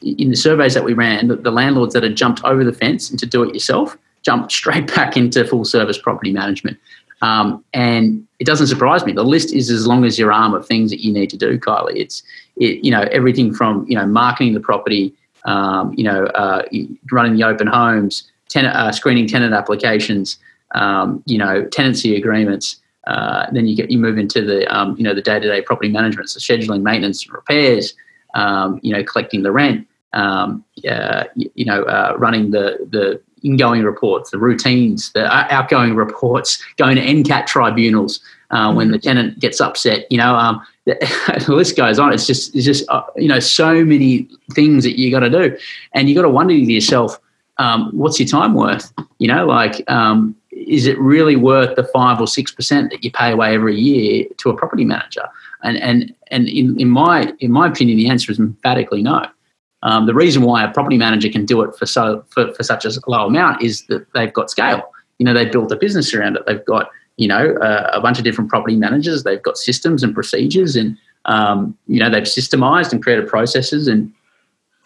in 0.00 0.30
the 0.30 0.36
surveys 0.36 0.74
that 0.74 0.84
we 0.84 0.94
ran, 0.94 1.28
the, 1.28 1.36
the 1.36 1.50
landlords 1.50 1.94
that 1.94 2.02
had 2.02 2.16
jumped 2.16 2.42
over 2.44 2.64
the 2.64 2.72
fence 2.72 3.10
into 3.10 3.26
do 3.26 3.42
it 3.42 3.54
yourself 3.54 3.96
jumped 4.22 4.52
straight 4.52 4.86
back 4.94 5.16
into 5.16 5.44
full 5.44 5.64
service 5.64 5.98
property 5.98 6.32
management. 6.32 6.78
Um, 7.20 7.64
and 7.72 8.26
it 8.40 8.44
doesn't 8.44 8.66
surprise 8.66 9.04
me. 9.06 9.12
The 9.12 9.22
list 9.22 9.52
is 9.52 9.70
as 9.70 9.86
long 9.86 10.04
as 10.04 10.18
your 10.18 10.32
arm 10.32 10.54
of 10.54 10.66
things 10.66 10.90
that 10.90 11.00
you 11.04 11.12
need 11.12 11.30
to 11.30 11.36
do, 11.36 11.58
Kylie. 11.58 11.96
It's 11.96 12.22
it, 12.56 12.84
you 12.84 12.90
know 12.90 13.02
everything 13.12 13.54
from 13.54 13.86
you 13.88 13.96
know 13.96 14.06
marketing 14.06 14.54
the 14.54 14.60
property, 14.60 15.14
um, 15.44 15.94
you 15.96 16.02
know 16.02 16.24
uh, 16.24 16.64
running 17.12 17.36
the 17.36 17.44
open 17.44 17.68
homes, 17.68 18.28
tenant, 18.52 18.74
uh, 18.76 18.92
screening 18.92 19.26
tenant 19.26 19.54
applications, 19.54 20.38
um, 20.74 21.22
you 21.26 21.38
know, 21.38 21.64
tenancy 21.64 22.16
agreements. 22.16 22.76
Uh, 23.06 23.46
then 23.50 23.66
you 23.66 23.74
get 23.74 23.90
you 23.90 23.98
move 23.98 24.16
into 24.16 24.44
the 24.44 24.64
um, 24.72 24.94
you 24.96 25.02
know 25.02 25.12
the 25.12 25.22
day 25.22 25.40
to 25.40 25.48
day 25.48 25.60
property 25.60 25.88
management, 25.88 26.30
so 26.30 26.38
scheduling 26.38 26.82
maintenance 26.82 27.24
and 27.24 27.34
repairs, 27.34 27.94
um, 28.34 28.78
you 28.82 28.92
know, 28.92 29.02
collecting 29.02 29.42
the 29.42 29.50
rent, 29.50 29.88
um, 30.12 30.64
uh, 30.88 31.24
you, 31.34 31.64
know, 31.64 31.82
uh, 31.84 32.14
running 32.16 32.52
the 32.52 32.78
the 32.90 33.20
ingoing 33.42 33.82
reports, 33.82 34.30
the 34.30 34.38
routines, 34.38 35.10
the 35.12 35.26
outgoing 35.52 35.94
reports, 36.04 36.62
going 36.76 36.94
to 36.94 37.02
NCAT 37.02 37.46
tribunals 37.46 38.20
uh, 38.52 38.72
when 38.72 38.92
the 38.92 38.98
tenant 38.98 39.40
gets 39.40 39.60
upset. 39.60 40.06
You 40.10 40.18
know, 40.18 40.36
um, 40.36 40.64
the, 40.84 41.44
list 41.48 41.76
goes 41.76 41.98
on. 41.98 42.12
It's 42.12 42.26
just 42.26 42.54
it's 42.54 42.64
just 42.64 42.88
uh, 42.88 43.02
you 43.16 43.28
know 43.28 43.40
so 43.40 43.84
many 43.84 44.28
things 44.52 44.84
that 44.84 44.98
you 44.98 45.10
got 45.10 45.20
to 45.20 45.30
do, 45.30 45.56
and 45.92 46.08
you 46.08 46.14
got 46.14 46.22
to 46.22 46.28
wonder 46.28 46.54
to 46.54 46.60
yourself 46.60 47.18
um, 47.62 47.90
what's 47.92 48.18
your 48.18 48.28
time 48.28 48.54
worth? 48.54 48.92
You 49.18 49.28
know, 49.28 49.46
like, 49.46 49.88
um, 49.90 50.34
is 50.50 50.86
it 50.86 50.98
really 50.98 51.36
worth 51.36 51.76
the 51.76 51.84
five 51.84 52.20
or 52.20 52.26
six 52.26 52.50
percent 52.50 52.90
that 52.90 53.04
you 53.04 53.10
pay 53.10 53.30
away 53.30 53.54
every 53.54 53.78
year 53.78 54.26
to 54.38 54.50
a 54.50 54.56
property 54.56 54.84
manager? 54.84 55.22
And 55.62 55.76
and 55.78 56.14
and 56.30 56.48
in, 56.48 56.78
in 56.80 56.90
my 56.90 57.32
in 57.38 57.52
my 57.52 57.68
opinion, 57.68 57.98
the 57.98 58.08
answer 58.08 58.32
is 58.32 58.38
emphatically 58.38 59.02
no. 59.02 59.26
Um, 59.84 60.06
the 60.06 60.14
reason 60.14 60.42
why 60.42 60.64
a 60.64 60.72
property 60.72 60.96
manager 60.96 61.28
can 61.28 61.44
do 61.44 61.62
it 61.62 61.74
for 61.76 61.86
so 61.86 62.24
for, 62.30 62.52
for 62.54 62.62
such 62.62 62.84
a 62.84 62.90
low 63.06 63.26
amount 63.26 63.62
is 63.62 63.86
that 63.86 64.12
they've 64.12 64.32
got 64.32 64.50
scale. 64.50 64.82
You 65.18 65.26
know, 65.26 65.34
they've 65.34 65.50
built 65.50 65.70
a 65.72 65.76
business 65.76 66.12
around 66.14 66.36
it. 66.36 66.42
They've 66.46 66.64
got 66.64 66.90
you 67.16 67.28
know 67.28 67.54
uh, 67.56 67.90
a 67.92 68.00
bunch 68.00 68.18
of 68.18 68.24
different 68.24 68.50
property 68.50 68.76
managers. 68.76 69.22
They've 69.22 69.42
got 69.42 69.56
systems 69.56 70.02
and 70.02 70.12
procedures, 70.14 70.74
and 70.74 70.98
um, 71.26 71.76
you 71.86 72.00
know 72.00 72.10
they've 72.10 72.24
systemized 72.24 72.92
and 72.92 73.02
created 73.02 73.28
processes 73.28 73.86
and 73.86 74.12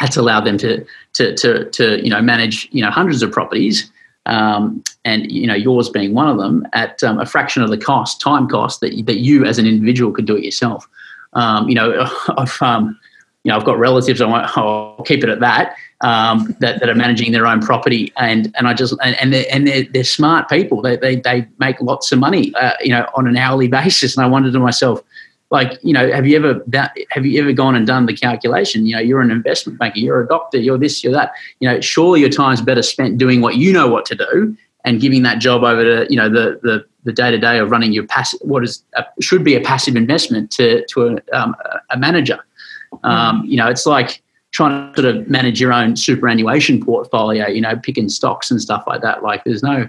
that's 0.00 0.16
allowed 0.16 0.44
them 0.44 0.58
to 0.58 0.84
to 1.14 1.34
to 1.36 1.70
to 1.70 2.02
you 2.02 2.10
know 2.10 2.20
manage 2.20 2.68
you 2.72 2.82
know 2.82 2.90
hundreds 2.90 3.22
of 3.22 3.32
properties, 3.32 3.90
um, 4.26 4.82
and 5.04 5.30
you 5.30 5.46
know 5.46 5.54
yours 5.54 5.88
being 5.88 6.14
one 6.14 6.28
of 6.28 6.38
them 6.38 6.66
at 6.72 7.02
um, 7.02 7.18
a 7.18 7.26
fraction 7.26 7.62
of 7.62 7.70
the 7.70 7.78
cost, 7.78 8.20
time 8.20 8.48
cost 8.48 8.80
that 8.80 9.06
that 9.06 9.18
you 9.18 9.44
as 9.44 9.58
an 9.58 9.66
individual 9.66 10.12
could 10.12 10.26
do 10.26 10.36
it 10.36 10.44
yourself. 10.44 10.88
Um, 11.32 11.68
you 11.68 11.74
know, 11.74 12.08
I've 12.36 12.60
um, 12.60 12.98
you 13.44 13.50
know 13.50 13.56
I've 13.56 13.64
got 13.64 13.78
relatives. 13.78 14.20
I 14.20 14.26
won't, 14.26 14.46
I'll 14.56 15.02
keep 15.04 15.22
it 15.22 15.30
at 15.30 15.40
that. 15.40 15.76
Um, 16.02 16.54
that, 16.60 16.78
that 16.80 16.90
are 16.90 16.94
managing 16.94 17.32
their 17.32 17.46
own 17.46 17.62
property, 17.62 18.12
and 18.18 18.54
and 18.58 18.68
I 18.68 18.74
just 18.74 18.94
and, 19.02 19.16
and 19.16 19.32
they're 19.32 19.46
and 19.50 19.66
they're, 19.66 19.84
they're 19.84 20.04
smart 20.04 20.46
people. 20.50 20.82
They, 20.82 20.98
they 20.98 21.16
they 21.16 21.48
make 21.58 21.80
lots 21.80 22.12
of 22.12 22.18
money, 22.18 22.54
uh, 22.54 22.74
you 22.82 22.90
know, 22.90 23.08
on 23.14 23.26
an 23.26 23.38
hourly 23.38 23.66
basis. 23.80 24.14
And 24.14 24.22
I 24.22 24.28
wondered 24.28 24.52
to 24.52 24.58
myself, 24.58 25.02
like 25.50 25.78
you 25.82 25.92
know 25.92 26.10
have 26.10 26.26
you 26.26 26.36
ever 26.36 26.60
have 27.10 27.24
you 27.24 27.40
ever 27.40 27.52
gone 27.52 27.76
and 27.76 27.86
done 27.86 28.06
the 28.06 28.14
calculation? 28.14 28.86
You 28.86 28.96
know 28.96 29.00
you're 29.00 29.20
an 29.20 29.30
investment 29.30 29.78
banker 29.78 29.98
you're 29.98 30.20
a 30.20 30.26
doctor 30.26 30.58
you're 30.58 30.78
this 30.78 31.04
you're 31.04 31.12
that. 31.12 31.32
You 31.60 31.68
know 31.68 31.80
surely 31.80 32.20
your 32.20 32.30
time's 32.30 32.60
better 32.60 32.82
spent 32.82 33.18
doing 33.18 33.40
what 33.40 33.56
you 33.56 33.72
know 33.72 33.88
what 33.88 34.04
to 34.06 34.14
do 34.14 34.56
and 34.84 35.00
giving 35.00 35.22
that 35.22 35.38
job 35.38 35.62
over 35.62 35.84
to 35.84 36.10
you 36.10 36.16
know 36.16 36.28
the 36.28 36.58
the 36.62 36.84
the 37.04 37.12
day 37.12 37.30
to 37.30 37.38
day 37.38 37.58
of 37.58 37.70
running 37.70 37.92
your 37.92 38.06
passive 38.06 38.40
what 38.42 38.64
is 38.64 38.82
a, 38.94 39.04
should 39.20 39.44
be 39.44 39.54
a 39.54 39.60
passive 39.60 39.96
investment 39.96 40.50
to 40.52 40.84
to 40.86 41.08
a, 41.08 41.36
um, 41.36 41.54
a 41.90 41.98
manager. 41.98 42.38
Um, 43.04 43.44
you 43.44 43.56
know 43.56 43.68
it's 43.68 43.86
like 43.86 44.22
trying 44.52 44.94
to 44.94 45.02
sort 45.02 45.14
of 45.14 45.28
manage 45.28 45.60
your 45.60 45.72
own 45.72 45.96
superannuation 45.96 46.82
portfolio 46.82 47.46
you 47.46 47.60
know 47.60 47.76
picking 47.76 48.08
stocks 48.08 48.50
and 48.50 48.60
stuff 48.60 48.84
like 48.86 49.02
that. 49.02 49.22
Like 49.22 49.44
there's 49.44 49.62
no 49.62 49.88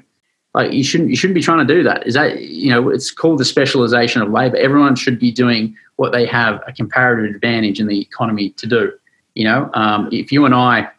like 0.58 0.74
you 0.74 0.84
shouldn't 0.84 1.12
you 1.12 1.16
shouldn't 1.16 1.36
be 1.36 1.42
trying 1.42 1.66
to 1.66 1.72
do 1.72 1.84
that. 1.84 2.08
Is 2.08 2.16
that 2.16 2.42
you 2.42 2.72
know 2.72 2.90
it's 2.90 3.12
called 3.12 3.38
the 3.40 3.46
specialization 3.46 4.24
of 4.24 4.32
labor. 4.32 4.58
Everyone 4.58 4.96
should 4.96 5.20
be 5.20 5.32
doing 5.32 5.78
what 5.98 6.12
they 6.12 6.26
have 6.26 6.64
a 6.66 6.74
comparative 6.74 7.36
advantage 7.36 7.80
in 7.80 7.86
the 7.86 8.02
economy 8.02 8.50
to 8.52 8.66
do. 8.66 8.92
You 9.36 9.44
know, 9.44 9.70
um, 9.76 10.10
if 10.12 10.32
you 10.32 10.46
and 10.46 10.56
I, 10.56 10.90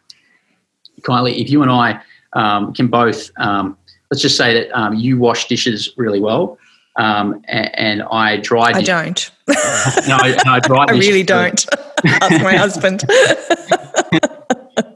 Kylie, 1.01 1.41
if 1.41 1.49
you 1.49 1.61
and 1.61 1.69
I 1.69 2.01
um, 2.31 2.73
can 2.73 2.87
both, 2.87 3.31
um, 3.37 3.77
let's 4.09 4.21
just 4.21 4.37
say 4.37 4.53
that 4.53 4.79
um, 4.79 4.95
you 4.95 5.19
wash 5.19 5.49
dishes 5.49 5.91
really 5.97 6.21
well, 6.21 6.57
um, 6.95 7.43
and, 7.49 7.75
and, 7.77 8.03
I 8.03 8.37
dry. 8.37 8.71
I 8.73 8.81
don't. 8.81 9.29
no, 9.49 9.55
I, 9.57 10.41
I, 10.45 10.59
dry 10.61 10.85
I 10.87 10.91
really 10.93 11.23
don't. 11.23 11.65
Ask 12.05 12.41
my 12.41 12.55
husband. 12.55 13.03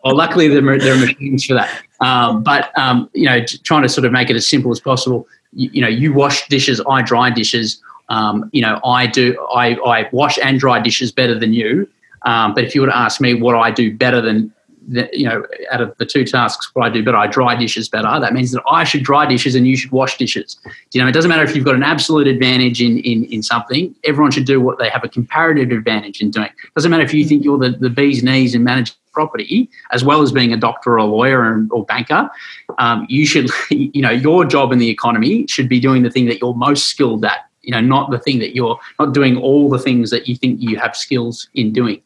well, 0.03 0.15
luckily 0.15 0.47
there 0.47 0.67
are, 0.67 0.77
there 0.77 0.93
are 0.93 0.97
machines 0.97 1.45
for 1.45 1.53
that. 1.53 1.84
Um, 1.99 2.43
but 2.43 2.77
um, 2.77 3.09
you 3.13 3.25
know, 3.25 3.43
trying 3.63 3.84
to 3.84 3.89
sort 3.89 4.05
of 4.05 4.11
make 4.11 4.29
it 4.29 4.36
as 4.36 4.47
simple 4.47 4.71
as 4.71 4.79
possible. 4.79 5.27
You, 5.53 5.69
you 5.73 5.81
know, 5.81 5.88
you 5.88 6.13
wash 6.13 6.47
dishes, 6.47 6.81
I 6.89 7.01
dry 7.01 7.29
dishes. 7.29 7.81
Um, 8.09 8.49
you 8.51 8.61
know, 8.61 8.79
I 8.84 9.07
do. 9.07 9.39
I, 9.53 9.75
I 9.86 10.09
wash 10.11 10.38
and 10.43 10.59
dry 10.59 10.79
dishes 10.79 11.11
better 11.11 11.38
than 11.38 11.53
you. 11.53 11.88
Um, 12.23 12.53
but 12.53 12.63
if 12.63 12.75
you 12.75 12.81
were 12.81 12.88
to 12.88 12.95
ask 12.95 13.19
me 13.19 13.34
what 13.34 13.55
I 13.55 13.71
do 13.71 13.95
better 13.95 14.21
than 14.21 14.53
you 14.88 15.27
know, 15.27 15.45
out 15.71 15.81
of 15.81 15.95
the 15.97 16.05
two 16.05 16.25
tasks, 16.25 16.69
what 16.73 16.86
I 16.86 16.89
do 16.89 17.03
better, 17.03 17.17
I 17.17 17.27
dry 17.27 17.55
dishes 17.55 17.89
better. 17.89 18.19
That 18.19 18.34
means 18.34 18.51
that 18.51 18.63
I 18.69 18.84
should 18.84 19.03
dry 19.03 19.25
dishes 19.25 19.55
and 19.55 19.67
you 19.67 19.77
should 19.77 19.91
wash 19.91 20.17
dishes. 20.17 20.57
You 20.91 21.01
know, 21.01 21.07
it 21.07 21.13
doesn't 21.13 21.29
matter 21.29 21.43
if 21.43 21.55
you've 21.55 21.65
got 21.65 21.75
an 21.75 21.84
absolute 21.84 22.27
advantage 22.27 22.81
in, 22.81 22.99
in, 22.99 23.25
in 23.25 23.43
something. 23.43 23.95
Everyone 24.03 24.31
should 24.31 24.45
do 24.45 24.59
what 24.59 24.79
they 24.79 24.89
have 24.89 25.03
a 25.03 25.09
comparative 25.09 25.71
advantage 25.71 26.21
in 26.21 26.31
doing. 26.31 26.47
It 26.47 26.73
doesn't 26.75 26.91
matter 26.91 27.03
if 27.03 27.13
you 27.13 27.25
think 27.25 27.43
you're 27.43 27.57
the, 27.57 27.69
the 27.69 27.89
bee's 27.89 28.23
knees 28.23 28.55
in 28.55 28.63
managing 28.63 28.95
property, 29.14 29.70
as 29.91 30.03
well 30.03 30.22
as 30.22 30.32
being 30.32 30.51
a 30.53 30.57
doctor 30.57 30.93
or 30.93 30.97
a 30.97 31.05
lawyer 31.05 31.66
or 31.72 31.86
banker. 31.86 32.30
Um, 32.78 33.05
you 33.09 33.26
should, 33.26 33.49
you 33.70 34.01
know, 34.01 34.11
your 34.11 34.45
job 34.45 34.72
in 34.72 34.80
the 34.80 34.89
economy 34.89 35.45
should 35.47 35.70
be 35.70 35.80
doing 35.80 36.03
the 36.03 36.09
thing 36.09 36.26
that 36.26 36.39
you're 36.41 36.55
most 36.55 36.88
skilled 36.88 37.24
at. 37.26 37.47
You 37.61 37.72
know, 37.72 37.82
not 37.82 38.11
the 38.11 38.20
thing 38.20 38.39
that 38.39 38.53
you're 38.53 38.78
not 38.99 39.14
doing 39.14 39.38
all 39.38 39.70
the 39.70 39.80
things 39.80 40.09
that 40.09 40.28
you 40.28 40.36
think 40.36 40.61
you 40.61 40.78
have 40.78 40.97
skills 40.97 41.47
in 41.53 41.72
doing. 41.72 42.01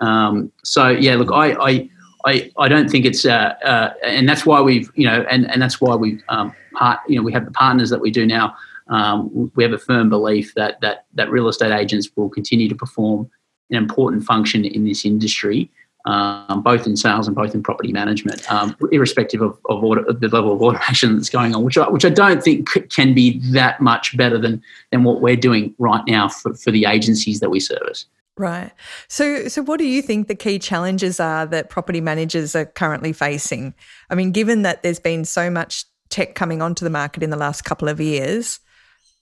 Um, 0.00 0.50
so 0.64 0.88
yeah, 0.88 1.14
look, 1.14 1.30
I, 1.32 1.52
I 1.52 1.90
I, 2.26 2.50
I 2.58 2.68
don't 2.68 2.90
think 2.90 3.04
it's 3.04 3.24
uh, 3.24 3.54
uh, 3.64 3.94
and 4.02 4.28
that's 4.28 4.44
why 4.44 4.60
we've 4.60 4.90
you 4.94 5.06
know 5.06 5.24
and, 5.30 5.50
and 5.50 5.62
that's 5.62 5.80
why 5.80 5.94
we've 5.94 6.22
um, 6.28 6.52
part 6.74 6.98
you 7.08 7.16
know 7.16 7.22
we 7.22 7.32
have 7.32 7.44
the 7.44 7.50
partners 7.52 7.90
that 7.90 8.00
we 8.00 8.10
do 8.10 8.26
now. 8.26 8.56
Um, 8.88 9.52
we 9.54 9.62
have 9.62 9.72
a 9.72 9.78
firm 9.78 10.08
belief 10.08 10.54
that 10.54 10.80
that 10.80 11.06
that 11.14 11.30
real 11.30 11.48
estate 11.48 11.72
agents 11.72 12.10
will 12.16 12.28
continue 12.28 12.68
to 12.68 12.74
perform 12.74 13.30
an 13.70 13.76
important 13.76 14.24
function 14.24 14.64
in 14.64 14.84
this 14.84 15.04
industry, 15.04 15.70
um, 16.04 16.62
both 16.62 16.86
in 16.86 16.96
sales 16.96 17.26
and 17.26 17.36
both 17.36 17.54
in 17.54 17.62
property 17.62 17.92
management, 17.92 18.50
um, 18.50 18.74
irrespective 18.92 19.42
of, 19.42 19.58
of, 19.68 19.82
order, 19.84 20.04
of, 20.06 20.20
the 20.20 20.28
level 20.28 20.52
of 20.52 20.62
automation 20.62 21.14
that's 21.16 21.30
going 21.30 21.54
on, 21.54 21.64
which 21.64 21.76
I, 21.76 21.88
which 21.88 22.04
I 22.04 22.10
don't 22.10 22.42
think 22.42 22.68
can 22.90 23.14
be 23.14 23.40
that 23.52 23.80
much 23.80 24.16
better 24.16 24.38
than 24.38 24.62
than 24.90 25.04
what 25.04 25.20
we're 25.20 25.36
doing 25.36 25.74
right 25.78 26.02
now 26.06 26.28
for, 26.28 26.54
for 26.54 26.70
the 26.70 26.86
agencies 26.86 27.40
that 27.40 27.50
we 27.50 27.60
service. 27.60 28.06
Right. 28.36 28.70
So, 29.08 29.48
so 29.48 29.62
what 29.62 29.78
do 29.78 29.84
you 29.84 30.00
think 30.00 30.28
the 30.28 30.36
key 30.36 30.60
challenges 30.60 31.18
are 31.18 31.44
that 31.46 31.70
property 31.70 32.00
managers 32.00 32.54
are 32.54 32.66
currently 32.66 33.12
facing? 33.12 33.74
I 34.10 34.14
mean, 34.14 34.30
given 34.30 34.62
that 34.62 34.84
there's 34.84 35.00
been 35.00 35.24
so 35.24 35.50
much 35.50 35.84
tech 36.08 36.36
coming 36.36 36.62
onto 36.62 36.84
the 36.84 36.90
market 36.90 37.24
in 37.24 37.30
the 37.30 37.36
last 37.36 37.62
couple 37.62 37.88
of 37.88 38.00
years, 38.00 38.60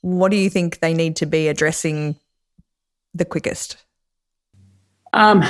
what 0.02 0.30
do 0.30 0.36
you 0.36 0.50
think 0.50 0.80
they 0.80 0.92
need 0.92 1.16
to 1.16 1.26
be 1.26 1.48
addressing 1.48 2.16
the 3.14 3.24
quickest? 3.24 3.78
Um, 5.14 5.42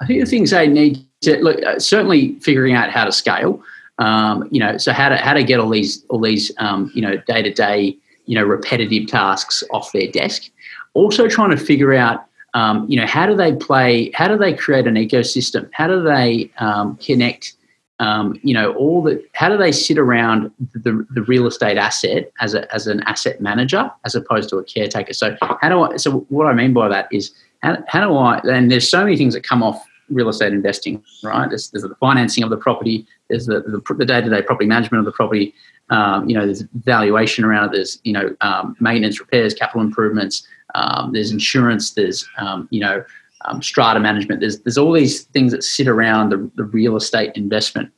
I 0.00 0.06
think 0.06 0.20
the 0.20 0.30
things 0.30 0.50
they 0.50 0.66
need 0.66 1.04
to 1.22 1.38
look 1.42 1.62
uh, 1.62 1.78
certainly 1.78 2.34
figuring 2.40 2.74
out 2.74 2.90
how 2.90 3.04
to 3.04 3.12
scale. 3.12 3.62
Um, 3.98 4.48
you 4.50 4.60
know, 4.60 4.78
so 4.78 4.92
how 4.92 5.10
to 5.10 5.16
how 5.16 5.34
to 5.34 5.44
get 5.44 5.60
all 5.60 5.68
these 5.68 6.04
all 6.08 6.20
these 6.20 6.50
um, 6.58 6.90
you 6.94 7.02
know 7.02 7.16
day 7.26 7.42
to 7.42 7.52
day 7.52 7.96
you 8.26 8.34
know 8.34 8.44
repetitive 8.44 9.08
tasks 9.08 9.62
off 9.72 9.92
their 9.92 10.10
desk. 10.10 10.50
Also, 10.94 11.28
trying 11.28 11.50
to 11.50 11.56
figure 11.56 11.94
out 11.94 12.26
um, 12.54 12.86
you 12.88 12.96
know, 12.98 13.06
how 13.06 13.26
do 13.26 13.36
they 13.36 13.54
play? 13.54 14.10
How 14.14 14.28
do 14.28 14.36
they 14.36 14.54
create 14.54 14.86
an 14.86 14.94
ecosystem? 14.94 15.68
How 15.72 15.86
do 15.86 16.02
they 16.02 16.50
um, 16.58 16.96
connect? 16.96 17.54
Um, 18.00 18.40
you 18.42 18.54
know, 18.54 18.72
all 18.74 19.02
the 19.02 19.22
how 19.34 19.50
do 19.50 19.58
they 19.58 19.72
sit 19.72 19.98
around 19.98 20.50
the, 20.72 21.06
the 21.10 21.22
real 21.22 21.46
estate 21.46 21.76
asset 21.76 22.32
as 22.40 22.54
a, 22.54 22.72
as 22.74 22.86
an 22.86 23.02
asset 23.02 23.40
manager 23.42 23.90
as 24.04 24.14
opposed 24.14 24.48
to 24.50 24.56
a 24.56 24.64
caretaker? 24.64 25.12
So 25.12 25.36
how 25.40 25.68
do 25.68 25.82
I? 25.82 25.96
So 25.96 26.20
what 26.30 26.46
I 26.46 26.54
mean 26.54 26.72
by 26.72 26.88
that 26.88 27.08
is 27.12 27.30
how, 27.62 27.76
how 27.86 28.08
do 28.08 28.16
I? 28.16 28.40
And 28.44 28.70
there's 28.70 28.88
so 28.88 29.04
many 29.04 29.16
things 29.16 29.34
that 29.34 29.44
come 29.44 29.62
off 29.62 29.84
real 30.10 30.28
estate 30.28 30.52
investing, 30.52 31.02
right? 31.22 31.48
There's, 31.48 31.70
there's 31.70 31.82
the 31.82 31.94
financing 31.96 32.44
of 32.44 32.50
the 32.50 32.56
property. 32.56 33.06
There's 33.28 33.46
the, 33.46 33.60
the, 33.60 34.04
day-to-day 34.04 34.42
property 34.42 34.66
management 34.66 35.00
of 35.00 35.04
the 35.04 35.12
property. 35.12 35.54
Um, 35.90 36.28
you 36.28 36.36
know, 36.36 36.44
there's 36.44 36.62
valuation 36.84 37.44
around 37.44 37.66
it. 37.66 37.72
There's 37.72 38.00
you 38.04 38.12
know 38.12 38.34
um, 38.40 38.76
maintenance, 38.80 39.20
repairs, 39.20 39.54
capital 39.54 39.80
improvements. 39.80 40.46
Um, 40.74 41.12
there's 41.12 41.32
insurance. 41.32 41.92
There's 41.92 42.28
um, 42.38 42.68
you 42.70 42.80
know 42.80 43.04
um, 43.44 43.62
strata 43.62 44.00
management. 44.00 44.40
There's 44.40 44.60
there's 44.60 44.78
all 44.78 44.92
these 44.92 45.22
things 45.24 45.52
that 45.52 45.64
sit 45.64 45.88
around 45.88 46.30
the, 46.30 46.50
the 46.56 46.64
real 46.64 46.96
estate 46.96 47.32
investment. 47.34 47.90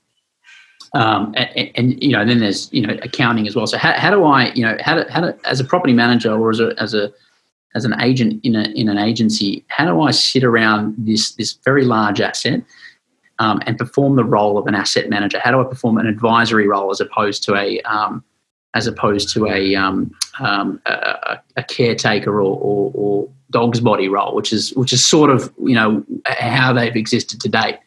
Um, 0.94 1.34
and, 1.36 1.70
and, 1.74 2.02
you 2.02 2.12
know, 2.12 2.24
then 2.24 2.40
there's 2.40 2.70
you 2.72 2.86
know 2.86 2.94
accounting 3.02 3.46
as 3.46 3.56
well. 3.56 3.66
So 3.66 3.78
how, 3.78 3.92
how 3.92 4.10
do 4.10 4.24
I 4.24 4.52
you 4.52 4.62
know 4.62 4.76
how 4.80 5.02
do, 5.02 5.08
how 5.08 5.20
do, 5.20 5.38
as 5.44 5.60
a 5.60 5.64
property 5.64 5.94
manager 5.94 6.32
or 6.32 6.50
as 6.50 6.60
a 6.60 6.74
as 6.78 6.94
a 6.94 7.12
as 7.74 7.84
an 7.84 8.00
agent 8.00 8.44
in 8.44 8.54
a 8.54 8.64
in 8.70 8.88
an 8.88 8.98
agency, 8.98 9.64
how 9.68 9.86
do 9.86 10.00
I 10.00 10.10
sit 10.10 10.44
around 10.44 10.94
this 10.98 11.32
this 11.32 11.54
very 11.64 11.84
large 11.84 12.20
asset 12.20 12.62
um, 13.38 13.62
and 13.66 13.78
perform 13.78 14.16
the 14.16 14.24
role 14.24 14.58
of 14.58 14.66
an 14.66 14.74
asset 14.74 15.08
manager? 15.08 15.40
How 15.42 15.50
do 15.50 15.60
I 15.60 15.64
perform 15.64 15.98
an 15.98 16.06
advisory 16.06 16.68
role 16.68 16.90
as 16.90 17.00
opposed 17.00 17.42
to 17.44 17.54
a 17.54 17.80
um, 17.82 18.24
as 18.74 18.86
opposed 18.86 19.28
to 19.34 19.46
a, 19.48 19.74
um, 19.74 20.10
um, 20.40 20.80
a, 20.86 21.38
a, 21.58 21.62
caretaker 21.62 22.40
or, 22.40 22.58
or, 22.58 22.90
or, 22.94 23.28
dog's 23.50 23.80
body 23.80 24.08
role, 24.08 24.34
which 24.34 24.50
is 24.50 24.72
which 24.76 24.94
is 24.94 25.04
sort 25.04 25.28
of 25.28 25.52
you 25.62 25.74
know 25.74 26.02
how 26.24 26.72
they've 26.72 26.96
existed 26.96 27.38
to 27.38 27.50
date. 27.50 27.78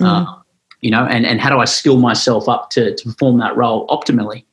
Mm. 0.00 0.06
Uh, 0.06 0.42
you 0.80 0.90
know, 0.90 1.04
and, 1.06 1.24
and 1.24 1.40
how 1.40 1.48
do 1.48 1.58
I 1.58 1.64
skill 1.64 1.98
myself 1.98 2.48
up 2.48 2.70
to, 2.70 2.92
to 2.92 3.04
perform 3.04 3.38
that 3.38 3.56
role 3.56 3.86
optimally? 3.86 4.44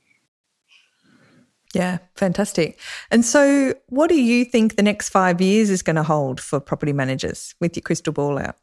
Yeah, 1.73 1.99
fantastic. 2.15 2.79
And 3.11 3.23
so, 3.23 3.75
what 3.89 4.09
do 4.09 4.19
you 4.19 4.43
think 4.43 4.75
the 4.75 4.83
next 4.83 5.09
five 5.09 5.39
years 5.39 5.69
is 5.69 5.83
going 5.83 5.97
to 5.97 6.03
hold 6.03 6.39
for 6.41 6.59
property 6.59 6.93
managers 6.93 7.53
with 7.59 7.75
your 7.75 7.81
crystal 7.81 8.11
ball 8.11 8.39
out? 8.39 8.55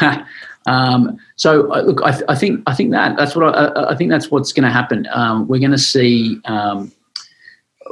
um, 0.66 1.18
so 1.34 1.72
uh, 1.72 1.82
look, 1.82 2.00
I, 2.04 2.12
th- 2.12 2.24
I, 2.28 2.36
think 2.36 2.62
I 2.66 2.74
think 2.74 2.92
that 2.92 3.16
that's 3.16 3.34
what 3.34 3.56
I, 3.56 3.90
I 3.90 3.96
think 3.96 4.10
that's 4.10 4.30
what's 4.30 4.52
going 4.52 4.64
to 4.64 4.70
happen. 4.70 5.08
Um, 5.12 5.48
we're 5.48 5.58
going 5.58 5.72
to 5.72 5.78
see 5.78 6.40
um, 6.44 6.92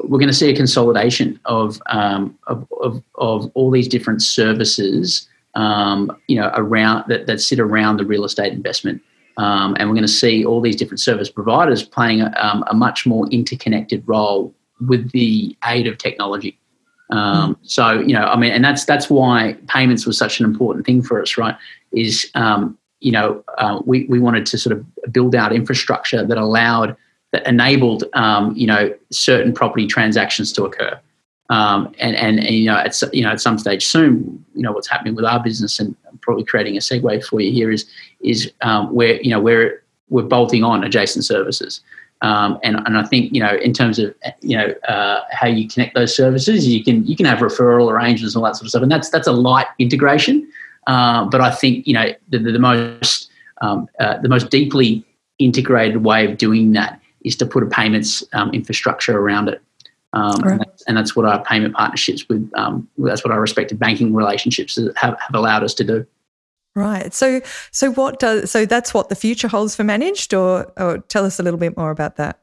we're 0.04 0.18
going 0.18 0.28
to 0.28 0.34
see 0.34 0.50
a 0.50 0.56
consolidation 0.56 1.40
of, 1.46 1.80
um, 1.86 2.38
of, 2.46 2.66
of 2.80 3.02
of 3.16 3.50
all 3.54 3.70
these 3.70 3.88
different 3.88 4.22
services, 4.22 5.28
um, 5.54 6.16
you 6.28 6.36
know, 6.36 6.50
around 6.54 7.04
that, 7.08 7.26
that 7.26 7.40
sit 7.40 7.58
around 7.58 7.96
the 7.96 8.04
real 8.04 8.24
estate 8.24 8.52
investment. 8.52 9.02
Um, 9.36 9.76
and 9.78 9.88
we're 9.88 9.94
going 9.94 10.06
to 10.06 10.08
see 10.08 10.44
all 10.44 10.60
these 10.60 10.76
different 10.76 11.00
service 11.00 11.30
providers 11.30 11.82
playing 11.82 12.20
a, 12.20 12.64
a 12.66 12.74
much 12.74 13.06
more 13.06 13.26
interconnected 13.28 14.02
role 14.06 14.54
with 14.86 15.10
the 15.12 15.56
aid 15.64 15.86
of 15.86 15.98
technology. 15.98 16.58
Um, 17.10 17.58
so 17.62 18.00
you 18.00 18.12
know, 18.12 18.24
I 18.24 18.36
mean, 18.36 18.52
and 18.52 18.64
that's 18.64 18.84
that's 18.84 19.10
why 19.10 19.56
payments 19.66 20.06
was 20.06 20.16
such 20.16 20.40
an 20.40 20.46
important 20.46 20.86
thing 20.86 21.02
for 21.02 21.20
us, 21.20 21.36
right? 21.36 21.56
Is 21.92 22.30
um, 22.34 22.78
you 23.00 23.12
know, 23.12 23.44
uh, 23.58 23.80
we 23.84 24.04
we 24.04 24.20
wanted 24.20 24.46
to 24.46 24.58
sort 24.58 24.76
of 24.76 25.12
build 25.12 25.34
out 25.34 25.52
infrastructure 25.52 26.24
that 26.24 26.38
allowed 26.38 26.96
that 27.32 27.46
enabled 27.46 28.04
um, 28.14 28.54
you 28.56 28.66
know 28.66 28.94
certain 29.10 29.52
property 29.52 29.86
transactions 29.86 30.52
to 30.52 30.64
occur. 30.64 30.98
Um, 31.48 31.92
and, 31.98 32.14
and, 32.14 32.38
and 32.38 32.50
you 32.50 32.66
know 32.66 32.76
at 32.76 33.00
you 33.12 33.24
know 33.24 33.30
at 33.30 33.40
some 33.40 33.58
stage 33.58 33.84
soon 33.84 34.44
you 34.54 34.62
know 34.62 34.70
what's 34.70 34.88
happening 34.88 35.16
with 35.16 35.24
our 35.24 35.42
business 35.42 35.80
and 35.80 35.96
I'm 36.08 36.18
probably 36.18 36.44
creating 36.44 36.76
a 36.76 36.80
segue 36.80 37.24
for 37.24 37.40
you 37.40 37.50
here 37.50 37.72
is 37.72 37.86
is 38.20 38.50
um, 38.62 38.92
where 38.94 39.20
you 39.22 39.30
know 39.30 39.40
we're 39.40 39.82
we're 40.08 40.22
bolting 40.22 40.64
on 40.64 40.84
adjacent 40.84 41.24
services 41.24 41.80
um, 42.22 42.58
and, 42.62 42.76
and 42.86 42.98
I 42.98 43.02
think 43.02 43.34
you 43.34 43.40
know 43.40 43.54
in 43.56 43.72
terms 43.72 43.98
of 43.98 44.14
you 44.40 44.56
know 44.56 44.74
uh, 44.88 45.22
how 45.30 45.46
you 45.46 45.68
connect 45.68 45.94
those 45.94 46.14
services, 46.14 46.66
you 46.68 46.84
can 46.84 47.06
you 47.06 47.16
can 47.16 47.26
have 47.26 47.38
referral 47.38 47.90
arrangements 47.90 48.34
and 48.34 48.42
all 48.42 48.50
that 48.50 48.56
sort 48.56 48.64
of 48.64 48.70
stuff, 48.70 48.82
and 48.82 48.92
that's 48.92 49.08
that's 49.10 49.26
a 49.26 49.32
light 49.32 49.66
integration. 49.78 50.50
Uh, 50.86 51.24
but 51.26 51.40
I 51.40 51.50
think 51.50 51.86
you 51.86 51.94
know 51.94 52.12
the, 52.28 52.38
the, 52.38 52.52
the 52.52 52.58
most 52.58 53.30
um, 53.62 53.88
uh, 53.98 54.18
the 54.18 54.28
most 54.28 54.50
deeply 54.50 55.04
integrated 55.38 56.04
way 56.04 56.30
of 56.30 56.36
doing 56.36 56.72
that 56.72 57.00
is 57.22 57.36
to 57.36 57.46
put 57.46 57.62
a 57.62 57.66
payments 57.66 58.22
um, 58.34 58.50
infrastructure 58.50 59.18
around 59.18 59.48
it, 59.48 59.62
um, 60.12 60.32
right. 60.42 60.52
and, 60.52 60.60
that's, 60.60 60.82
and, 60.82 60.96
that's, 60.96 61.16
what 61.16 61.24
our 61.24 61.42
payment 61.44 61.74
partnerships 61.74 62.28
with 62.28 62.50
um, 62.54 62.86
that's 62.98 63.24
what 63.24 63.32
our 63.32 63.40
respective 63.40 63.78
banking 63.78 64.14
relationships 64.14 64.76
have, 64.76 65.18
have 65.18 65.34
allowed 65.34 65.64
us 65.64 65.72
to 65.72 65.84
do. 65.84 66.06
Right. 66.74 67.12
So, 67.12 67.40
so 67.72 67.92
what 67.92 68.20
does 68.20 68.50
so 68.50 68.64
that's 68.64 68.94
what 68.94 69.08
the 69.08 69.16
future 69.16 69.48
holds 69.48 69.74
for 69.74 69.82
managed, 69.82 70.32
or, 70.32 70.72
or 70.76 70.98
tell 70.98 71.24
us 71.24 71.40
a 71.40 71.42
little 71.42 71.58
bit 71.58 71.76
more 71.76 71.90
about 71.90 72.16
that. 72.16 72.38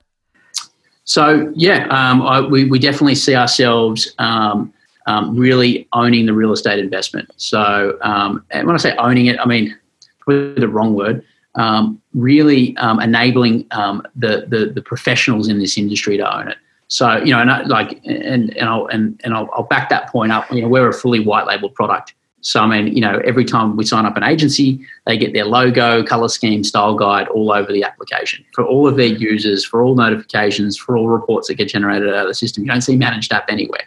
So 1.05 1.51
yeah, 1.55 1.87
um, 1.87 2.21
I, 2.21 2.41
we 2.41 2.65
we 2.65 2.79
definitely 2.79 3.15
see 3.15 3.35
ourselves 3.35 4.13
um, 4.19 4.73
um, 5.05 5.35
really 5.37 5.87
owning 5.93 6.25
the 6.25 6.33
real 6.33 6.51
estate 6.51 6.79
investment. 6.79 7.31
So, 7.37 7.97
um, 8.01 8.45
and 8.51 8.67
when 8.67 8.75
I 8.75 8.79
say 8.79 8.95
owning 8.97 9.27
it, 9.27 9.39
I 9.39 9.45
mean 9.45 9.75
the 10.27 10.67
wrong 10.67 10.93
word. 10.93 11.23
Um, 11.55 11.99
really 12.13 12.77
um, 12.77 12.99
enabling 12.99 13.67
the, 13.69 14.45
the 14.47 14.71
the 14.75 14.81
professionals 14.81 15.47
in 15.47 15.57
this 15.57 15.77
industry 15.77 16.17
to 16.17 16.37
own 16.37 16.49
it. 16.49 16.57
So 16.89 17.17
you 17.17 17.31
know, 17.31 17.39
and 17.39 17.51
I, 17.51 17.63
like, 17.63 18.01
and 18.05 18.55
and 18.55 18.69
I'll 18.69 18.87
and, 18.87 19.19
and 19.23 19.33
I'll, 19.33 19.49
I'll 19.53 19.63
back 19.63 19.89
that 19.89 20.09
point 20.09 20.31
up. 20.31 20.51
You 20.51 20.61
know, 20.61 20.67
we're 20.67 20.89
a 20.89 20.93
fully 20.93 21.19
white 21.19 21.47
label 21.47 21.69
product. 21.69 22.13
So, 22.47 22.61
I 22.61 22.65
mean, 22.65 22.95
you 22.95 23.01
know, 23.01 23.19
every 23.25 23.43
time 23.43 23.75
we 23.75 23.83
sign 23.83 24.05
up 24.05 24.15
an 24.15 24.23
agency, 24.23 24.79
they 25.05 25.17
get 25.17 25.33
their 25.33 25.43
logo, 25.43 26.01
color 26.01 26.29
scheme, 26.29 26.63
style 26.63 26.95
guide 26.95 27.27
all 27.27 27.51
over 27.51 27.73
the 27.73 27.83
application 27.83 28.45
for 28.53 28.63
all 28.63 28.87
of 28.87 28.95
their 28.95 29.07
users, 29.07 29.65
for 29.65 29.81
all 29.81 29.95
notifications, 29.95 30.77
for 30.77 30.95
all 30.95 31.09
reports 31.09 31.49
that 31.49 31.55
get 31.55 31.67
generated 31.67 32.07
out 32.07 32.21
of 32.21 32.27
the 32.29 32.33
system. 32.33 32.63
You 32.63 32.71
don't 32.71 32.79
see 32.79 32.95
managed 32.95 33.33
app 33.33 33.47
anywhere. 33.49 33.83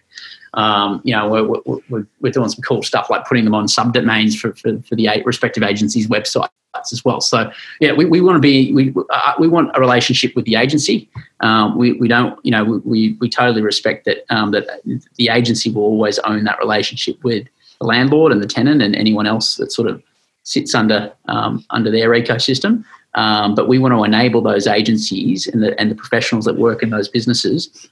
Um, 0.52 1.00
you 1.04 1.16
know, 1.16 1.26
we're, 1.26 1.80
we're, 1.88 2.06
we're, 2.20 2.32
doing 2.32 2.50
some 2.50 2.60
cool 2.60 2.82
stuff 2.82 3.08
like 3.08 3.24
putting 3.24 3.46
them 3.46 3.54
on 3.54 3.64
subdomains 3.64 4.38
for, 4.38 4.54
for, 4.56 4.78
for 4.82 4.94
the 4.94 5.06
eight 5.06 5.24
respective 5.24 5.62
agencies' 5.62 6.06
websites 6.08 6.50
as 6.92 7.02
well. 7.02 7.22
So, 7.22 7.50
yeah, 7.80 7.92
we, 7.92 8.04
we 8.04 8.20
want 8.20 8.36
to 8.36 8.40
be, 8.40 8.74
we, 8.74 8.92
uh, 9.08 9.32
we 9.38 9.48
want 9.48 9.70
a 9.74 9.80
relationship 9.80 10.36
with 10.36 10.44
the 10.44 10.56
agency. 10.56 11.08
Um, 11.40 11.78
we, 11.78 11.92
we 11.92 12.08
don't, 12.08 12.38
you 12.44 12.50
know, 12.50 12.82
we, 12.84 13.16
we 13.20 13.30
totally 13.30 13.62
respect 13.62 14.04
that, 14.04 14.26
um, 14.28 14.50
that 14.50 14.66
the 15.14 15.30
agency 15.30 15.70
will 15.70 15.84
always 15.84 16.18
own 16.18 16.44
that 16.44 16.58
relationship 16.58 17.24
with 17.24 17.46
the 17.80 17.86
landlord 17.86 18.32
and 18.32 18.42
the 18.42 18.46
tenant 18.46 18.82
and 18.82 18.94
anyone 18.94 19.26
else 19.26 19.56
that 19.56 19.72
sort 19.72 19.88
of 19.88 20.02
sits 20.42 20.74
under, 20.74 21.12
um, 21.26 21.64
under 21.70 21.90
their 21.90 22.10
ecosystem. 22.10 22.84
Um, 23.14 23.54
but 23.54 23.68
we 23.68 23.78
want 23.78 23.92
to 23.94 24.04
enable 24.04 24.40
those 24.40 24.66
agencies 24.66 25.46
and 25.46 25.62
the, 25.62 25.78
and 25.80 25.90
the 25.90 25.96
professionals 25.96 26.44
that 26.44 26.56
work 26.56 26.82
in 26.82 26.90
those 26.90 27.08
businesses 27.08 27.88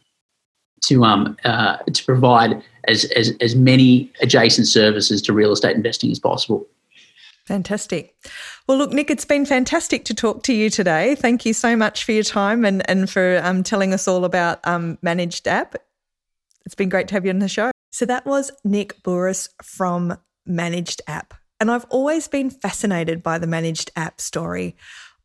to 0.82 1.05
um 1.05 1.36
uh, 1.45 1.76
to 1.78 2.05
provide 2.05 2.62
as, 2.86 3.05
as 3.16 3.32
as 3.41 3.55
many 3.57 4.11
adjacent 4.22 4.66
services 4.66 5.20
to 5.22 5.32
real 5.32 5.53
estate 5.53 5.76
investing 5.76 6.11
as 6.11 6.18
possible. 6.18 6.66
Fantastic. 7.47 8.14
Well, 8.66 8.76
look, 8.76 8.93
Nick, 8.93 9.11
it's 9.11 9.24
been 9.24 9.47
fantastic 9.47 10.05
to 10.05 10.14
talk 10.14 10.43
to 10.45 10.53
you 10.53 10.68
today. 10.68 11.14
Thank 11.14 11.47
you 11.47 11.55
so 11.55 11.76
much 11.76 12.05
for 12.05 12.12
your 12.12 12.22
time 12.22 12.64
and 12.64 12.89
and 12.89 13.09
for 13.09 13.41
um, 13.43 13.62
telling 13.62 13.93
us 13.93 14.07
all 14.07 14.24
about 14.24 14.61
um, 14.64 14.99
Managed 15.03 15.49
App. 15.49 15.74
It's 16.64 16.74
been 16.74 16.91
great 16.91 17.09
to 17.09 17.14
have 17.14 17.24
you 17.24 17.30
on 17.30 17.39
the 17.39 17.49
show. 17.49 17.70
So 17.91 18.05
that 18.07 18.26
was 18.26 18.51
Nick 18.64 19.03
Bouris 19.03 19.49
from 19.62 20.18
Managed 20.47 21.03
App. 21.07 21.34
And 21.61 21.70
I've 21.70 21.86
always 21.91 22.28
been 22.28 22.51
fascinated 22.51 23.22
by 23.22 23.39
the 23.39 23.47
Managed 23.47 23.91
App 23.97 24.20
story. 24.20 24.76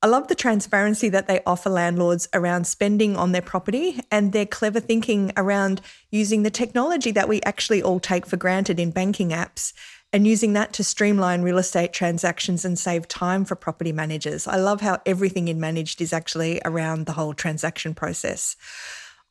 I 0.01 0.07
love 0.07 0.27
the 0.27 0.35
transparency 0.35 1.07
that 1.09 1.27
they 1.27 1.39
offer 1.45 1.69
landlords 1.69 2.27
around 2.33 2.67
spending 2.67 3.15
on 3.15 3.31
their 3.31 3.41
property 3.41 4.01
and 4.11 4.33
their 4.33 4.45
clever 4.45 4.81
thinking 4.81 5.31
around 5.37 5.79
using 6.11 6.43
the 6.43 6.49
technology 6.49 7.11
that 7.11 7.29
we 7.29 7.41
actually 7.43 7.81
all 7.81 8.01
take 8.01 8.25
for 8.25 8.35
granted 8.35 8.81
in 8.81 8.91
banking 8.91 9.29
apps 9.29 9.71
and 10.11 10.27
using 10.27 10.53
that 10.53 10.73
to 10.73 10.83
streamline 10.83 11.41
real 11.41 11.57
estate 11.57 11.93
transactions 11.93 12.65
and 12.65 12.77
save 12.77 13.07
time 13.07 13.45
for 13.45 13.55
property 13.55 13.93
managers. 13.93 14.45
I 14.45 14.57
love 14.57 14.81
how 14.81 15.01
everything 15.05 15.47
in 15.47 15.59
managed 15.59 16.01
is 16.01 16.11
actually 16.11 16.61
around 16.65 17.05
the 17.05 17.13
whole 17.13 17.33
transaction 17.33 17.95
process. 17.95 18.57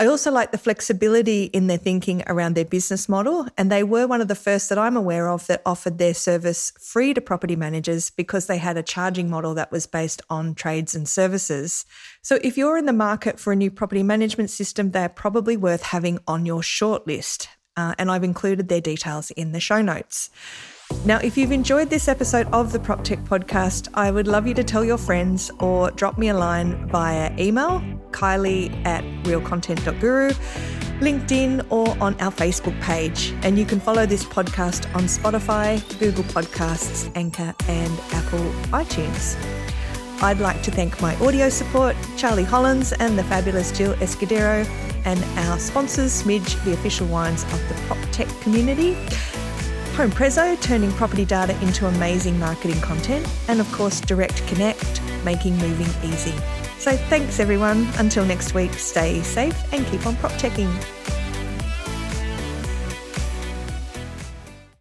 I 0.02 0.06
also 0.06 0.32
like 0.32 0.50
the 0.50 0.58
flexibility 0.58 1.44
in 1.44 1.68
their 1.68 1.78
thinking 1.78 2.24
around 2.26 2.56
their 2.56 2.64
business 2.64 3.08
model, 3.08 3.46
and 3.56 3.70
they 3.70 3.84
were 3.84 4.08
one 4.08 4.20
of 4.20 4.26
the 4.26 4.34
first 4.34 4.68
that 4.68 4.76
I'm 4.76 4.96
aware 4.96 5.28
of 5.28 5.46
that 5.46 5.62
offered 5.64 5.98
their 5.98 6.12
service 6.12 6.72
free 6.80 7.14
to 7.14 7.20
property 7.20 7.54
managers 7.54 8.10
because 8.10 8.48
they 8.48 8.58
had 8.58 8.76
a 8.76 8.82
charging 8.82 9.30
model 9.30 9.54
that 9.54 9.70
was 9.70 9.86
based 9.86 10.20
on 10.28 10.56
trades 10.56 10.96
and 10.96 11.08
services. 11.08 11.86
So 12.20 12.40
if 12.42 12.58
you're 12.58 12.76
in 12.76 12.86
the 12.86 12.92
market 12.92 13.38
for 13.38 13.52
a 13.52 13.56
new 13.56 13.70
property 13.70 14.02
management 14.02 14.50
system, 14.50 14.90
they're 14.90 15.08
probably 15.08 15.56
worth 15.56 15.82
having 15.82 16.18
on 16.26 16.46
your 16.46 16.62
shortlist. 16.62 17.46
Uh, 17.76 17.94
and 17.96 18.10
I've 18.10 18.24
included 18.24 18.66
their 18.66 18.80
details 18.80 19.30
in 19.30 19.52
the 19.52 19.60
show 19.60 19.82
notes. 19.82 20.30
Now, 21.04 21.18
if 21.18 21.36
you've 21.36 21.50
enjoyed 21.50 21.90
this 21.90 22.06
episode 22.06 22.46
of 22.52 22.70
the 22.70 22.78
PropTech 22.78 23.26
podcast, 23.26 23.88
I 23.92 24.12
would 24.12 24.28
love 24.28 24.46
you 24.46 24.54
to 24.54 24.62
tell 24.62 24.84
your 24.84 24.98
friends 24.98 25.50
or 25.58 25.90
drop 25.90 26.16
me 26.16 26.28
a 26.28 26.34
line 26.34 26.86
via 26.90 27.34
email, 27.36 27.82
kylie 28.12 28.72
at 28.86 29.02
realcontent.guru, 29.24 30.30
LinkedIn, 31.00 31.66
or 31.72 32.00
on 32.00 32.14
our 32.20 32.30
Facebook 32.30 32.80
page. 32.80 33.34
And 33.42 33.58
you 33.58 33.64
can 33.64 33.80
follow 33.80 34.06
this 34.06 34.22
podcast 34.22 34.94
on 34.94 35.04
Spotify, 35.04 35.82
Google 35.98 36.22
Podcasts, 36.22 37.10
Anchor, 37.16 37.52
and 37.66 37.92
Apple 38.12 38.52
iTunes. 38.70 39.36
I'd 40.22 40.38
like 40.38 40.62
to 40.62 40.70
thank 40.70 41.02
my 41.02 41.16
audio 41.16 41.48
support, 41.48 41.96
Charlie 42.16 42.44
Hollins 42.44 42.92
and 42.92 43.18
the 43.18 43.24
fabulous 43.24 43.76
Jill 43.76 43.94
Escudero, 43.94 44.64
and 45.04 45.20
our 45.48 45.58
sponsors, 45.58 46.22
Smidge, 46.22 46.62
the 46.64 46.74
official 46.74 47.08
wines 47.08 47.42
of 47.42 47.68
the 47.68 47.74
PropTech 47.88 48.40
community. 48.40 48.96
HomePrezzo, 49.92 50.58
turning 50.62 50.90
property 50.92 51.26
data 51.26 51.52
into 51.60 51.86
amazing 51.86 52.38
marketing 52.38 52.80
content, 52.80 53.28
and 53.48 53.60
of 53.60 53.70
course, 53.72 54.00
Direct 54.00 54.46
Connect, 54.46 55.02
making 55.22 55.56
moving 55.58 55.86
easy. 56.10 56.34
So 56.78 56.96
thanks 56.96 57.38
everyone. 57.38 57.86
Until 57.98 58.24
next 58.24 58.54
week, 58.54 58.72
stay 58.72 59.22
safe 59.22 59.56
and 59.72 59.86
keep 59.86 60.06
on 60.06 60.16
prop 60.16 60.32
checking. 60.38 60.72